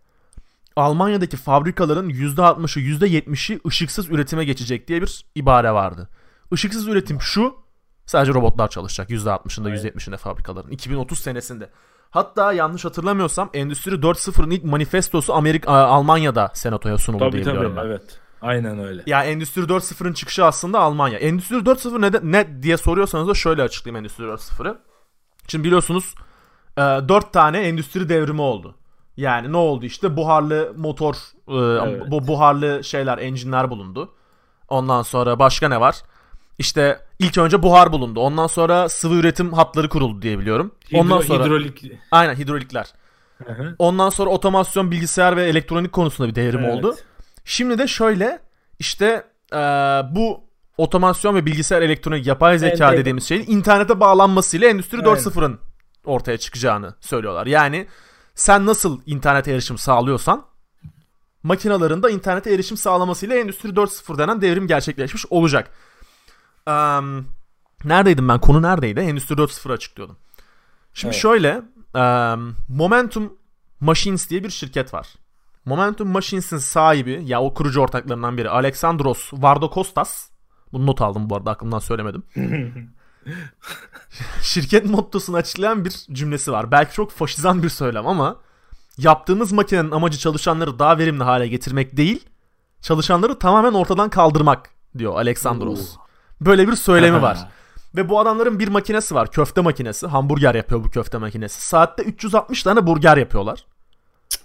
Almanya'daki 0.76 1.36
fabrikaların 1.36 2.10
%60'ı 2.10 2.82
%70'i 2.82 3.60
ışıksız 3.66 4.10
üretime 4.10 4.44
geçecek 4.44 4.88
diye 4.88 5.02
bir 5.02 5.26
ibare 5.34 5.72
vardı. 5.72 6.08
Işıksız 6.52 6.88
üretim 6.88 7.20
şu 7.20 7.56
sadece 8.06 8.34
robotlar 8.34 8.68
çalışacak 8.68 9.10
%60'ında 9.10 9.70
Evet. 9.70 9.84
%70'inde 9.84 10.16
fabrikaların 10.16 10.70
2030 10.70 11.18
senesinde. 11.18 11.70
Hatta 12.10 12.52
yanlış 12.52 12.84
hatırlamıyorsam 12.84 13.50
Endüstri 13.54 13.90
4.0'ın 13.94 14.50
ilk 14.50 14.64
manifestosu 14.64 15.34
Amerika 15.34 15.72
Almanya'da 15.72 16.50
senatoya 16.54 16.98
sunuldu 16.98 17.24
Tabii 17.24 17.32
diye 17.32 17.44
tabii 17.44 17.54
biliyorum 17.54 17.76
ben. 17.76 17.86
evet. 17.86 18.18
Aynen 18.42 18.78
öyle. 18.78 19.02
Ya 19.06 19.24
Endüstri 19.24 19.62
4.0'ın 19.62 20.12
çıkışı 20.12 20.44
aslında 20.44 20.80
Almanya. 20.80 21.18
Endüstri 21.18 21.56
4.0 21.56 22.00
ne, 22.02 22.32
ne 22.32 22.62
diye 22.62 22.76
soruyorsanız 22.76 23.28
da 23.28 23.34
şöyle 23.34 23.62
açıklayayım 23.62 23.96
Endüstri 24.04 24.24
4.0'ı. 24.24 24.78
Şimdi 25.48 25.64
biliyorsunuz 25.64 26.14
e, 26.76 26.80
4 26.80 27.32
tane 27.32 27.58
endüstri 27.58 28.08
devrimi 28.08 28.40
oldu. 28.40 28.74
Yani 29.16 29.52
ne 29.52 29.56
oldu 29.56 29.84
işte 29.86 30.16
buharlı 30.16 30.72
motor, 30.76 31.14
e, 31.48 31.54
Evet. 31.88 32.02
bu 32.10 32.26
buharlı 32.26 32.84
şeyler, 32.84 33.18
engine'ler 33.18 33.70
bulundu. 33.70 34.14
Ondan 34.68 35.02
sonra 35.02 35.38
başka 35.38 35.68
ne 35.68 35.80
var? 35.80 35.96
İşte 36.58 37.00
ilk 37.18 37.38
önce 37.38 37.62
buhar 37.62 37.92
bulundu. 37.92 38.20
Ondan 38.20 38.46
sonra 38.46 38.88
sıvı 38.88 39.14
üretim 39.14 39.52
hatları 39.52 39.88
kuruldu 39.88 40.22
diye 40.22 40.38
biliyorum. 40.38 40.72
Ondan 40.94 41.20
Hidro- 41.20 41.26
sonra 41.26 41.44
hidrolik 41.44 41.92
aynen 42.10 42.34
hidrolikler. 42.34 42.86
Hı 43.46 43.52
hı. 43.52 43.76
Ondan 43.78 44.10
sonra 44.10 44.30
otomasyon, 44.30 44.90
bilgisayar 44.90 45.36
ve 45.36 45.44
elektronik 45.44 45.92
konusunda 45.92 46.28
bir 46.30 46.34
devrim 46.34 46.64
Evet. 46.64 46.74
oldu. 46.74 46.96
Şimdi 47.44 47.78
de 47.78 47.86
şöyle 47.86 48.38
işte 48.78 49.24
e, 49.52 49.56
bu 50.10 50.44
otomasyon 50.78 51.34
ve 51.34 51.46
bilgisayar 51.46 51.82
elektronik 51.82 52.26
yapay 52.26 52.58
zeka 52.58 52.84
Entegre. 52.84 53.00
dediğimiz 53.00 53.24
şeyin 53.28 53.44
internete 53.46 54.00
bağlanmasıyla 54.00 54.68
Endüstri 54.68 54.98
Aynen. 54.98 55.10
4.0'ın 55.10 55.58
ortaya 56.04 56.38
çıkacağını 56.38 56.94
söylüyorlar. 57.00 57.46
Yani 57.46 57.86
sen 58.34 58.66
nasıl 58.66 59.00
internete 59.06 59.52
erişim 59.52 59.78
sağlıyorsan 59.78 60.44
makinaların 61.42 62.02
da 62.02 62.10
internete 62.10 62.54
erişim 62.54 62.76
sağlamasıyla 62.76 63.36
Endüstri 63.36 63.68
4.0 63.68 64.18
denen 64.18 64.40
devrim 64.40 64.66
gerçekleşmiş 64.66 65.26
olacak. 65.30 65.70
Eee, 66.68 67.00
neredeydim 67.84 68.28
ben? 68.28 68.40
Konu 68.40 68.62
neredeydi? 68.62 69.00
Endüstri 69.00 69.34
4.0'ı 69.34 69.72
açıklıyordum. 69.72 70.16
Şimdi 70.94 71.12
Evet. 71.14 71.22
şöyle 71.22 71.62
eee, 71.94 72.36
Momentum 72.68 73.32
Machines 73.80 74.30
diye 74.30 74.44
bir 74.44 74.50
şirket 74.50 74.94
var. 74.94 75.08
Momentum 75.64 76.08
Machines'in 76.08 76.58
sahibi 76.58 77.22
ya 77.24 77.42
o 77.42 77.54
kurucu 77.54 77.80
ortaklarından 77.80 78.36
biri 78.38 78.50
Alexandros 78.50 79.30
Vardokostas. 79.32 80.28
Bunu 80.72 80.86
not 80.86 81.00
aldım 81.02 81.30
bu 81.30 81.36
arada 81.36 81.50
aklımdan 81.50 81.78
söylemedim. 81.78 82.22
Şirket 84.42 84.86
mottosunu 84.86 85.36
açıklayan 85.36 85.84
bir 85.84 85.90
cümlesi 86.12 86.52
var. 86.52 86.70
Belki 86.70 86.94
çok 86.94 87.10
faşizan 87.10 87.62
bir 87.62 87.68
söylem 87.68 88.06
ama 88.06 88.36
yaptığımız 88.98 89.52
makinenin 89.52 89.90
amacı 89.90 90.18
çalışanları 90.18 90.78
daha 90.78 90.98
verimli 90.98 91.24
hale 91.24 91.48
getirmek 91.48 91.96
değil, 91.96 92.28
çalışanları 92.80 93.38
tamamen 93.38 93.72
ortadan 93.72 94.10
kaldırmak 94.10 94.70
diyor 94.98 95.14
Alexandros. 95.16 95.96
Böyle 96.40 96.68
bir 96.68 96.76
söylemi 96.76 97.22
var. 97.22 97.48
Ve 97.96 98.08
bu 98.08 98.20
adamların 98.20 98.58
bir 98.58 98.68
makinesi 98.68 99.14
var. 99.14 99.30
Köfte 99.30 99.60
makinesi. 99.60 100.06
Hamburger 100.06 100.54
yapıyor 100.54 100.84
bu 100.84 100.90
köfte 100.90 101.18
makinesi. 101.18 101.66
Saatte 101.68 102.02
360 102.02 102.62
tane 102.62 102.86
burger 102.86 103.16
yapıyorlar. 103.16 103.64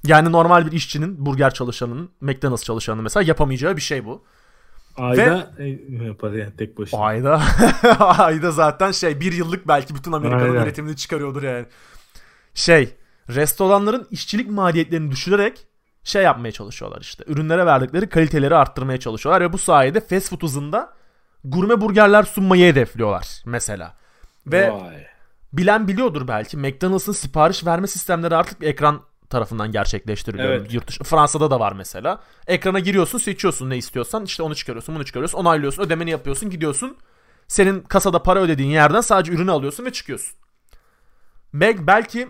Yani 0.04 0.32
normal 0.32 0.66
bir 0.66 0.72
işçinin, 0.72 1.26
burger 1.26 1.54
çalışanının, 1.54 2.10
McDonald's 2.22 2.64
çalışanının 2.64 3.04
mesela 3.04 3.24
yapamayacağı 3.24 3.76
bir 3.76 3.82
şey 3.82 4.06
bu. 4.06 4.24
Ayda 4.98 5.52
e, 5.60 5.68
yapar 6.06 6.32
yani 6.32 6.56
tek 6.58 6.78
başına. 6.78 7.00
Ayda 7.00 7.42
ayda 8.00 8.52
zaten 8.52 8.92
şey 8.92 9.20
bir 9.20 9.34
yıllık 9.34 9.68
belki 9.68 9.96
bütün 9.96 10.12
Amerika'nın 10.12 10.50
Aynen. 10.50 10.64
üretimini 10.64 10.96
çıkarıyordur 10.96 11.44
yani. 11.44 11.66
Şey 12.54 12.96
restoranların 13.30 14.08
işçilik 14.12 14.50
maliyetlerini 14.50 15.12
düşürerek 15.12 15.68
şey 16.04 16.24
yapmaya 16.24 16.52
çalışıyorlar 16.52 17.02
işte. 17.02 17.24
Ürünlere 17.28 17.66
verdikleri 17.66 18.10
kaliteleri 18.10 18.56
arttırmaya 18.56 19.00
çalışıyorlar 19.00 19.42
ve 19.42 19.54
bu 19.54 19.58
sayede 19.58 20.00
fast 20.00 20.30
food 20.30 20.44
hızında 20.44 20.94
gurme 21.44 21.82
burgerler 21.82 22.24
sunmayı 22.24 22.72
hedefliyorlar 22.72 23.42
mesela. 23.46 23.96
Ve 24.48 24.72
Vay. 24.72 25.06
bilen 25.54 25.88
biliyordur 25.88 26.28
belki 26.28 26.58
McDonald's'ın 26.58 27.12
sipariş 27.12 27.66
verme 27.66 27.88
sistemleri 27.88 28.36
artık 28.36 28.64
ekran 28.64 29.02
tarafından 29.30 29.72
gerçekleştiriliyor. 29.72 30.50
Evet. 30.50 30.74
Yurt 30.74 30.88
dışı, 30.88 31.04
Fransa'da 31.04 31.52
da 31.52 31.60
var 31.60 31.74
mesela. 31.74 32.22
Ekrana 32.48 32.80
giriyorsun, 32.80 33.18
seçiyorsun 33.18 33.70
ne 33.70 33.78
istiyorsan. 33.78 34.26
işte 34.26 34.44
onu 34.44 34.56
çıkarıyorsun, 34.56 34.96
bunu 34.96 35.06
çıkarıyorsun, 35.06 35.38
onaylıyorsun, 35.38 35.84
ödemeni 35.84 36.10
yapıyorsun, 36.10 36.50
gidiyorsun. 36.50 36.98
Senin 37.48 37.82
kasada 37.82 38.24
para 38.24 38.40
ödediğin 38.40 38.70
yerden 38.70 39.02
sadece 39.02 39.32
ürünü 39.32 39.52
alıyorsun 39.52 39.86
ve 39.86 39.92
çıkıyorsun. 39.92 40.38
Meg 41.54 41.80
belki 41.82 42.30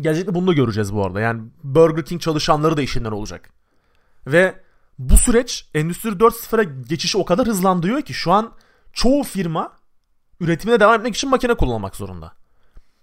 gelecekte 0.00 0.34
bunu 0.34 0.46
da 0.46 0.52
göreceğiz 0.52 0.94
bu 0.94 1.06
arada. 1.06 1.20
Yani 1.20 1.42
Burger 1.64 2.04
King 2.04 2.20
çalışanları 2.20 2.76
da 2.76 2.82
işinden 2.82 3.12
olacak. 3.12 3.50
Ve 4.26 4.65
bu 4.98 5.16
süreç 5.16 5.66
Endüstri 5.74 6.08
4.0'a 6.08 6.62
geçişi 6.62 7.18
o 7.18 7.24
kadar 7.24 7.46
hızlandırıyor 7.46 8.02
ki 8.02 8.14
şu 8.14 8.32
an 8.32 8.52
çoğu 8.92 9.22
firma 9.22 9.72
üretimine 10.40 10.80
devam 10.80 10.94
etmek 10.94 11.14
için 11.14 11.30
makine 11.30 11.54
kullanmak 11.54 11.96
zorunda. 11.96 12.32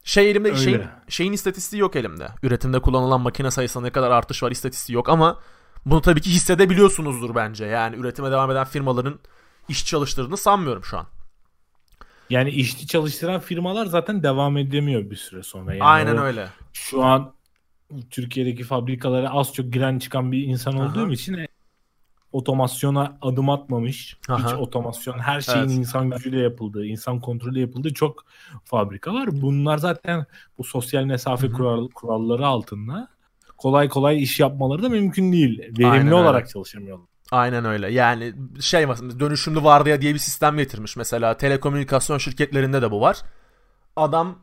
Şey 0.03 0.31
elimde 0.31 0.47
Öyle. 0.47 0.59
şeyin, 0.59 0.81
şeyin 1.07 1.33
istatistiği 1.33 1.79
yok 1.79 1.95
elimde. 1.95 2.27
Üretimde 2.43 2.79
kullanılan 2.79 3.21
makine 3.21 3.51
sayısında 3.51 3.83
ne 3.83 3.89
kadar 3.89 4.11
artış 4.11 4.43
var 4.43 4.51
istatistiği 4.51 4.95
yok 4.95 5.09
ama 5.09 5.39
bunu 5.85 6.01
tabii 6.01 6.21
ki 6.21 6.29
hissedebiliyorsunuzdur 6.29 7.35
bence. 7.35 7.65
Yani 7.65 7.95
üretime 7.95 8.31
devam 8.31 8.51
eden 8.51 8.65
firmaların 8.65 9.19
iş 9.69 9.85
çalıştırdığını 9.85 10.37
sanmıyorum 10.37 10.83
şu 10.83 10.97
an. 10.97 11.05
Yani 12.29 12.49
işçi 12.49 12.87
çalıştıran 12.87 13.39
firmalar 13.39 13.85
zaten 13.85 14.23
devam 14.23 14.57
edemiyor 14.57 15.09
bir 15.09 15.15
süre 15.15 15.43
sonra. 15.43 15.73
Yani 15.73 15.83
Aynen 15.83 16.17
öyle. 16.17 16.47
Şu 16.73 17.03
an 17.03 17.33
Türkiye'deki 18.09 18.63
fabrikalara 18.63 19.29
az 19.29 19.53
çok 19.53 19.73
giren 19.73 19.99
çıkan 19.99 20.31
bir 20.31 20.43
insan 20.43 20.77
Aha. 20.77 20.83
olduğum 20.83 21.11
için 21.11 21.33
e, 21.33 21.47
otomasyona 22.33 23.17
adım 23.21 23.49
atmamış. 23.49 24.17
Hiç 24.21 24.29
Aha. 24.29 24.57
otomasyon 24.57 25.19
her 25.19 25.41
şeyin 25.41 25.59
Evet. 25.59 25.71
insan 25.71 26.09
gücüyle 26.09 26.39
yapıldığı, 26.39 26.85
insan 26.85 27.19
kontrolü 27.19 27.59
yapıldığı 27.59 27.93
çok 27.93 28.25
fabrika 28.65 29.13
var. 29.13 29.29
Bunlar 29.31 29.77
zaten 29.77 30.25
bu 30.57 30.63
sosyal 30.63 31.03
mesafe 31.03 31.51
kural, 31.51 31.89
kuralları 31.89 32.47
altında 32.47 33.07
kolay 33.57 33.89
kolay 33.89 34.23
iş 34.23 34.39
yapmaları 34.39 34.83
da 34.83 34.89
mümkün 34.89 35.31
değil. 35.31 35.59
Verimli 35.59 35.87
Aynen 35.87 36.05
öyle. 36.05 36.15
olarak 36.15 36.49
çalışamıyorlar. 36.49 37.07
Aynen 37.31 37.65
öyle. 37.65 37.91
Yani 37.91 38.33
şey 38.59 38.87
dönüşümlü 39.19 39.63
vardiya 39.63 40.01
diye 40.01 40.13
bir 40.13 40.19
sistem 40.19 40.57
getirmiş. 40.57 40.97
Mesela 40.97 41.37
telekomünikasyon 41.37 42.17
şirketlerinde 42.17 42.81
de 42.81 42.91
bu 42.91 43.01
var. 43.01 43.17
Adam 43.95 44.39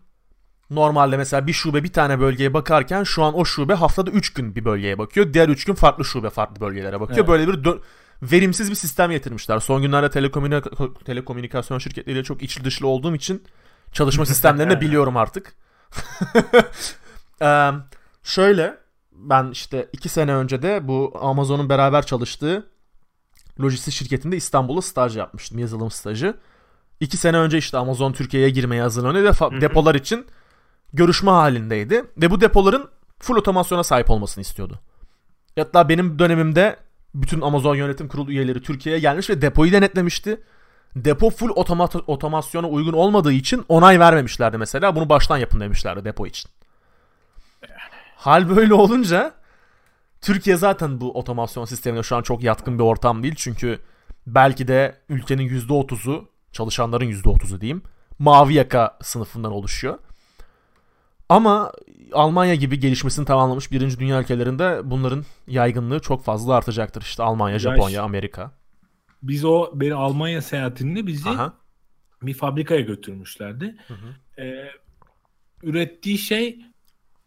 normalde 0.71 1.17
mesela 1.17 1.47
bir 1.47 1.53
şube 1.53 1.85
bir 1.85 1.93
tane 1.93 2.21
bölgeye 2.21 2.55
bakarken 2.55 3.05
şu 3.05 3.23
an 3.23 3.35
o 3.35 3.45
şube 3.45 3.75
haftada 3.75 4.11
3 4.11 4.33
gün 4.33 4.55
bir 4.55 4.65
bölgeye 4.65 4.99
bakıyor. 4.99 5.35
Diğer 5.35 5.49
3 5.49 5.65
gün 5.65 5.75
farklı 5.75 6.05
şube 6.05 6.31
farklı 6.31 6.61
bölgelere 6.61 7.01
bakıyor. 7.01 7.19
Evet. 7.19 7.29
Böyle 7.29 7.49
bir 7.49 7.53
dö- 7.53 7.81
verimsiz 8.23 8.71
bir 8.71 8.75
sistem 8.75 9.11
getirmişler. 9.11 9.59
Son 9.59 9.83
günlerde 9.83 10.07
telekomünika- 10.07 11.05
telekomünikasyon 11.05 11.79
şirketleriyle 11.79 12.25
çok 12.25 12.43
içli 12.43 12.65
dışlı 12.65 12.87
olduğum 12.87 13.15
için 13.15 13.45
çalışma 13.93 14.27
sistemlerini 14.27 14.81
biliyorum 14.81 15.17
artık. 15.17 15.55
Eee, 17.43 17.73
şöyle 18.23 18.79
ben 19.13 19.51
işte 19.51 19.89
2 19.93 20.09
sene 20.09 20.35
önce 20.35 20.63
de 20.63 20.89
bu 20.89 21.19
Amazon'un 21.23 21.69
beraber 21.69 22.07
çalıştığı 22.07 22.67
lojistik 23.61 23.95
şirketinde 23.95 24.37
İstanbul'da 24.37 24.83
staj 24.83 25.17
yapmıştım. 25.17 25.59
Yazılım 25.59 25.91
stajı. 25.91 26.35
2 27.01 27.17
sene 27.17 27.37
önce 27.37 27.59
işte 27.59 27.79
Amazon 27.79 28.13
Türkiye'ye 28.13 28.51
girmeye 28.51 28.83
hazırlanıyor 28.83 29.25
ve 29.25 29.61
depolar 29.61 29.95
için 29.95 30.27
görüşme 30.93 31.31
halindeydi. 31.31 32.05
Ve 32.17 32.31
bu 32.31 32.41
depoların 32.41 32.89
full 33.19 33.37
otomasyona 33.37 33.85
sahip 33.85 34.11
olmasını 34.11 34.43
istiyordu. 34.43 34.81
Hatta 35.59 35.89
benim 35.89 36.19
dönemimde 36.19 36.77
bütün 37.15 37.41
Amazon 37.41 37.75
yönetim 37.75 38.09
kurulu 38.09 38.31
üyeleri 38.31 38.63
Türkiye'ye 38.63 39.01
gelmiş 39.01 39.31
ve 39.31 39.43
depoyu 39.43 39.73
denetlemişti. 39.73 40.41
Depo 40.97 41.31
full 41.31 41.49
otoma- 41.51 42.03
otomasyona 42.07 42.69
uygun 42.69 42.93
olmadığı 42.93 43.33
için 43.33 43.65
onay 43.69 44.01
vermemişlerdi 44.01 44.59
mesela. 44.59 44.97
Bunu 44.97 45.09
baştan 45.09 45.39
yapın 45.39 45.61
demişlerdi 45.61 46.05
depo 46.05 46.27
için. 46.27 46.51
Hal 48.17 48.49
böyle 48.57 48.75
olunca 48.75 49.35
Türkiye 50.21 50.57
zaten 50.57 51.01
bu 51.01 51.19
otomasyon 51.19 51.65
sistemine 51.65 52.03
şu 52.03 52.17
an 52.17 52.23
çok 52.23 52.43
yatkın 52.43 52.79
bir 52.79 52.85
ortam 52.85 53.23
değil. 53.23 53.35
Çünkü 53.37 53.79
belki 54.27 54.69
de 54.69 54.97
ülkenin 55.09 55.49
%30'u 55.49 56.29
çalışanların 56.53 57.07
%30'u 57.07 57.61
diyeyim 57.61 57.83
mavi 58.19 58.55
yaka 58.55 58.99
sınıfından 59.03 59.53
oluşuyor. 59.53 59.99
Ama 61.31 61.73
Almanya 62.13 62.55
gibi 62.55 62.79
gelişmesini 62.81 63.25
tamamlamış 63.25 63.73
birinci 63.73 63.99
dünya 63.99 64.21
ülkelerinde 64.21 64.81
bunların 64.85 65.25
yaygınlığı 65.47 66.01
çok 66.01 66.25
fazla 66.25 66.55
artacaktır. 66.55 67.03
İşte 67.03 67.23
Almanya, 67.23 67.53
Ya 67.53 67.59
Japonya, 67.59 67.89
işte- 67.89 68.01
Amerika. 68.01 68.53
Biz 69.23 69.45
o 69.45 69.71
bir 69.75 69.91
Almanya 69.93 70.43
seyahatinde 70.43 71.07
bizi 71.07 71.29
Aha. 71.29 71.53
bir 72.23 72.35
fabrikaya 72.35 72.81
götürmüşlerdi. 72.81 73.77
Hı 73.89 73.95
hı. 73.95 74.43
Ee, 74.43 74.71
ürettiği 75.63 76.19
şey 76.19 76.61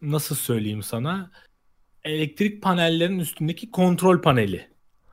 nasıl 0.02 0.34
söyleyeyim 0.34 0.82
sana? 0.82 1.30
Elektrik 2.04 2.62
panellerinin 2.62 3.18
üstündeki 3.18 3.70
kontrol 3.70 4.22
paneli. 4.22 4.68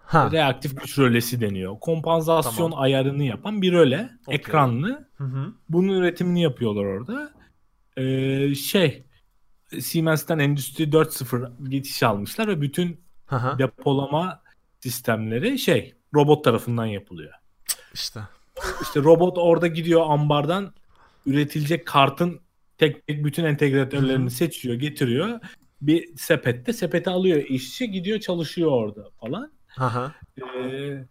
Ha. 0.05 0.29
Reaktif 0.31 0.81
güç 0.81 0.99
rölesi 0.99 1.41
deniyor. 1.41 1.79
Kompansasyon 1.79 2.71
Tamam. 2.71 2.83
ayarını 2.83 3.23
yapan 3.23 3.61
bir 3.61 3.71
röle. 3.73 4.09
Okey. 4.27 4.35
Ekranlı. 4.35 5.09
Hı 5.17 5.23
hı. 5.23 5.53
Bunun 5.69 5.93
üretimini 5.93 6.41
yapıyorlar 6.41 6.83
orada. 6.83 7.31
Ee, 7.97 8.55
şey 8.55 9.03
Siemens'ten 9.79 10.39
Endüstri 10.39 10.83
4.0 10.83 11.69
geçiş 11.69 12.03
almışlar 12.03 12.47
ve 12.47 12.61
bütün 12.61 13.01
hı. 13.25 13.59
depolama 13.59 14.41
sistemleri 14.79 15.59
şey 15.59 15.95
robot 16.13 16.43
tarafından 16.43 16.85
yapılıyor. 16.85 17.33
İşte. 17.93 18.19
İşte 18.81 18.99
robot 18.99 19.37
orada 19.37 19.67
gidiyor 19.67 20.05
ambardan 20.09 20.73
üretilecek 21.25 21.87
kartın 21.87 22.39
tek 22.77 23.07
tek 23.07 23.25
bütün 23.25 23.43
entegratörlerini 23.43 24.21
Hı 24.21 24.25
hı. 24.25 24.29
seçiyor, 24.29 24.75
getiriyor. 24.75 25.39
Bir 25.81 26.17
sepette 26.17 26.73
sepete 26.73 27.09
alıyor 27.09 27.37
işçi 27.37 27.91
gidiyor 27.91 28.19
çalışıyor 28.19 28.71
orada 28.71 29.09
falan. 29.19 29.51
Hı. 29.67 30.11
Ee, 30.41 31.07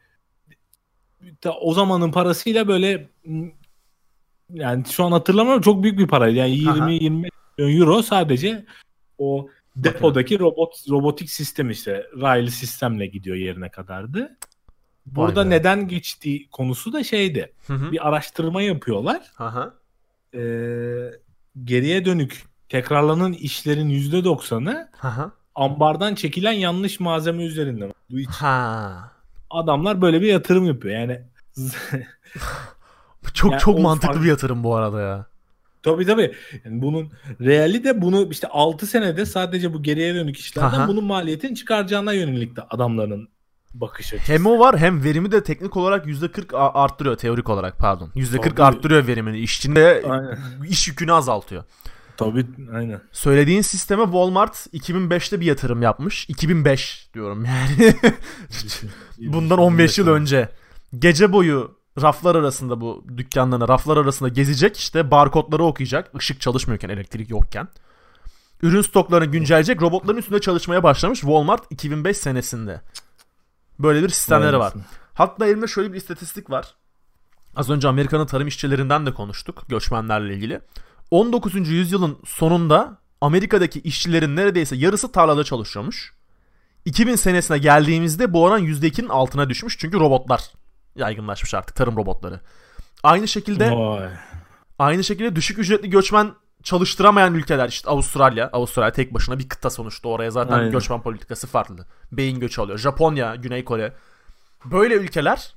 o 1.61 1.74
zamanın 1.74 2.12
parasıyla 2.12 2.68
böyle 2.68 3.09
yani 4.53 4.84
şu 4.88 5.05
an 5.05 5.12
hatırlamıyorum 5.12 5.62
çok 5.62 5.82
büyük 5.82 5.98
bir 5.98 6.07
paraydı. 6.07 6.36
Yani 6.36 6.68
Aha. 6.70 6.90
20 6.90 7.05
20 7.05 7.28
euro 7.59 8.03
sadece 8.03 8.64
o 9.18 9.48
depodaki 9.76 10.38
robot 10.38 10.84
robotik 10.90 11.30
sistem 11.30 11.70
işte 11.70 12.07
raylı 12.20 12.51
sistemle 12.51 13.07
gidiyor 13.07 13.36
yerine 13.36 13.68
kadardı. 13.68 14.36
Burada 15.07 15.44
neden 15.44 15.88
geçtiği 15.88 16.48
konusu 16.48 16.92
da 16.92 17.05
şeydi. 17.05 17.53
Hı 17.66 17.74
hı. 17.74 17.92
Bir 17.92 18.09
araştırma 18.09 18.62
yapıyorlar. 18.62 19.20
Hı. 19.36 19.74
Ee, 20.34 21.11
geriye 21.64 22.05
dönük 22.05 22.44
tekrarlanan 22.68 23.32
işlerin 23.32 23.90
%90'ı 23.90 24.88
Hı 24.98 25.09
hı. 25.09 25.30
ambardan 25.55 26.14
çekilen 26.14 26.53
yanlış 26.53 27.01
malzeme 27.01 27.44
üzerinden 27.44 27.86
olduğu 27.86 28.18
için 28.18 28.30
Ha. 28.32 29.12
adamlar 29.51 30.03
böyle 30.03 30.20
bir 30.20 30.26
yatırım 30.26 30.66
yapıyor. 30.66 30.94
Yani 31.01 31.22
Çok 33.35 33.53
Yani 33.53 33.61
çok 33.61 33.79
mantıklı 33.81 34.12
fark- 34.14 34.23
bir 34.25 34.29
yatırım 34.29 34.64
bu 34.64 34.77
arada 34.77 35.01
ya. 35.01 35.27
tabii 35.83 36.07
tabii. 36.07 36.33
Yani 36.64 36.83
bunun 36.83 37.11
reali 37.41 37.85
de 37.85 38.03
bunu 38.03 38.29
işte 38.31 38.47
6 38.49 38.87
senede 38.87 39.27
sadece 39.27 39.75
bu 39.75 39.83
geriye 39.83 40.14
dönük 40.14 40.37
işlerden 40.37 40.79
Aha. 40.79 40.89
bunun 40.89 41.05
maliyetini 41.05 41.55
çıkaracağına 41.55 42.12
yönelik 42.12 42.57
de 42.57 42.62
adamların 42.71 43.29
bakış 43.75 44.14
açısı. 44.14 44.33
Hem 44.33 44.47
o 44.47 44.59
var 44.59 44.79
hem 44.79 45.05
verimi 45.05 45.33
de 45.33 45.43
teknik 45.43 45.77
olarak 45.77 46.07
%40 46.07 46.55
a- 46.57 46.83
arttırıyor 46.85 47.16
teorik 47.16 47.49
olarak 47.49 47.79
pardon. 47.79 48.11
%40 48.14 48.43
Tabii. 48.57 48.62
arttırıyor 48.62 49.07
verimini. 49.07 49.39
İşçinde 49.39 50.03
Aynen. 50.09 50.39
iş 50.68 50.89
yükünü 50.89 51.12
azaltıyor. 51.12 51.64
Tabii 52.16 52.47
aynen. 52.75 53.01
Söylediğin 53.12 53.61
sisteme 53.62 54.05
Walmart 54.05 54.66
2005'te 54.73 55.41
bir 55.41 55.47
yatırım 55.47 55.83
yapmış. 55.83 56.29
2005 56.29 57.11
diyorum 57.14 57.45
yani. 57.45 57.95
Bundan 59.33 59.59
15 59.59 59.99
yıl 59.99 60.09
önce. 60.09 60.49
Gece 60.99 61.33
boyu 61.33 61.80
raflar 62.03 62.34
arasında 62.34 62.80
bu 62.80 63.05
dükkanlarına 63.16 63.68
raflar 63.68 63.96
arasında 63.96 64.28
gezecek 64.28 64.76
işte 64.76 65.11
barkodları 65.11 65.64
okuyacak. 65.64 66.11
Işık 66.20 66.40
çalışmıyorken 66.40 66.88
elektrik 66.88 67.30
yokken. 67.30 67.68
Ürün 68.62 68.82
stoklarını 68.82 69.30
güncelleyecek 69.30 69.82
robotların 69.82 70.16
üstünde 70.16 70.40
çalışmaya 70.40 70.82
başlamış 70.82 71.20
Walmart 71.20 71.62
2005 71.70 72.16
senesinde. 72.16 72.80
Böyle 73.78 74.03
bir 74.03 74.09
sistemleri 74.09 74.59
var. 74.59 74.72
Hatta 75.14 75.46
elimde 75.46 75.66
şöyle 75.66 75.92
bir 75.92 75.96
istatistik 75.96 76.51
var. 76.51 76.74
Az 77.57 77.70
önce 77.70 77.88
Amerika'nın 77.88 78.26
tarım 78.26 78.48
işçilerinden 78.48 79.07
de 79.07 79.14
konuştuk 79.14 79.64
göçmenlerle 79.68 80.34
ilgili. 80.34 80.61
19. 81.11 81.68
yüzyılın 81.68 82.18
sonunda 82.24 82.98
Amerika'daki 83.20 83.80
işçilerin 83.80 84.36
neredeyse 84.36 84.76
yarısı 84.76 85.12
tarlada 85.12 85.44
çalışıyormuş. 85.44 86.14
2000 86.84 87.16
senesine 87.16 87.59
geldiğimizde 87.59 88.32
bu 88.32 88.42
oran 88.42 88.64
%2'nin 88.64 89.09
altına 89.09 89.51
düşmüş 89.51 89.78
çünkü 89.78 90.01
robotlar 90.01 90.53
yaygınlaşmış 90.97 91.55
artık 91.55 91.76
tarım 91.76 91.97
robotları. 91.97 92.41
Aynı 93.03 93.28
şekilde 93.28 93.70
Vay. 93.70 94.09
aynı 94.78 95.05
şekilde 95.05 95.36
düşük 95.36 95.59
ücretli 95.59 95.91
göçmen 95.91 96.32
çalıştıramayan 96.62 97.34
ülkeler 97.34 97.68
işte 97.68 97.91
Avustralya, 97.91 98.51
Avustralya 98.53 98.93
tek 98.93 99.14
başına 99.14 99.38
bir 99.38 99.49
kıta 99.49 99.70
sonuçta 99.70 100.09
oraya 100.09 100.30
zaten 100.30 100.59
Aynen. 100.59 100.70
göçmen 100.70 101.03
politikası 101.03 101.47
farklı. 101.47 101.86
Beyin 102.12 102.41
göçü 102.41 102.61
alıyor. 102.61 102.78
Japonya, 102.78 103.34
Güney 103.34 103.64
Kore. 103.64 103.95
Böyle 104.64 104.95
ülkeler 104.95 105.55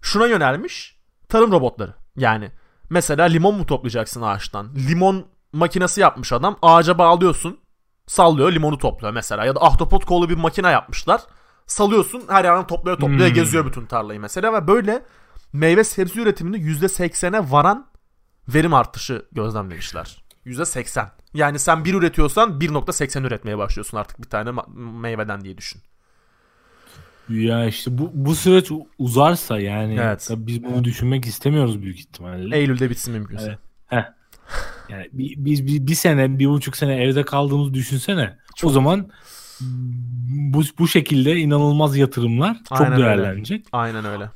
şuna 0.00 0.26
yönelmiş 0.26 0.96
tarım 1.28 1.52
robotları. 1.52 1.94
Yani 2.16 2.50
mesela 2.90 3.24
limon 3.24 3.54
mu 3.54 3.66
toplayacaksın 3.66 4.22
ağaçtan? 4.22 4.74
Limon 4.88 5.26
makinesi 5.52 6.00
yapmış 6.00 6.32
adam. 6.32 6.58
Ağaca 6.62 6.98
bağlıyorsun. 6.98 7.58
Sallıyor 8.06 8.52
limonu 8.52 8.78
topluyor 8.78 9.14
mesela. 9.14 9.44
Ya 9.44 9.54
da 9.54 9.62
ahtapot 9.62 10.04
kolu 10.04 10.28
bir 10.28 10.36
makine 10.36 10.70
yapmışlar. 10.70 11.20
Salıyorsun 11.66 12.22
her 12.28 12.44
yerden 12.44 12.66
topluyor 12.66 12.96
topluyor 12.98 13.28
Hmm. 13.28 13.34
geziyor 13.34 13.66
bütün 13.66 13.86
tarlayı 13.86 14.20
mesela. 14.20 14.52
Ve 14.52 14.66
böyle 14.68 15.02
meyve 15.52 15.84
sebze 15.84 16.20
üretiminde 16.20 16.58
%80'e 16.58 17.50
varan 17.50 17.86
verim 18.48 18.74
artışı 18.74 19.26
gözlemlemişler. 19.32 20.24
%80. 20.44 21.10
Yani 21.34 21.58
sen 21.58 21.84
bir 21.84 21.94
üretiyorsan 21.94 22.60
1.80 22.60 23.24
üretmeye 23.26 23.58
başlıyorsun 23.58 23.96
artık 23.98 24.18
bir 24.18 24.28
tane 24.28 24.50
meyveden 25.00 25.44
diye 25.44 25.58
düşün. 25.58 25.82
Ya 27.28 27.64
işte 27.66 27.98
bu 27.98 28.10
bu 28.14 28.34
süreç 28.34 28.70
uzarsa 28.98 29.60
yani 29.60 29.98
Evet. 30.00 30.24
tabii 30.28 30.46
biz 30.46 30.64
bunu 30.64 30.84
düşünmek 30.84 31.24
istemiyoruz 31.26 31.82
büyük 31.82 31.98
ihtimalle. 32.00 32.56
Eylül'de 32.56 32.90
bitsin 32.90 33.14
mümkünse. 33.14 33.58
Evet. 33.90 34.04
Heh. 34.04 34.12
Yani 34.88 35.08
bi- 35.12 35.34
biz 35.36 35.66
bir, 35.66 35.86
bir 35.86 35.94
sene, 35.94 36.38
bir 36.38 36.46
buçuk 36.48 36.76
sene 36.76 37.02
evde 37.04 37.24
kaldığımızı 37.24 37.74
düşünsene. 37.74 38.38
O 38.62 38.70
zaman 38.70 39.10
bu, 39.60 40.62
bu 40.78 40.88
şekilde 40.88 41.36
inanılmaz 41.36 41.96
yatırımlar 41.96 42.56
çok 42.68 42.80
Aynen 42.80 42.92
öyle. 42.92 43.04
değerlenecek. 43.04 43.66
Aynen 43.72 44.04
öyle. 44.04 44.30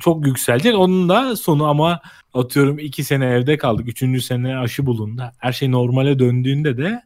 Çok 0.00 0.26
yükselecek. 0.26 0.74
Onun 0.74 1.08
da 1.08 1.36
sonu 1.36 1.66
ama 1.66 2.00
atıyorum 2.34 2.78
iki 2.78 3.04
sene 3.04 3.26
evde 3.26 3.58
kaldık. 3.58 3.88
Üçüncü 3.88 4.20
sene 4.20 4.58
aşı 4.58 4.86
bulundu. 4.86 5.22
Her 5.38 5.52
şey 5.52 5.70
normale 5.72 6.18
döndüğünde 6.18 6.76
de 6.76 7.02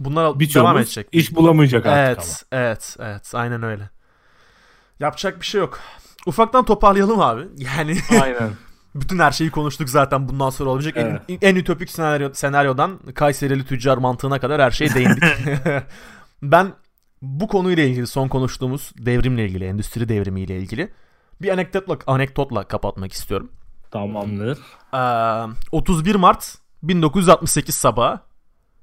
Bunlar 0.00 0.24
devam 0.24 0.40
birçoğumuz 0.40 0.80
edecek. 0.80 1.06
iş 1.12 1.34
bulamayacak 1.34 1.86
artık 1.86 2.16
Evet, 2.18 2.44
evet, 2.52 2.96
evet. 3.00 3.34
Aynen 3.34 3.62
öyle. 3.62 3.90
Yapacak 5.00 5.40
bir 5.40 5.46
şey 5.46 5.60
yok. 5.60 5.80
Ufaktan 6.26 6.64
toparlayalım 6.64 7.20
abi. 7.20 7.42
Yani 7.76 7.96
ama. 8.10 8.20
Aynen. 8.22 8.50
bütün 8.94 9.18
her 9.18 9.32
şeyi 9.32 9.50
konuştuk 9.50 9.88
zaten 9.90 10.28
bundan 10.28 10.50
sonra. 10.50 10.90
En, 10.96 11.06
Evet. 11.06 11.22
en 11.42 11.56
ütopik 11.56 11.90
senaryo, 11.90 12.30
senaryodan 12.32 12.98
Kayserili 13.14 13.64
tüccar 13.66 13.98
mantığına 13.98 14.38
kadar 14.40 14.62
her 14.62 14.70
şeye 14.70 14.94
değindik. 14.94 15.22
ben 16.42 16.72
bu 17.22 17.48
konuyla 17.48 17.82
ilgili 17.82 18.06
son 18.06 18.28
konuştuğumuz 18.28 18.92
devrimle 18.98 19.44
ilgili, 19.44 19.64
endüstri 19.64 20.08
devrimiyle 20.08 20.58
ilgili 20.58 20.92
bir 21.42 21.48
anekdotla, 21.48 21.98
anekdotla 22.06 22.64
kapatmak 22.64 23.12
istiyorum. 23.12 23.50
Tamamdır. 23.90 24.58
Ee, 24.94 25.52
31 25.72 26.14
Mart 26.14 26.58
1968 26.82 27.74
sabahı 27.74 28.20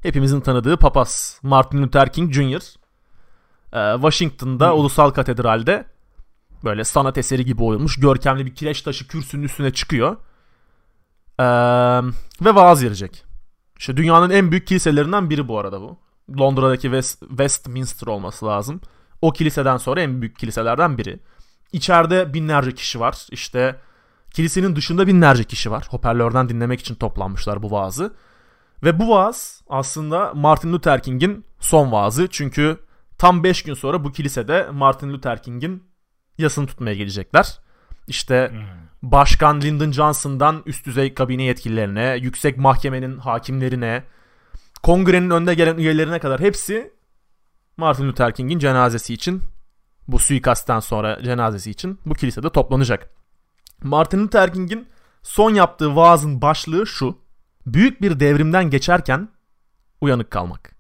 hepimizin 0.02 0.42
tanıdığı 0.42 0.78
papaz 0.78 1.40
Martin 1.44 1.84
Luther 1.84 2.14
King 2.14 2.34
Jr. 2.34 2.62
ee, 3.74 3.96
Washington'da 3.96 4.68
Hı. 4.68 4.74
Ulusal 4.74 5.10
Katedral'de 5.10 5.86
böyle 6.64 6.84
sanat 6.84 7.18
eseri 7.18 7.46
gibi 7.46 7.64
oyulmuş 7.64 8.00
görkemli 8.00 8.46
bir 8.46 8.56
kireç 8.56 8.82
taşı 8.82 9.08
kürsünün 9.08 9.44
üstüne 9.44 9.74
çıkıyor. 9.74 10.18
Ee, 11.40 11.44
ve 12.42 12.56
vaaz 12.56 12.84
verecek. 12.84 13.24
İşte 13.80 13.98
dünyanın 13.98 14.30
en 14.30 14.52
büyük 14.52 14.68
kiliselerinden 14.68 15.30
biri 15.30 15.48
bu 15.48 15.60
arada 15.60 15.82
bu. 15.82 16.09
Londra'daki 16.40 16.82
West, 16.82 17.20
Westminster 17.20 18.08
olması 18.08 18.46
lazım. 18.46 18.82
O 19.22 19.32
kiliseden 19.32 19.78
sonra 19.78 20.02
en 20.02 20.22
büyük 20.22 20.40
kiliselerden 20.40 20.98
biri. 20.98 21.20
İçeride 21.74 22.34
binlerce 22.34 22.72
kişi 22.72 23.00
var. 23.00 23.28
İşte 23.32 23.76
Kilisenin 24.34 24.76
dışında 24.76 25.08
binlerce 25.08 25.44
kişi 25.44 25.72
var. 25.72 25.88
Hoparlörden 25.90 26.50
dinlemek 26.50 26.80
için 26.80 26.96
toplanmışlar 26.96 27.64
bu 27.64 27.72
vaazı. 27.72 28.14
Ve 28.84 29.00
bu 29.00 29.10
vaaz 29.10 29.62
aslında 29.70 30.34
Martin 30.34 30.74
Luther 30.74 31.04
King'in 31.04 31.46
son 31.60 31.92
vaazı. 31.92 32.28
Çünkü 32.32 32.78
tam 33.18 33.44
5 33.44 33.64
gün 33.64 33.74
sonra 33.74 34.04
bu 34.04 34.12
kilisede 34.12 34.68
Martin 34.72 35.14
Luther 35.14 35.44
King'in 35.44 35.84
yasını 36.38 36.68
tutmaya 36.68 36.96
gelecekler. 36.96 37.60
İşte 38.08 38.52
Başkan 39.02 39.62
Lyndon 39.62 39.92
Johnson'dan 39.92 40.62
üst 40.66 40.86
düzey 40.86 41.14
kabine 41.14 41.44
yetkililerine, 41.44 42.18
yüksek 42.22 42.58
mahkemenin 42.58 43.18
hakimlerine, 43.18 44.04
kongrenin 44.84 45.30
önde 45.30 45.54
gelen 45.54 45.78
üyelerine 45.78 46.20
kadar 46.20 46.40
hepsi 46.40 46.94
Martin 47.78 48.08
Luther 48.08 48.34
King'in 48.34 48.60
cenazesi 48.60 49.14
için 49.14 49.42
bu 50.08 50.20
suikastten 50.20 50.80
sonra 50.80 51.24
cenazesi 51.24 51.72
için 51.72 52.00
bu 52.06 52.14
kilisede 52.14 52.50
toplanacak. 52.50 53.10
Martin 53.84 54.24
Luther 54.24 54.54
King'in 54.54 54.88
son 55.24 55.54
yaptığı 55.54 55.96
vaazın 55.96 56.42
başlığı 56.42 56.88
şu. 56.88 57.18
Büyük 57.66 58.02
bir 58.02 58.20
devrimden 58.20 58.70
geçerken 58.70 59.30
uyanık 60.02 60.32
kalmak. 60.32 60.76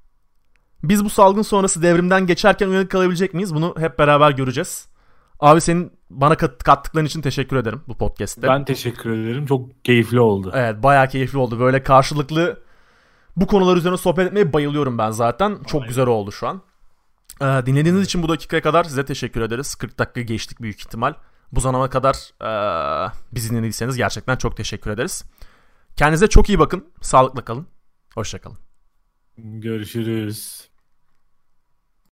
Biz 0.84 1.06
bu 1.06 1.10
salgın 1.10 1.42
sonrası 1.42 1.82
devrimden 1.82 2.28
geçerken 2.28 2.68
uyanık 2.68 2.92
kalabilecek 2.92 3.34
miyiz? 3.34 3.56
Bunu 3.56 3.76
hep 3.78 4.00
beraber 4.00 4.32
göreceğiz. 4.32 4.88
Abi 5.40 5.62
senin 5.62 5.92
bana 6.10 6.36
kat- 6.38 6.64
kattıkların 6.64 7.06
için 7.06 7.22
teşekkür 7.22 7.58
ederim 7.58 7.82
bu 7.88 7.98
podcast'te. 7.98 8.48
Ben 8.48 8.66
teşekkür 8.66 9.10
ederim. 9.10 9.46
Çok 9.46 9.86
keyifli 9.86 10.20
oldu. 10.20 10.52
Evet 10.56 10.84
bayağı 10.84 11.08
keyifli 11.08 11.38
oldu. 11.38 11.60
Böyle 11.60 11.84
karşılıklı 11.84 12.64
bu 13.42 13.48
konular 13.48 13.78
üzerine 13.78 13.98
sohbet 13.98 14.28
etmeye 14.28 14.54
bayılıyorum 14.54 14.98
ben 14.98 15.12
zaten. 15.12 15.58
Çok 15.68 15.88
güzel 15.88 16.08
oldu 16.08 16.32
şu 16.32 16.48
an. 16.48 16.62
Ee, 17.42 17.46
dinlediğiniz 17.46 18.06
için 18.06 18.24
bu 18.24 18.30
dakikaya 18.30 18.62
kadar 18.62 18.84
size 18.84 19.06
teşekkür 19.06 19.42
ederiz. 19.42 19.76
40 19.76 20.00
dakika 20.00 20.22
geçtik 20.22 20.62
büyük 20.62 20.80
ihtimal. 20.80 21.14
Bu 21.52 21.60
zamana 21.60 21.90
kadar 21.90 22.16
ee, 22.42 23.12
bizi 23.32 23.50
dinlediyseniz 23.50 23.98
gerçekten 23.98 24.36
çok 24.36 24.58
teşekkür 24.58 24.92
ederiz. 24.92 25.26
Kendinize 25.96 26.28
çok 26.28 26.50
iyi 26.50 26.60
bakın. 26.60 26.88
Sağlıkla 27.02 27.46
kalın. 27.46 27.68
Hoşçakalın. 28.16 28.58
Görüşürüz. 29.38 30.69